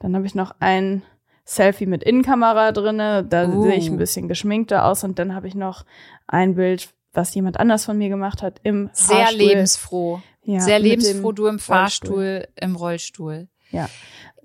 dann 0.00 0.16
habe 0.16 0.24
ich 0.24 0.34
noch 0.34 0.54
ein 0.60 1.02
Selfie 1.44 1.84
mit 1.86 2.02
Innenkamera 2.04 2.72
drinne, 2.72 3.22
da 3.22 3.46
Uh. 3.48 3.64
sehe 3.64 3.74
ich 3.74 3.88
ein 3.90 3.98
bisschen 3.98 4.28
geschminkter 4.28 4.86
aus 4.86 5.04
und 5.04 5.18
dann 5.18 5.34
habe 5.34 5.46
ich 5.46 5.54
noch 5.54 5.84
ein 6.26 6.54
Bild, 6.54 6.93
was 7.14 7.34
jemand 7.34 7.58
anders 7.60 7.84
von 7.84 7.96
mir 7.98 8.08
gemacht 8.08 8.42
hat 8.42 8.60
im 8.62 8.90
Sehr 8.92 9.16
Fahrstuhl. 9.16 9.38
lebensfroh. 9.38 10.20
Ja, 10.42 10.60
Sehr 10.60 10.78
lebensfroh, 10.78 11.32
du 11.32 11.46
im 11.46 11.54
Rollstuhl. 11.56 11.74
Fahrstuhl, 11.74 12.48
im 12.60 12.76
Rollstuhl. 12.76 13.48
Ja. 13.70 13.88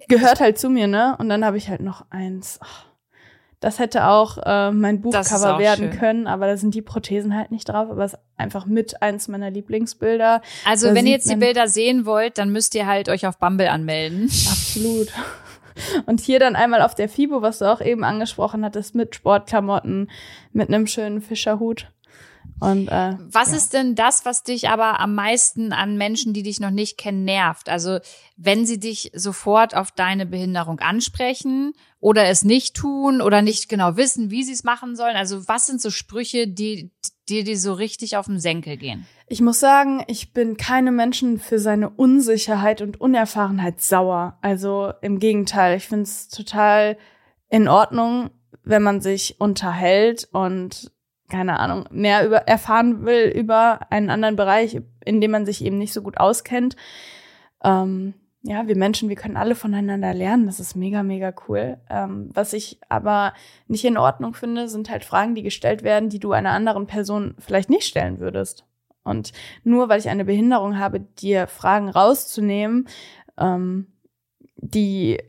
Gehört 0.08 0.40
halt 0.40 0.58
zu 0.58 0.70
mir, 0.70 0.88
ne? 0.88 1.16
Und 1.20 1.30
dann 1.30 1.44
habe 1.46 1.58
ich 1.58 1.70
halt 1.70 1.82
noch 1.82 2.06
eins. 2.10 2.58
ach, 2.62 2.86
Das 3.60 3.78
hätte 3.80 4.08
auch 4.08 4.38
äh, 4.44 4.72
mein 4.72 5.02
Buchcover 5.02 5.56
auch 5.56 5.60
werden 5.60 5.92
schön. 5.92 6.00
können, 6.00 6.28
aber 6.28 6.48
da 6.48 6.56
sind 6.58 6.74
die 6.74 6.82
Prothesen 6.82 7.36
halt 7.36 7.52
nicht 7.52 7.68
drauf. 7.68 7.90
Aber 7.92 8.06
es 8.06 8.14
ist 8.14 8.20
einfach 8.38 8.66
mit 8.66 9.02
eins 9.02 9.28
meiner 9.28 9.52
Lieblingsbilder. 9.52 10.42
Also 10.66 10.88
Da 10.88 10.96
wenn 10.96 11.06
ihr 11.06 11.12
jetzt 11.12 11.30
die 11.30 11.36
Bilder 11.36 11.68
sehen 11.68 12.06
wollt, 12.06 12.38
dann 12.38 12.50
müsst 12.52 12.74
ihr 12.76 12.88
halt 12.88 13.10
euch 13.10 13.28
auf 13.28 13.38
Bumble 13.38 13.68
anmelden. 13.70 14.24
Absolut. 14.50 15.10
Und 16.06 16.20
hier 16.22 16.40
dann 16.40 16.56
einmal 16.56 16.82
auf 16.82 16.96
der 16.96 17.08
FIBO, 17.10 17.42
was 17.42 17.60
du 17.60 17.66
auch 17.72 17.82
eben 17.82 18.04
angesprochen 18.04 18.66
hattest, 18.66 18.96
mit 18.96 19.16
Sportklamotten, 19.16 20.10
mit 20.54 20.70
einem 20.70 20.88
schönen 20.88 21.22
Fischerhut. 21.22 21.88
Und 22.60 22.90
äh, 22.90 23.16
Was 23.32 23.52
ja. 23.52 23.58
ist 23.58 23.74
denn 23.74 23.96
das, 23.96 24.26
was 24.26 24.44
dich 24.44 24.70
aber 24.70 25.00
am 25.00 25.16
meisten 25.16 25.72
an 25.72 25.98
Menschen, 25.98 26.34
die 26.34 26.44
dich 26.44 26.60
noch 26.60 26.72
nicht 26.72 26.98
kennen, 26.98 27.24
nervt? 27.24 27.70
Also 27.70 28.00
wenn 28.36 28.66
sie 28.66 28.80
dich 28.80 29.12
sofort 29.16 29.76
auf 29.76 29.92
deine 29.92 30.26
Behinderung 30.26 30.80
ansprechen 30.80 31.74
oder 32.00 32.28
es 32.28 32.44
nicht 32.44 32.76
tun 32.76 33.22
oder 33.22 33.42
nicht 33.42 33.70
genau 33.70 33.96
wissen, 33.96 34.30
wie 34.30 34.44
sie 34.44 34.54
es 34.54 34.64
machen 34.64 34.96
sollen. 34.96 35.16
Also 35.16 35.48
was 35.48 35.68
sind 35.68 35.82
so 35.82 35.90
Sprüche, 35.90 36.48
die 36.48 36.92
dir 37.30 37.44
die 37.44 37.56
so 37.56 37.74
richtig 37.74 38.18
auf 38.18 38.26
den 38.26 38.40
Senkel 38.40 38.78
gehen? 38.78 39.06
Ich 39.28 39.42
muss 39.42 39.60
sagen, 39.60 40.04
ich 40.08 40.34
bin 40.34 40.58
keine 40.58 40.92
Menschen 40.92 41.40
für 41.40 41.60
seine 41.60 41.90
Unsicherheit 41.90 42.82
und 42.82 43.00
Unerfahrenheit 43.00 43.82
sauer. 43.82 44.38
Also 44.42 44.92
im 45.02 45.20
Gegenteil, 45.20 45.78
ich 45.78 45.88
finde 45.88 46.04
es 46.04 46.30
total 46.30 46.98
in 47.48 47.68
Ordnung, 47.68 48.32
wenn 48.64 48.84
man 48.84 49.02
sich 49.02 49.40
unterhält 49.40 50.28
und 50.32 50.92
keine 51.30 51.60
Ahnung, 51.60 51.86
mehr 51.92 52.26
über 52.26 52.38
erfahren 52.48 53.06
will 53.06 53.28
über 53.30 53.80
einen 53.92 54.10
anderen 54.10 54.36
Bereich, 54.36 54.82
in 55.06 55.22
dem 55.22 55.32
man 55.32 55.46
sich 55.46 55.64
eben 55.64 55.78
nicht 55.78 55.94
so 55.94 56.02
gut 56.02 56.18
auskennt. 56.18 56.76
Ähm, 57.64 58.14
ja, 58.42 58.68
wir 58.68 58.78
Menschen, 58.78 59.10
wir 59.10 59.18
können 59.18 59.36
alle 59.36 59.56
voneinander 59.56 60.14
lernen. 60.14 60.46
Das 60.46 60.60
ist 60.60 60.76
mega, 60.76 61.04
mega 61.04 61.34
cool. 61.48 61.78
Ähm, 61.90 62.30
was 62.34 62.54
ich 62.54 62.80
aber 62.88 63.34
nicht 63.68 63.84
in 63.84 63.98
Ordnung 63.98 64.34
finde, 64.34 64.70
sind 64.70 64.90
halt 64.90 65.04
Fragen, 65.04 65.36
die 65.36 65.44
gestellt 65.44 65.84
werden, 65.84 66.10
die 66.10 66.20
du 66.20 66.32
einer 66.32 66.52
anderen 66.52 66.88
Person 66.88 67.36
vielleicht 67.40 67.70
nicht 67.70 67.86
stellen 67.86 68.20
würdest. 68.20 68.66
Und 69.04 69.34
nur 69.64 69.90
weil 69.90 70.00
ich 70.00 70.10
eine 70.10 70.26
Behinderung 70.26 70.78
habe, 70.80 71.00
dir 71.00 71.48
Fragen 71.48 71.90
rauszunehmen, 71.90 72.88
ähm, 73.38 73.88
die 74.56 75.20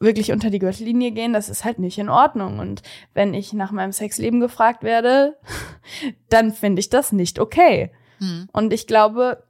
wirklich 0.00 0.32
unter 0.32 0.50
die 0.50 0.58
Gürtellinie 0.58 1.12
gehen, 1.12 1.32
das 1.32 1.48
ist 1.48 1.64
halt 1.64 1.78
nicht 1.78 1.98
in 1.98 2.08
Ordnung. 2.08 2.58
Und 2.58 2.82
wenn 3.14 3.34
ich 3.34 3.52
nach 3.52 3.70
meinem 3.70 3.92
Sexleben 3.92 4.40
gefragt 4.40 4.82
werde, 4.82 5.36
dann 6.28 6.52
finde 6.52 6.80
ich 6.80 6.88
das 6.88 7.12
nicht 7.12 7.38
okay. 7.38 7.92
Mhm. 8.18 8.48
Und 8.52 8.72
ich 8.72 8.86
glaube, 8.86 9.44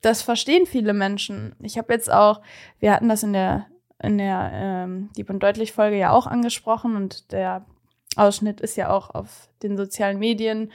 das 0.00 0.20
verstehen 0.20 0.66
viele 0.66 0.92
Menschen. 0.92 1.54
Ich 1.60 1.78
habe 1.78 1.92
jetzt 1.92 2.12
auch, 2.12 2.42
wir 2.80 2.92
hatten 2.92 3.08
das 3.08 3.22
in 3.22 3.32
der 3.32 3.66
in 4.02 4.18
der 4.18 4.50
ähm, 4.52 5.10
Dieb 5.16 5.30
und 5.30 5.44
Deutlich 5.44 5.72
Folge 5.72 5.96
ja 5.96 6.10
auch 6.10 6.26
angesprochen 6.26 6.96
und 6.96 7.30
der 7.30 7.64
Ausschnitt 8.16 8.60
ist 8.60 8.76
ja 8.76 8.90
auch 8.90 9.10
auf 9.10 9.48
den 9.62 9.76
sozialen 9.76 10.18
Medien 10.18 10.72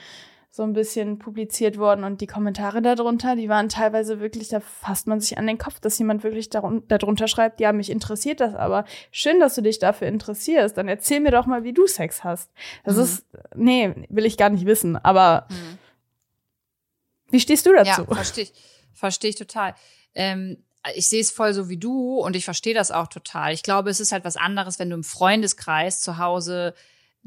so 0.50 0.64
ein 0.64 0.74
bisschen 0.74 1.20
publiziert 1.20 1.78
worden 1.78 2.04
und 2.04 2.22
die 2.22 2.28
Kommentare 2.28 2.82
darunter, 2.82 3.36
die 3.36 3.50
waren 3.50 3.70
teilweise 3.70 4.20
wirklich, 4.20 4.50
da 4.50 4.60
fasst 4.60 5.06
man 5.06 5.20
sich 5.20 5.38
an 5.38 5.46
den 5.46 5.58
Kopf, 5.58 5.80
dass 5.80 6.00
jemand 6.00 6.24
wirklich 6.24 6.50
darunter 6.50 7.28
schreibt, 7.28 7.60
ja, 7.60 7.74
mich 7.74 7.92
interessiert 7.92 8.40
das, 8.40 8.56
aber 8.56 8.86
schön, 9.12 9.40
dass 9.40 9.56
du 9.56 9.62
dich 9.62 9.78
dafür 9.80 10.08
interessierst, 10.08 10.78
dann 10.78 10.88
erzähl 10.88 11.20
mir 11.20 11.32
doch 11.32 11.46
mal, 11.46 11.64
wie 11.64 11.74
du 11.74 11.86
Sex 11.86 12.24
hast. 12.24 12.52
Das 12.84 12.96
mhm. 12.96 13.02
ist, 13.04 13.26
nee, 13.56 14.08
will 14.10 14.26
ich 14.26 14.38
gar 14.38 14.50
nicht 14.50 14.66
wissen, 14.66 14.96
aber 14.96 15.48
mhm. 15.50 15.78
wie 17.30 17.40
stehst 17.40 17.66
du 17.66 17.74
dazu? 17.74 18.06
Ja, 18.08 18.16
verstehe 18.16 18.46
ich, 18.46 18.54
verstehe 18.94 19.30
ich 19.30 19.36
total. 19.36 19.76
Ähm, 20.16 20.64
ich 20.96 21.10
sehe 21.10 21.22
es 21.22 21.32
voll 21.32 21.54
so 21.54 21.70
wie 21.70 21.78
du 21.78 22.20
und 22.20 22.36
ich 22.36 22.46
verstehe 22.46 22.74
das 22.74 22.92
auch 22.92 23.08
total. 23.08 23.54
Ich 23.54 23.64
glaube, 23.64 23.90
es 23.90 24.00
ist 24.00 24.12
halt 24.12 24.24
was 24.24 24.38
anderes, 24.38 24.80
wenn 24.80 24.90
du 24.90 24.96
im 24.96 25.04
Freundeskreis 25.04 26.00
zu 26.00 26.18
Hause 26.18 26.74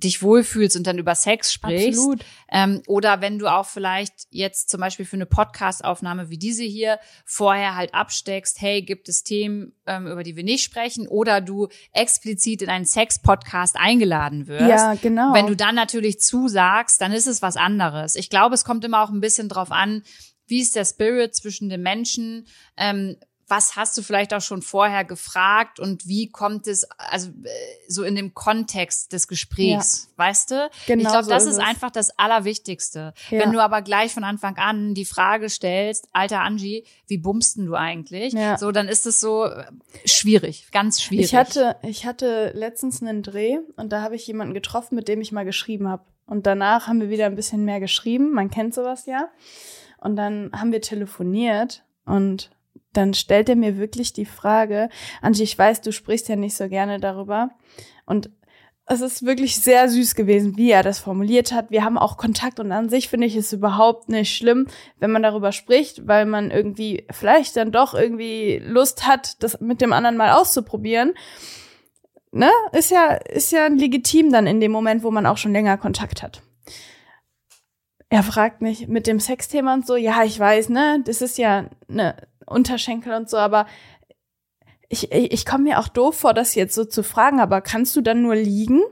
dich 0.00 0.22
wohlfühlst 0.22 0.76
und 0.76 0.86
dann 0.86 0.98
über 0.98 1.14
Sex 1.14 1.52
sprichst. 1.52 1.98
Absolut. 1.98 2.24
Ähm, 2.50 2.82
oder 2.86 3.20
wenn 3.20 3.38
du 3.38 3.46
auch 3.46 3.66
vielleicht 3.66 4.26
jetzt 4.30 4.70
zum 4.70 4.80
Beispiel 4.80 5.06
für 5.06 5.16
eine 5.16 5.26
Podcast-Aufnahme 5.26 6.30
wie 6.30 6.38
diese 6.38 6.64
hier 6.64 6.98
vorher 7.24 7.76
halt 7.76 7.94
absteckst, 7.94 8.60
hey, 8.60 8.82
gibt 8.82 9.08
es 9.08 9.22
Themen, 9.22 9.72
ähm, 9.86 10.06
über 10.06 10.22
die 10.22 10.36
wir 10.36 10.44
nicht 10.44 10.64
sprechen, 10.64 11.06
oder 11.06 11.40
du 11.40 11.68
explizit 11.92 12.62
in 12.62 12.68
einen 12.68 12.84
Sex-Podcast 12.84 13.76
eingeladen 13.78 14.46
wirst. 14.48 14.68
Ja, 14.68 14.94
genau. 14.94 15.32
Wenn 15.32 15.46
du 15.46 15.54
dann 15.54 15.74
natürlich 15.74 16.20
zusagst, 16.20 17.00
dann 17.00 17.12
ist 17.12 17.26
es 17.26 17.42
was 17.42 17.56
anderes. 17.56 18.16
Ich 18.16 18.30
glaube, 18.30 18.54
es 18.54 18.64
kommt 18.64 18.84
immer 18.84 19.02
auch 19.02 19.10
ein 19.10 19.20
bisschen 19.20 19.48
drauf 19.48 19.70
an, 19.70 20.02
wie 20.46 20.60
ist 20.60 20.74
der 20.74 20.84
Spirit 20.84 21.34
zwischen 21.34 21.68
den 21.68 21.82
Menschen? 21.82 22.46
Ähm, 22.76 23.16
was 23.50 23.74
hast 23.74 23.98
du 23.98 24.02
vielleicht 24.02 24.32
auch 24.32 24.40
schon 24.40 24.62
vorher 24.62 25.04
gefragt 25.04 25.80
und 25.80 26.06
wie 26.06 26.30
kommt 26.30 26.68
es, 26.68 26.88
also 26.96 27.30
äh, 27.42 27.48
so 27.88 28.04
in 28.04 28.14
dem 28.14 28.32
Kontext 28.32 29.12
des 29.12 29.26
Gesprächs, 29.26 30.08
ja. 30.10 30.24
weißt 30.24 30.50
du? 30.52 30.70
Genau 30.86 31.02
ich 31.02 31.08
glaube, 31.08 31.24
so 31.24 31.30
das 31.30 31.44
ist, 31.44 31.52
ist 31.52 31.58
einfach 31.58 31.90
das 31.90 32.16
Allerwichtigste. 32.16 33.12
Ja. 33.30 33.40
Wenn 33.40 33.52
du 33.52 33.60
aber 33.60 33.82
gleich 33.82 34.14
von 34.14 34.22
Anfang 34.22 34.56
an 34.56 34.94
die 34.94 35.04
Frage 35.04 35.50
stellst, 35.50 36.08
alter 36.12 36.40
Angie, 36.42 36.84
wie 37.08 37.18
bummsten 37.18 37.66
du 37.66 37.74
eigentlich? 37.74 38.32
Ja. 38.32 38.56
So, 38.56 38.70
dann 38.70 38.88
ist 38.88 39.04
es 39.06 39.20
so 39.20 39.46
äh, 39.46 39.64
schwierig, 40.04 40.68
ganz 40.70 41.02
schwierig. 41.02 41.26
Ich 41.26 41.34
hatte, 41.34 41.76
ich 41.82 42.06
hatte 42.06 42.52
letztens 42.54 43.02
einen 43.02 43.22
Dreh 43.22 43.58
und 43.76 43.90
da 43.92 44.02
habe 44.02 44.14
ich 44.14 44.26
jemanden 44.26 44.54
getroffen, 44.54 44.94
mit 44.94 45.08
dem 45.08 45.20
ich 45.20 45.32
mal 45.32 45.44
geschrieben 45.44 45.88
habe. 45.88 46.04
Und 46.26 46.46
danach 46.46 46.86
haben 46.86 47.00
wir 47.00 47.10
wieder 47.10 47.26
ein 47.26 47.34
bisschen 47.34 47.64
mehr 47.64 47.80
geschrieben. 47.80 48.32
Man 48.32 48.50
kennt 48.50 48.74
sowas 48.74 49.06
ja. 49.06 49.28
Und 49.98 50.14
dann 50.14 50.52
haben 50.54 50.70
wir 50.70 50.80
telefoniert 50.80 51.82
und 52.04 52.50
dann 52.92 53.14
stellt 53.14 53.48
er 53.48 53.56
mir 53.56 53.78
wirklich 53.78 54.12
die 54.12 54.26
Frage, 54.26 54.88
Angie, 55.22 55.42
ich 55.42 55.58
weiß, 55.58 55.80
du 55.80 55.92
sprichst 55.92 56.28
ja 56.28 56.36
nicht 56.36 56.56
so 56.56 56.68
gerne 56.68 56.98
darüber. 56.98 57.50
Und 58.06 58.30
es 58.92 59.00
ist 59.00 59.24
wirklich 59.24 59.60
sehr 59.60 59.88
süß 59.88 60.16
gewesen, 60.16 60.56
wie 60.56 60.72
er 60.72 60.82
das 60.82 60.98
formuliert 60.98 61.52
hat. 61.52 61.70
Wir 61.70 61.84
haben 61.84 61.96
auch 61.96 62.16
Kontakt 62.16 62.58
und 62.58 62.72
an 62.72 62.88
sich 62.88 63.08
finde 63.08 63.28
ich 63.28 63.36
es 63.36 63.52
überhaupt 63.52 64.08
nicht 64.08 64.34
schlimm, 64.36 64.66
wenn 64.98 65.12
man 65.12 65.22
darüber 65.22 65.52
spricht, 65.52 66.08
weil 66.08 66.26
man 66.26 66.50
irgendwie 66.50 67.06
vielleicht 67.12 67.56
dann 67.56 67.70
doch 67.70 67.94
irgendwie 67.94 68.60
Lust 68.64 69.06
hat, 69.06 69.40
das 69.44 69.60
mit 69.60 69.80
dem 69.80 69.92
anderen 69.92 70.16
mal 70.16 70.32
auszuprobieren. 70.32 71.14
Ne? 72.32 72.50
Ist 72.72 72.90
ja, 72.90 73.12
ist 73.12 73.52
ja 73.52 73.68
legitim 73.68 74.32
dann 74.32 74.48
in 74.48 74.60
dem 74.60 74.72
Moment, 74.72 75.04
wo 75.04 75.12
man 75.12 75.26
auch 75.26 75.38
schon 75.38 75.52
länger 75.52 75.78
Kontakt 75.78 76.24
hat. 76.24 76.42
Er 78.08 78.24
fragt 78.24 78.60
mich 78.60 78.88
mit 78.88 79.06
dem 79.06 79.20
Sexthema 79.20 79.74
und 79.74 79.86
so, 79.86 79.94
ja, 79.94 80.24
ich 80.24 80.36
weiß, 80.36 80.68
ne, 80.68 81.00
das 81.04 81.22
ist 81.22 81.38
ja 81.38 81.66
ne 81.86 82.16
Unterschenkel 82.50 83.14
und 83.14 83.30
so, 83.30 83.36
aber 83.36 83.66
ich, 84.88 85.12
ich, 85.12 85.32
ich 85.32 85.46
komme 85.46 85.64
mir 85.64 85.78
auch 85.78 85.88
doof 85.88 86.18
vor, 86.18 86.34
das 86.34 86.54
jetzt 86.54 86.74
so 86.74 86.84
zu 86.84 87.02
fragen, 87.02 87.40
aber 87.40 87.60
kannst 87.60 87.94
du 87.96 88.00
dann 88.00 88.22
nur 88.22 88.34
liegen? 88.34 88.82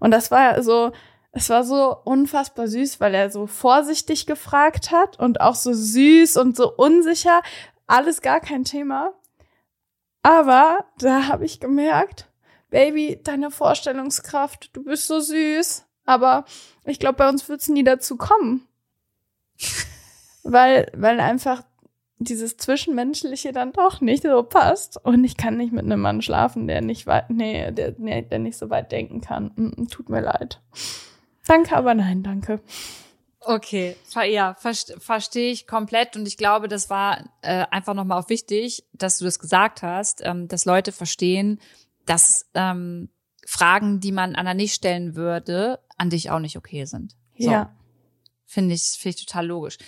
Und 0.00 0.12
das 0.12 0.30
war 0.30 0.62
so, 0.62 0.92
es 1.32 1.50
war 1.50 1.64
so 1.64 1.96
unfassbar 2.04 2.68
süß, 2.68 3.00
weil 3.00 3.14
er 3.14 3.30
so 3.30 3.46
vorsichtig 3.46 4.26
gefragt 4.26 4.90
hat 4.90 5.18
und 5.18 5.40
auch 5.40 5.54
so 5.54 5.72
süß 5.72 6.36
und 6.36 6.56
so 6.56 6.72
unsicher. 6.74 7.42
Alles 7.86 8.22
gar 8.22 8.40
kein 8.40 8.64
Thema. 8.64 9.12
Aber 10.22 10.84
da 10.98 11.26
habe 11.26 11.44
ich 11.44 11.60
gemerkt, 11.60 12.28
Baby, 12.70 13.18
deine 13.22 13.50
Vorstellungskraft, 13.50 14.70
du 14.76 14.84
bist 14.84 15.06
so 15.06 15.20
süß. 15.20 15.86
Aber 16.04 16.44
ich 16.84 16.98
glaube, 16.98 17.16
bei 17.16 17.28
uns 17.28 17.48
wird 17.48 17.60
es 17.60 17.68
nie 17.68 17.84
dazu 17.84 18.16
kommen. 18.16 18.66
weil, 20.42 20.90
weil 20.94 21.20
einfach 21.20 21.62
dieses 22.18 22.56
Zwischenmenschliche 22.56 23.52
dann 23.52 23.72
doch 23.72 24.00
nicht 24.00 24.22
so 24.22 24.42
passt. 24.42 25.02
Und 25.04 25.24
ich 25.24 25.36
kann 25.36 25.56
nicht 25.56 25.72
mit 25.72 25.84
einem 25.84 26.00
Mann 26.00 26.22
schlafen, 26.22 26.66
der 26.66 26.80
nicht 26.80 27.06
weit, 27.06 27.30
nee, 27.30 27.70
der, 27.72 27.94
nee, 27.98 28.22
der 28.22 28.38
nicht 28.38 28.58
so 28.58 28.70
weit 28.70 28.92
denken 28.92 29.20
kann. 29.20 29.52
Mm, 29.56 29.86
tut 29.86 30.08
mir 30.08 30.20
leid. 30.20 30.60
Danke, 31.46 31.76
aber 31.76 31.94
nein, 31.94 32.22
danke. 32.22 32.60
Okay, 33.40 33.96
ja, 34.28 34.54
verstehe 34.54 35.52
ich 35.52 35.66
komplett 35.66 36.16
und 36.16 36.26
ich 36.26 36.36
glaube, 36.36 36.68
das 36.68 36.90
war 36.90 37.24
äh, 37.40 37.64
einfach 37.70 37.94
nochmal 37.94 38.20
auch 38.20 38.28
wichtig, 38.28 38.84
dass 38.92 39.18
du 39.18 39.24
das 39.24 39.38
gesagt 39.38 39.82
hast, 39.82 40.20
ähm, 40.24 40.48
dass 40.48 40.64
Leute 40.64 40.92
verstehen, 40.92 41.60
dass 42.04 42.46
ähm, 42.54 43.08
Fragen, 43.46 44.00
die 44.00 44.12
man 44.12 44.34
Anna 44.34 44.52
nicht 44.52 44.74
stellen 44.74 45.14
würde, 45.14 45.78
an 45.96 46.10
dich 46.10 46.30
auch 46.30 46.40
nicht 46.40 46.58
okay 46.58 46.84
sind. 46.84 47.16
So. 47.38 47.50
Ja. 47.50 47.74
Finde 48.44 48.74
ich, 48.74 48.82
finde 48.98 49.16
ich 49.16 49.24
total 49.24 49.46
logisch. 49.46 49.78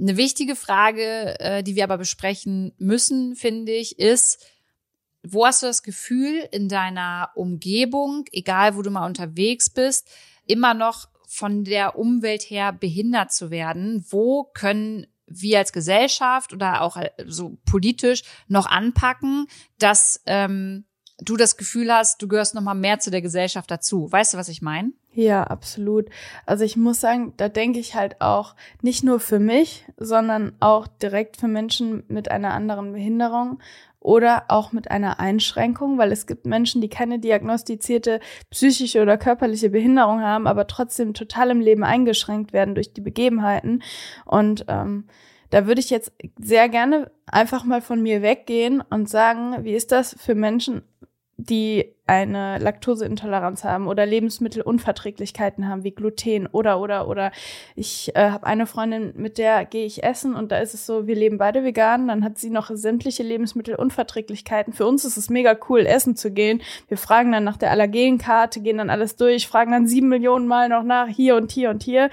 Eine 0.00 0.16
wichtige 0.16 0.54
Frage, 0.54 1.38
äh, 1.40 1.62
die 1.62 1.74
wir 1.74 1.84
aber 1.84 1.98
besprechen 1.98 2.72
müssen, 2.78 3.34
finde 3.34 3.72
ich, 3.72 3.98
ist, 3.98 4.44
wo 5.26 5.44
hast 5.44 5.62
du 5.62 5.66
das 5.66 5.82
Gefühl 5.82 6.48
in 6.52 6.68
deiner 6.68 7.30
Umgebung, 7.34 8.24
egal 8.32 8.76
wo 8.76 8.82
du 8.82 8.90
mal 8.90 9.06
unterwegs 9.06 9.70
bist, 9.70 10.08
immer 10.46 10.74
noch 10.74 11.08
von 11.26 11.64
der 11.64 11.98
Umwelt 11.98 12.42
her 12.42 12.72
behindert 12.72 13.32
zu 13.32 13.50
werden? 13.50 14.04
Wo 14.08 14.44
können 14.44 15.06
wir 15.26 15.58
als 15.58 15.72
Gesellschaft 15.72 16.52
oder 16.52 16.82
auch 16.82 16.96
äh, 16.96 17.10
so 17.26 17.58
politisch 17.64 18.22
noch 18.46 18.66
anpacken, 18.66 19.46
dass 19.78 20.22
ähm, 20.26 20.84
du 21.20 21.36
das 21.36 21.56
Gefühl 21.56 21.92
hast, 21.92 22.22
du 22.22 22.28
gehörst 22.28 22.54
noch 22.54 22.62
mal 22.62 22.74
mehr 22.74 22.98
zu 22.98 23.10
der 23.10 23.22
Gesellschaft 23.22 23.70
dazu. 23.70 24.10
Weißt 24.10 24.34
du, 24.34 24.38
was 24.38 24.48
ich 24.48 24.62
meine? 24.62 24.92
Ja, 25.12 25.42
absolut. 25.42 26.06
Also 26.46 26.64
ich 26.64 26.76
muss 26.76 27.00
sagen, 27.00 27.34
da 27.36 27.48
denke 27.48 27.80
ich 27.80 27.94
halt 27.94 28.20
auch 28.20 28.54
nicht 28.82 29.02
nur 29.02 29.18
für 29.18 29.40
mich, 29.40 29.84
sondern 29.96 30.52
auch 30.60 30.86
direkt 30.86 31.36
für 31.38 31.48
Menschen 31.48 32.04
mit 32.08 32.30
einer 32.30 32.54
anderen 32.54 32.92
Behinderung 32.92 33.58
oder 34.00 34.44
auch 34.46 34.70
mit 34.70 34.92
einer 34.92 35.18
Einschränkung, 35.18 35.98
weil 35.98 36.12
es 36.12 36.28
gibt 36.28 36.46
Menschen, 36.46 36.80
die 36.80 36.88
keine 36.88 37.18
diagnostizierte 37.18 38.20
psychische 38.50 39.02
oder 39.02 39.18
körperliche 39.18 39.70
Behinderung 39.70 40.20
haben, 40.20 40.46
aber 40.46 40.68
trotzdem 40.68 41.14
total 41.14 41.50
im 41.50 41.60
Leben 41.60 41.82
eingeschränkt 41.82 42.52
werden 42.52 42.76
durch 42.76 42.92
die 42.92 43.00
Begebenheiten. 43.00 43.82
Und 44.24 44.66
ähm, 44.68 45.08
da 45.50 45.66
würde 45.66 45.80
ich 45.80 45.90
jetzt 45.90 46.12
sehr 46.38 46.68
gerne 46.68 47.10
einfach 47.26 47.64
mal 47.64 47.80
von 47.80 48.02
mir 48.02 48.22
weggehen 48.22 48.82
und 48.82 49.08
sagen, 49.08 49.64
wie 49.64 49.74
ist 49.74 49.90
das 49.90 50.14
für 50.18 50.36
Menschen 50.36 50.82
die 51.40 51.94
eine 52.08 52.58
Laktoseintoleranz 52.58 53.62
haben 53.62 53.86
oder 53.86 54.04
Lebensmittelunverträglichkeiten 54.04 55.68
haben 55.68 55.84
wie 55.84 55.92
Gluten 55.92 56.48
oder 56.48 56.80
oder 56.80 57.06
oder 57.06 57.30
ich 57.76 58.10
äh, 58.16 58.30
habe 58.30 58.44
eine 58.44 58.66
Freundin, 58.66 59.12
mit 59.14 59.38
der 59.38 59.64
gehe 59.64 59.86
ich 59.86 60.02
essen 60.02 60.34
und 60.34 60.50
da 60.50 60.58
ist 60.58 60.74
es 60.74 60.84
so, 60.84 61.06
wir 61.06 61.14
leben 61.14 61.38
beide 61.38 61.62
vegan, 61.62 62.08
dann 62.08 62.24
hat 62.24 62.38
sie 62.38 62.50
noch 62.50 62.70
sämtliche 62.72 63.22
Lebensmittelunverträglichkeiten. 63.22 64.72
Für 64.72 64.86
uns 64.86 65.04
ist 65.04 65.16
es 65.16 65.30
mega 65.30 65.56
cool, 65.68 65.86
essen 65.86 66.16
zu 66.16 66.32
gehen. 66.32 66.60
Wir 66.88 66.96
fragen 66.96 67.30
dann 67.30 67.44
nach 67.44 67.56
der 67.56 67.70
Allergenkarte, 67.70 68.60
gehen 68.60 68.78
dann 68.78 68.90
alles 68.90 69.14
durch, 69.14 69.46
fragen 69.46 69.70
dann 69.70 69.86
sieben 69.86 70.08
Millionen 70.08 70.48
Mal 70.48 70.68
noch 70.68 70.82
nach 70.82 71.06
hier 71.06 71.36
und 71.36 71.52
hier 71.52 71.70
und 71.70 71.84
hier. 71.84 72.10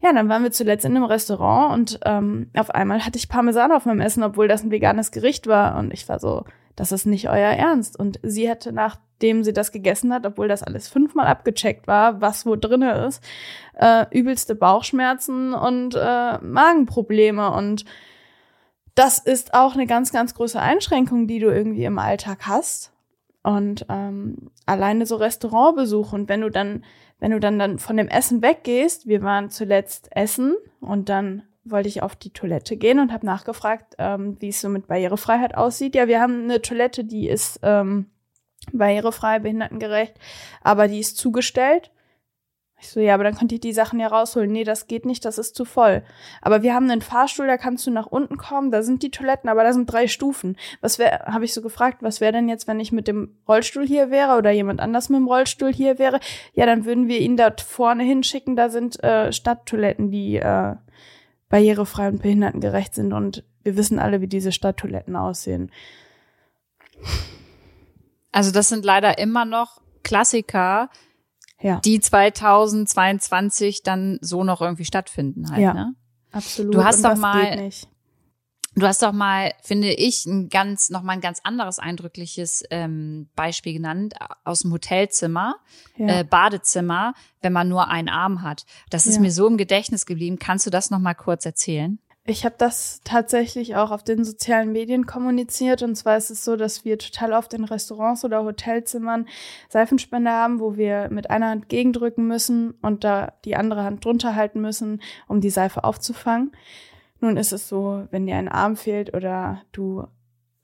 Ja, 0.00 0.12
dann 0.12 0.30
waren 0.30 0.42
wir 0.42 0.52
zuletzt 0.52 0.86
in 0.86 0.96
einem 0.96 1.04
Restaurant 1.04 1.74
und 1.74 2.00
ähm, 2.06 2.50
auf 2.56 2.70
einmal 2.70 3.04
hatte 3.04 3.18
ich 3.18 3.28
Parmesan 3.28 3.72
auf 3.72 3.84
meinem 3.84 4.00
Essen, 4.00 4.22
obwohl 4.22 4.48
das 4.48 4.62
ein 4.62 4.70
veganes 4.70 5.10
Gericht 5.10 5.46
war 5.46 5.78
und 5.78 5.92
ich 5.92 6.08
war 6.08 6.18
so, 6.18 6.44
das 6.76 6.92
ist 6.92 7.06
nicht 7.06 7.28
euer 7.28 7.50
Ernst. 7.50 7.98
Und 7.98 8.18
sie 8.22 8.48
hätte, 8.48 8.72
nachdem 8.72 9.44
sie 9.44 9.52
das 9.52 9.72
gegessen 9.72 10.12
hat, 10.12 10.26
obwohl 10.26 10.48
das 10.48 10.62
alles 10.62 10.88
fünfmal 10.88 11.26
abgecheckt 11.26 11.86
war, 11.86 12.20
was 12.20 12.46
wo 12.46 12.56
drinne 12.56 13.06
ist, 13.06 13.22
äh, 13.78 14.06
übelste 14.10 14.54
Bauchschmerzen 14.54 15.54
und 15.54 15.94
äh, 15.94 16.38
Magenprobleme. 16.38 17.50
Und 17.52 17.84
das 18.94 19.18
ist 19.18 19.54
auch 19.54 19.74
eine 19.74 19.86
ganz, 19.86 20.12
ganz 20.12 20.34
große 20.34 20.60
Einschränkung, 20.60 21.26
die 21.26 21.38
du 21.38 21.48
irgendwie 21.48 21.84
im 21.84 21.98
Alltag 21.98 22.46
hast. 22.46 22.92
Und 23.42 23.86
ähm, 23.90 24.50
alleine 24.64 25.04
so 25.04 25.16
Restaurantbesuch 25.16 26.14
und 26.14 26.30
wenn 26.30 26.40
du 26.40 26.50
dann, 26.50 26.82
wenn 27.18 27.30
du 27.30 27.40
dann, 27.40 27.58
dann 27.58 27.78
von 27.78 27.98
dem 27.98 28.08
Essen 28.08 28.40
weggehst, 28.40 29.06
wir 29.06 29.22
waren 29.22 29.50
zuletzt 29.50 30.08
essen 30.12 30.56
und 30.80 31.10
dann 31.10 31.42
wollte 31.64 31.88
ich 31.88 32.02
auf 32.02 32.16
die 32.16 32.32
Toilette 32.32 32.76
gehen 32.76 32.98
und 32.98 33.12
habe 33.12 33.26
nachgefragt, 33.26 33.94
ähm, 33.98 34.36
wie 34.40 34.48
es 34.48 34.60
so 34.60 34.68
mit 34.68 34.86
Barrierefreiheit 34.86 35.56
aussieht. 35.56 35.94
Ja, 35.94 36.08
wir 36.08 36.20
haben 36.20 36.44
eine 36.44 36.60
Toilette, 36.60 37.04
die 37.04 37.28
ist 37.28 37.60
ähm, 37.62 38.10
barrierefrei, 38.72 39.38
behindertengerecht, 39.38 40.14
aber 40.62 40.88
die 40.88 41.00
ist 41.00 41.16
zugestellt. 41.16 41.90
Ich 42.80 42.90
so, 42.90 43.00
ja, 43.00 43.14
aber 43.14 43.24
dann 43.24 43.34
könnt 43.34 43.52
ihr 43.52 43.60
die 43.60 43.72
Sachen 43.72 43.98
ja 43.98 44.08
rausholen. 44.08 44.52
Nee, 44.52 44.64
das 44.64 44.88
geht 44.88 45.06
nicht, 45.06 45.24
das 45.24 45.38
ist 45.38 45.54
zu 45.54 45.64
voll. 45.64 46.02
Aber 46.42 46.62
wir 46.62 46.74
haben 46.74 46.90
einen 46.90 47.00
Fahrstuhl, 47.00 47.46
da 47.46 47.56
kannst 47.56 47.86
du 47.86 47.90
nach 47.90 48.06
unten 48.06 48.36
kommen, 48.36 48.70
da 48.70 48.82
sind 48.82 49.02
die 49.02 49.10
Toiletten, 49.10 49.48
aber 49.48 49.62
da 49.62 49.72
sind 49.72 49.90
drei 49.90 50.06
Stufen. 50.06 50.58
Was 50.82 50.98
wäre, 50.98 51.20
habe 51.20 51.46
ich 51.46 51.54
so 51.54 51.62
gefragt, 51.62 52.02
was 52.02 52.20
wäre 52.20 52.32
denn 52.32 52.48
jetzt, 52.48 52.68
wenn 52.68 52.80
ich 52.80 52.92
mit 52.92 53.08
dem 53.08 53.38
Rollstuhl 53.48 53.86
hier 53.86 54.10
wäre 54.10 54.36
oder 54.36 54.50
jemand 54.50 54.80
anders 54.80 55.08
mit 55.08 55.18
dem 55.18 55.28
Rollstuhl 55.28 55.72
hier 55.72 55.98
wäre? 55.98 56.20
Ja, 56.52 56.66
dann 56.66 56.84
würden 56.84 57.08
wir 57.08 57.20
ihn 57.20 57.38
dort 57.38 57.62
vorne 57.62 58.02
hinschicken, 58.02 58.54
da 58.54 58.68
sind 58.68 59.02
äh, 59.02 59.32
Stadttoiletten, 59.32 60.10
die 60.10 60.36
äh, 60.36 60.74
barrierefrei 61.54 62.08
und 62.08 62.20
behindertengerecht 62.20 62.96
sind 62.96 63.12
und 63.12 63.44
wir 63.62 63.76
wissen 63.76 64.00
alle, 64.00 64.20
wie 64.20 64.26
diese 64.26 64.50
Stadttoiletten 64.50 65.14
aussehen. 65.14 65.70
Also 68.32 68.50
das 68.50 68.68
sind 68.68 68.84
leider 68.84 69.18
immer 69.18 69.44
noch 69.44 69.80
Klassiker, 70.02 70.90
Ja. 71.60 71.78
die 71.84 72.00
2022 72.00 73.84
dann 73.84 74.18
so 74.20 74.42
noch 74.42 74.62
irgendwie 74.62 74.84
stattfinden 74.84 75.48
halt, 75.48 75.60
Ja. 75.60 75.74
ne? 75.74 75.94
Absolut. 76.32 76.74
Du 76.74 76.82
hast 76.84 76.96
und 76.96 77.04
doch 77.04 77.16
mal-. 77.16 77.70
Du 78.76 78.86
hast 78.86 79.02
doch 79.02 79.12
mal, 79.12 79.52
finde 79.62 79.92
ich, 79.92 80.26
ein 80.26 80.48
ganz, 80.48 80.90
noch 80.90 81.02
mal 81.02 81.12
ein 81.12 81.20
ganz 81.20 81.40
anderes 81.44 81.78
eindrückliches 81.78 82.64
ähm, 82.70 83.28
Beispiel 83.36 83.72
genannt 83.74 84.14
aus 84.42 84.60
dem 84.60 84.72
Hotelzimmer, 84.72 85.56
Ja. 85.96 86.20
äh, 86.20 86.24
Badezimmer, 86.24 87.14
wenn 87.40 87.52
man 87.52 87.68
nur 87.68 87.88
einen 87.88 88.08
Arm 88.08 88.42
hat. 88.42 88.64
Das 88.90 89.06
ist 89.06 89.16
Ja. 89.16 89.20
mir 89.20 89.30
so 89.30 89.46
im 89.46 89.56
Gedächtnis 89.58 90.06
geblieben. 90.06 90.38
Kannst 90.40 90.66
du 90.66 90.70
das 90.70 90.90
noch 90.90 90.98
mal 90.98 91.14
kurz 91.14 91.46
erzählen? 91.46 91.98
Ich 92.26 92.46
habe 92.46 92.54
das 92.56 93.00
tatsächlich 93.04 93.76
auch 93.76 93.90
auf 93.90 94.02
den 94.02 94.24
sozialen 94.24 94.72
Medien 94.72 95.04
kommuniziert. 95.04 95.82
Und 95.82 95.94
zwar 95.94 96.16
ist 96.16 96.30
es 96.30 96.42
so, 96.42 96.56
dass 96.56 96.84
wir 96.84 96.98
total 96.98 97.34
oft 97.34 97.52
in 97.52 97.64
Restaurants 97.64 98.24
oder 98.24 98.42
Hotelzimmern 98.44 99.28
Seifenspender 99.68 100.32
haben, 100.32 100.58
wo 100.58 100.76
wir 100.76 101.10
mit 101.10 101.28
einer 101.28 101.50
Hand 101.50 101.68
gegendrücken 101.68 102.26
müssen 102.26 102.72
und 102.80 103.04
da 103.04 103.34
die 103.44 103.56
andere 103.56 103.84
Hand 103.84 104.04
drunter 104.04 104.34
halten 104.34 104.62
müssen, 104.62 105.02
um 105.28 105.42
die 105.42 105.50
Seife 105.50 105.84
aufzufangen. 105.84 106.52
Nun 107.20 107.36
ist 107.36 107.52
es 107.52 107.68
so, 107.68 108.06
wenn 108.10 108.26
dir 108.26 108.36
ein 108.36 108.48
Arm 108.48 108.76
fehlt 108.76 109.14
oder 109.14 109.62
du 109.72 110.06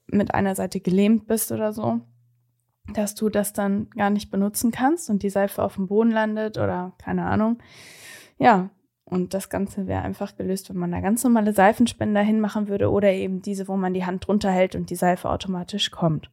mit 0.06 0.34
einer 0.34 0.54
Seite 0.54 0.80
gelähmt 0.80 1.26
bist 1.26 1.52
oder 1.52 1.72
so, 1.72 2.00
dass 2.92 3.14
du 3.14 3.28
das 3.28 3.52
dann 3.52 3.88
gar 3.90 4.10
nicht 4.10 4.30
benutzen 4.30 4.70
kannst 4.70 5.10
und 5.10 5.22
die 5.22 5.30
Seife 5.30 5.62
auf 5.62 5.76
dem 5.76 5.86
Boden 5.86 6.10
landet 6.10 6.58
oder 6.58 6.92
keine 6.98 7.26
Ahnung. 7.26 7.58
Ja, 8.38 8.70
und 9.04 9.34
das 9.34 9.50
Ganze 9.50 9.86
wäre 9.86 10.02
einfach 10.02 10.36
gelöst, 10.36 10.70
wenn 10.70 10.76
man 10.76 10.92
da 10.92 11.00
ganz 11.00 11.24
normale 11.24 11.52
Seifenspender 11.52 12.20
hinmachen 12.20 12.68
würde 12.68 12.90
oder 12.90 13.12
eben 13.12 13.42
diese, 13.42 13.66
wo 13.68 13.76
man 13.76 13.92
die 13.92 14.06
Hand 14.06 14.26
drunter 14.26 14.50
hält 14.50 14.76
und 14.76 14.90
die 14.90 14.96
Seife 14.96 15.28
automatisch 15.28 15.90
kommt. 15.90 16.30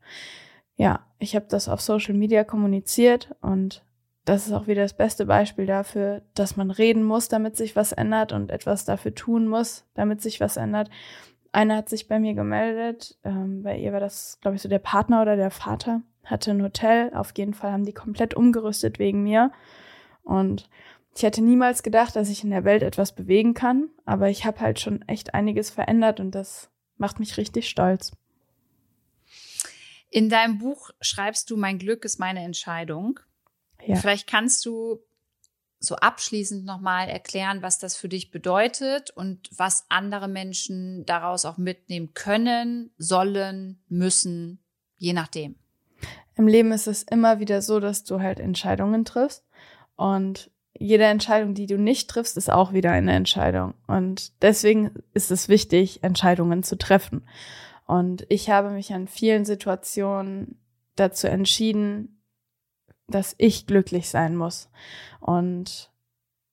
Ja, 0.75 0.99
ich 1.17 1.35
habe 1.35 1.47
das 1.49 1.69
auf 1.69 1.81
Social 1.81 2.13
Media 2.13 2.43
kommuniziert 2.43 3.35
und 3.41 3.83
das 4.27 4.45
ist 4.45 4.51
auch 4.51 4.67
wieder 4.67 4.81
das 4.81 4.93
beste 4.93 5.25
Beispiel 5.25 5.65
dafür, 5.65 6.21
dass 6.33 6.57
man 6.57 6.69
reden 6.69 7.01
muss, 7.01 7.29
damit 7.29 7.55
sich 7.55 7.77
was 7.77 7.93
ändert 7.93 8.33
und 8.33 8.51
etwas 8.51 8.83
dafür 8.83 9.15
tun 9.15 9.47
muss, 9.47 9.85
damit 9.93 10.21
sich 10.21 10.41
was 10.41 10.57
ändert. 10.57 10.89
Eine 11.53 11.77
hat 11.77 11.87
sich 11.87 12.09
bei 12.09 12.19
mir 12.19 12.33
gemeldet, 12.33 13.17
ähm, 13.23 13.63
bei 13.63 13.77
ihr 13.77 13.93
war 13.93 14.01
das, 14.01 14.37
glaube 14.41 14.57
ich, 14.57 14.61
so 14.61 14.67
der 14.67 14.79
Partner 14.79 15.21
oder 15.21 15.37
der 15.37 15.49
Vater, 15.49 16.01
hatte 16.25 16.51
ein 16.51 16.61
Hotel. 16.61 17.13
Auf 17.13 17.31
jeden 17.37 17.53
Fall 17.53 17.71
haben 17.71 17.85
die 17.85 17.93
komplett 17.93 18.33
umgerüstet 18.33 18.99
wegen 18.99 19.23
mir. 19.23 19.53
Und 20.23 20.69
ich 21.15 21.23
hätte 21.23 21.41
niemals 21.41 21.81
gedacht, 21.81 22.17
dass 22.17 22.29
ich 22.29 22.43
in 22.43 22.49
der 22.49 22.65
Welt 22.65 22.83
etwas 22.83 23.15
bewegen 23.15 23.53
kann, 23.53 23.87
aber 24.03 24.27
ich 24.29 24.45
habe 24.45 24.59
halt 24.59 24.81
schon 24.81 25.07
echt 25.07 25.35
einiges 25.35 25.69
verändert 25.69 26.19
und 26.19 26.31
das 26.31 26.69
macht 26.97 27.21
mich 27.21 27.37
richtig 27.37 27.69
stolz. 27.69 28.11
In 30.09 30.27
deinem 30.27 30.57
Buch 30.57 30.89
schreibst 30.99 31.49
du, 31.49 31.55
mein 31.55 31.79
Glück 31.79 32.03
ist 32.03 32.19
meine 32.19 32.43
Entscheidung. 32.43 33.21
Ja. 33.87 33.95
Vielleicht 33.95 34.27
kannst 34.27 34.65
du 34.65 34.99
so 35.79 35.95
abschließend 35.95 36.65
nochmal 36.65 37.07
erklären, 37.07 37.61
was 37.61 37.77
das 37.79 37.95
für 37.95 38.09
dich 38.09 38.31
bedeutet 38.31 39.11
und 39.11 39.49
was 39.55 39.85
andere 39.89 40.27
Menschen 40.27 41.05
daraus 41.05 41.45
auch 41.45 41.57
mitnehmen 41.57 42.13
können, 42.13 42.91
sollen, 42.97 43.79
müssen, 43.87 44.59
je 44.97 45.13
nachdem. 45.13 45.55
Im 46.35 46.47
Leben 46.47 46.71
ist 46.71 46.87
es 46.87 47.03
immer 47.03 47.39
wieder 47.39 47.61
so, 47.61 47.79
dass 47.79 48.03
du 48.03 48.19
halt 48.19 48.39
Entscheidungen 48.39 49.05
triffst 49.05 49.45
und 49.95 50.51
jede 50.79 51.05
Entscheidung, 51.05 51.53
die 51.53 51.65
du 51.65 51.77
nicht 51.77 52.09
triffst, 52.09 52.37
ist 52.37 52.51
auch 52.51 52.71
wieder 52.71 52.91
eine 52.91 53.13
Entscheidung. 53.13 53.73
Und 53.87 54.31
deswegen 54.43 54.91
ist 55.13 55.31
es 55.31 55.49
wichtig, 55.49 56.03
Entscheidungen 56.03 56.61
zu 56.61 56.77
treffen. 56.77 57.27
Und 57.87 58.25
ich 58.29 58.49
habe 58.49 58.69
mich 58.69 58.93
an 58.93 59.07
vielen 59.07 59.45
Situationen 59.45 60.59
dazu 60.95 61.27
entschieden, 61.27 62.16
dass 63.07 63.35
ich 63.37 63.65
glücklich 63.65 64.09
sein 64.09 64.35
muss. 64.35 64.69
Und 65.19 65.91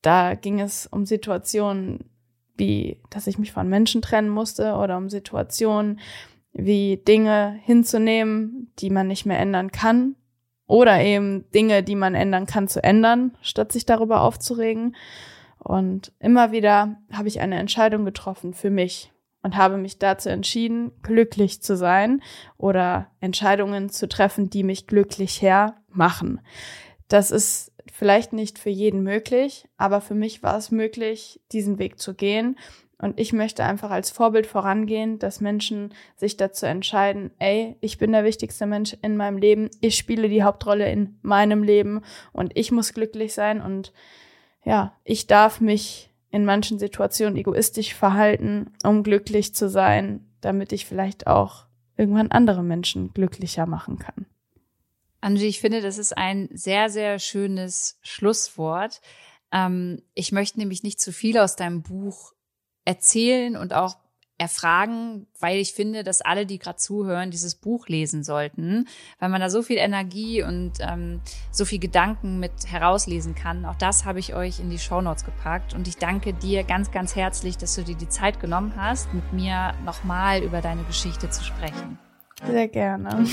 da 0.02 0.34
ging 0.34 0.60
es 0.60 0.86
um 0.86 1.06
Situationen 1.06 2.10
wie, 2.56 3.00
dass 3.10 3.26
ich 3.26 3.38
mich 3.38 3.52
von 3.52 3.68
Menschen 3.68 4.00
trennen 4.00 4.28
musste 4.28 4.74
oder 4.74 4.96
um 4.96 5.08
Situationen 5.08 5.98
wie 6.52 6.98
Dinge 6.98 7.58
hinzunehmen, 7.62 8.72
die 8.78 8.90
man 8.90 9.08
nicht 9.08 9.26
mehr 9.26 9.40
ändern 9.40 9.72
kann 9.72 10.14
oder 10.66 11.00
eben 11.00 11.50
Dinge, 11.50 11.82
die 11.82 11.96
man 11.96 12.14
ändern 12.14 12.46
kann, 12.46 12.68
zu 12.68 12.82
ändern, 12.82 13.36
statt 13.42 13.72
sich 13.72 13.86
darüber 13.86 14.22
aufzuregen. 14.22 14.94
Und 15.58 16.12
immer 16.20 16.52
wieder 16.52 16.96
habe 17.12 17.28
ich 17.28 17.40
eine 17.40 17.58
Entscheidung 17.58 18.04
getroffen 18.04 18.54
für 18.54 18.70
mich 18.70 19.13
und 19.44 19.56
habe 19.56 19.76
mich 19.76 19.98
dazu 19.98 20.30
entschieden, 20.30 20.90
glücklich 21.02 21.62
zu 21.62 21.76
sein 21.76 22.22
oder 22.56 23.08
Entscheidungen 23.20 23.90
zu 23.90 24.08
treffen, 24.08 24.48
die 24.48 24.64
mich 24.64 24.86
glücklicher 24.86 25.76
machen. 25.90 26.40
Das 27.08 27.30
ist 27.30 27.70
vielleicht 27.92 28.32
nicht 28.32 28.58
für 28.58 28.70
jeden 28.70 29.02
möglich, 29.02 29.68
aber 29.76 30.00
für 30.00 30.14
mich 30.14 30.42
war 30.42 30.56
es 30.56 30.70
möglich, 30.70 31.40
diesen 31.52 31.78
Weg 31.78 32.00
zu 32.00 32.14
gehen. 32.14 32.58
Und 32.96 33.20
ich 33.20 33.34
möchte 33.34 33.64
einfach 33.64 33.90
als 33.90 34.10
Vorbild 34.10 34.46
vorangehen, 34.46 35.18
dass 35.18 35.42
Menschen 35.42 35.92
sich 36.16 36.38
dazu 36.38 36.64
entscheiden, 36.64 37.30
ey, 37.38 37.76
ich 37.82 37.98
bin 37.98 38.12
der 38.12 38.24
wichtigste 38.24 38.64
Mensch 38.64 38.96
in 39.02 39.14
meinem 39.18 39.36
Leben, 39.36 39.68
ich 39.82 39.96
spiele 39.96 40.30
die 40.30 40.42
Hauptrolle 40.42 40.90
in 40.90 41.18
meinem 41.20 41.62
Leben 41.62 42.00
und 42.32 42.56
ich 42.56 42.72
muss 42.72 42.94
glücklich 42.94 43.34
sein 43.34 43.60
und 43.60 43.92
ja, 44.64 44.96
ich 45.04 45.26
darf 45.26 45.60
mich 45.60 46.13
in 46.34 46.44
manchen 46.44 46.80
Situationen 46.80 47.36
egoistisch 47.36 47.94
verhalten, 47.94 48.72
um 48.82 49.04
glücklich 49.04 49.54
zu 49.54 49.68
sein, 49.68 50.26
damit 50.40 50.72
ich 50.72 50.84
vielleicht 50.84 51.28
auch 51.28 51.66
irgendwann 51.96 52.32
andere 52.32 52.64
Menschen 52.64 53.12
glücklicher 53.14 53.66
machen 53.66 54.00
kann. 54.00 54.26
Angie, 55.20 55.46
ich 55.46 55.60
finde, 55.60 55.80
das 55.80 55.96
ist 55.96 56.18
ein 56.18 56.48
sehr, 56.52 56.90
sehr 56.90 57.20
schönes 57.20 58.00
Schlusswort. 58.02 59.00
Ähm, 59.52 60.02
ich 60.14 60.32
möchte 60.32 60.58
nämlich 60.58 60.82
nicht 60.82 61.00
zu 61.00 61.12
viel 61.12 61.38
aus 61.38 61.54
deinem 61.54 61.82
Buch 61.82 62.32
erzählen 62.84 63.56
und 63.56 63.72
auch 63.72 63.96
erfragen, 64.36 65.26
weil 65.38 65.58
ich 65.58 65.74
finde, 65.74 66.02
dass 66.02 66.20
alle, 66.20 66.44
die 66.44 66.58
gerade 66.58 66.76
zuhören, 66.76 67.30
dieses 67.30 67.54
Buch 67.54 67.86
lesen 67.86 68.24
sollten, 68.24 68.88
weil 69.20 69.28
man 69.28 69.40
da 69.40 69.48
so 69.48 69.62
viel 69.62 69.76
Energie 69.76 70.42
und 70.42 70.72
ähm, 70.80 71.20
so 71.52 71.64
viel 71.64 71.78
Gedanken 71.78 72.40
mit 72.40 72.52
herauslesen 72.66 73.34
kann. 73.34 73.64
Auch 73.64 73.76
das 73.76 74.04
habe 74.04 74.18
ich 74.18 74.34
euch 74.34 74.58
in 74.58 74.70
die 74.70 74.78
Shownotes 74.78 75.24
gepackt 75.24 75.74
und 75.74 75.86
ich 75.86 75.98
danke 75.98 76.32
dir 76.32 76.64
ganz, 76.64 76.90
ganz 76.90 77.14
herzlich, 77.14 77.56
dass 77.58 77.76
du 77.76 77.82
dir 77.82 77.96
die 77.96 78.08
Zeit 78.08 78.40
genommen 78.40 78.74
hast, 78.76 79.12
mit 79.14 79.32
mir 79.32 79.74
nochmal 79.84 80.42
über 80.42 80.60
deine 80.60 80.82
Geschichte 80.84 81.30
zu 81.30 81.44
sprechen. 81.44 81.98
Sehr 82.44 82.68
gerne. 82.68 83.26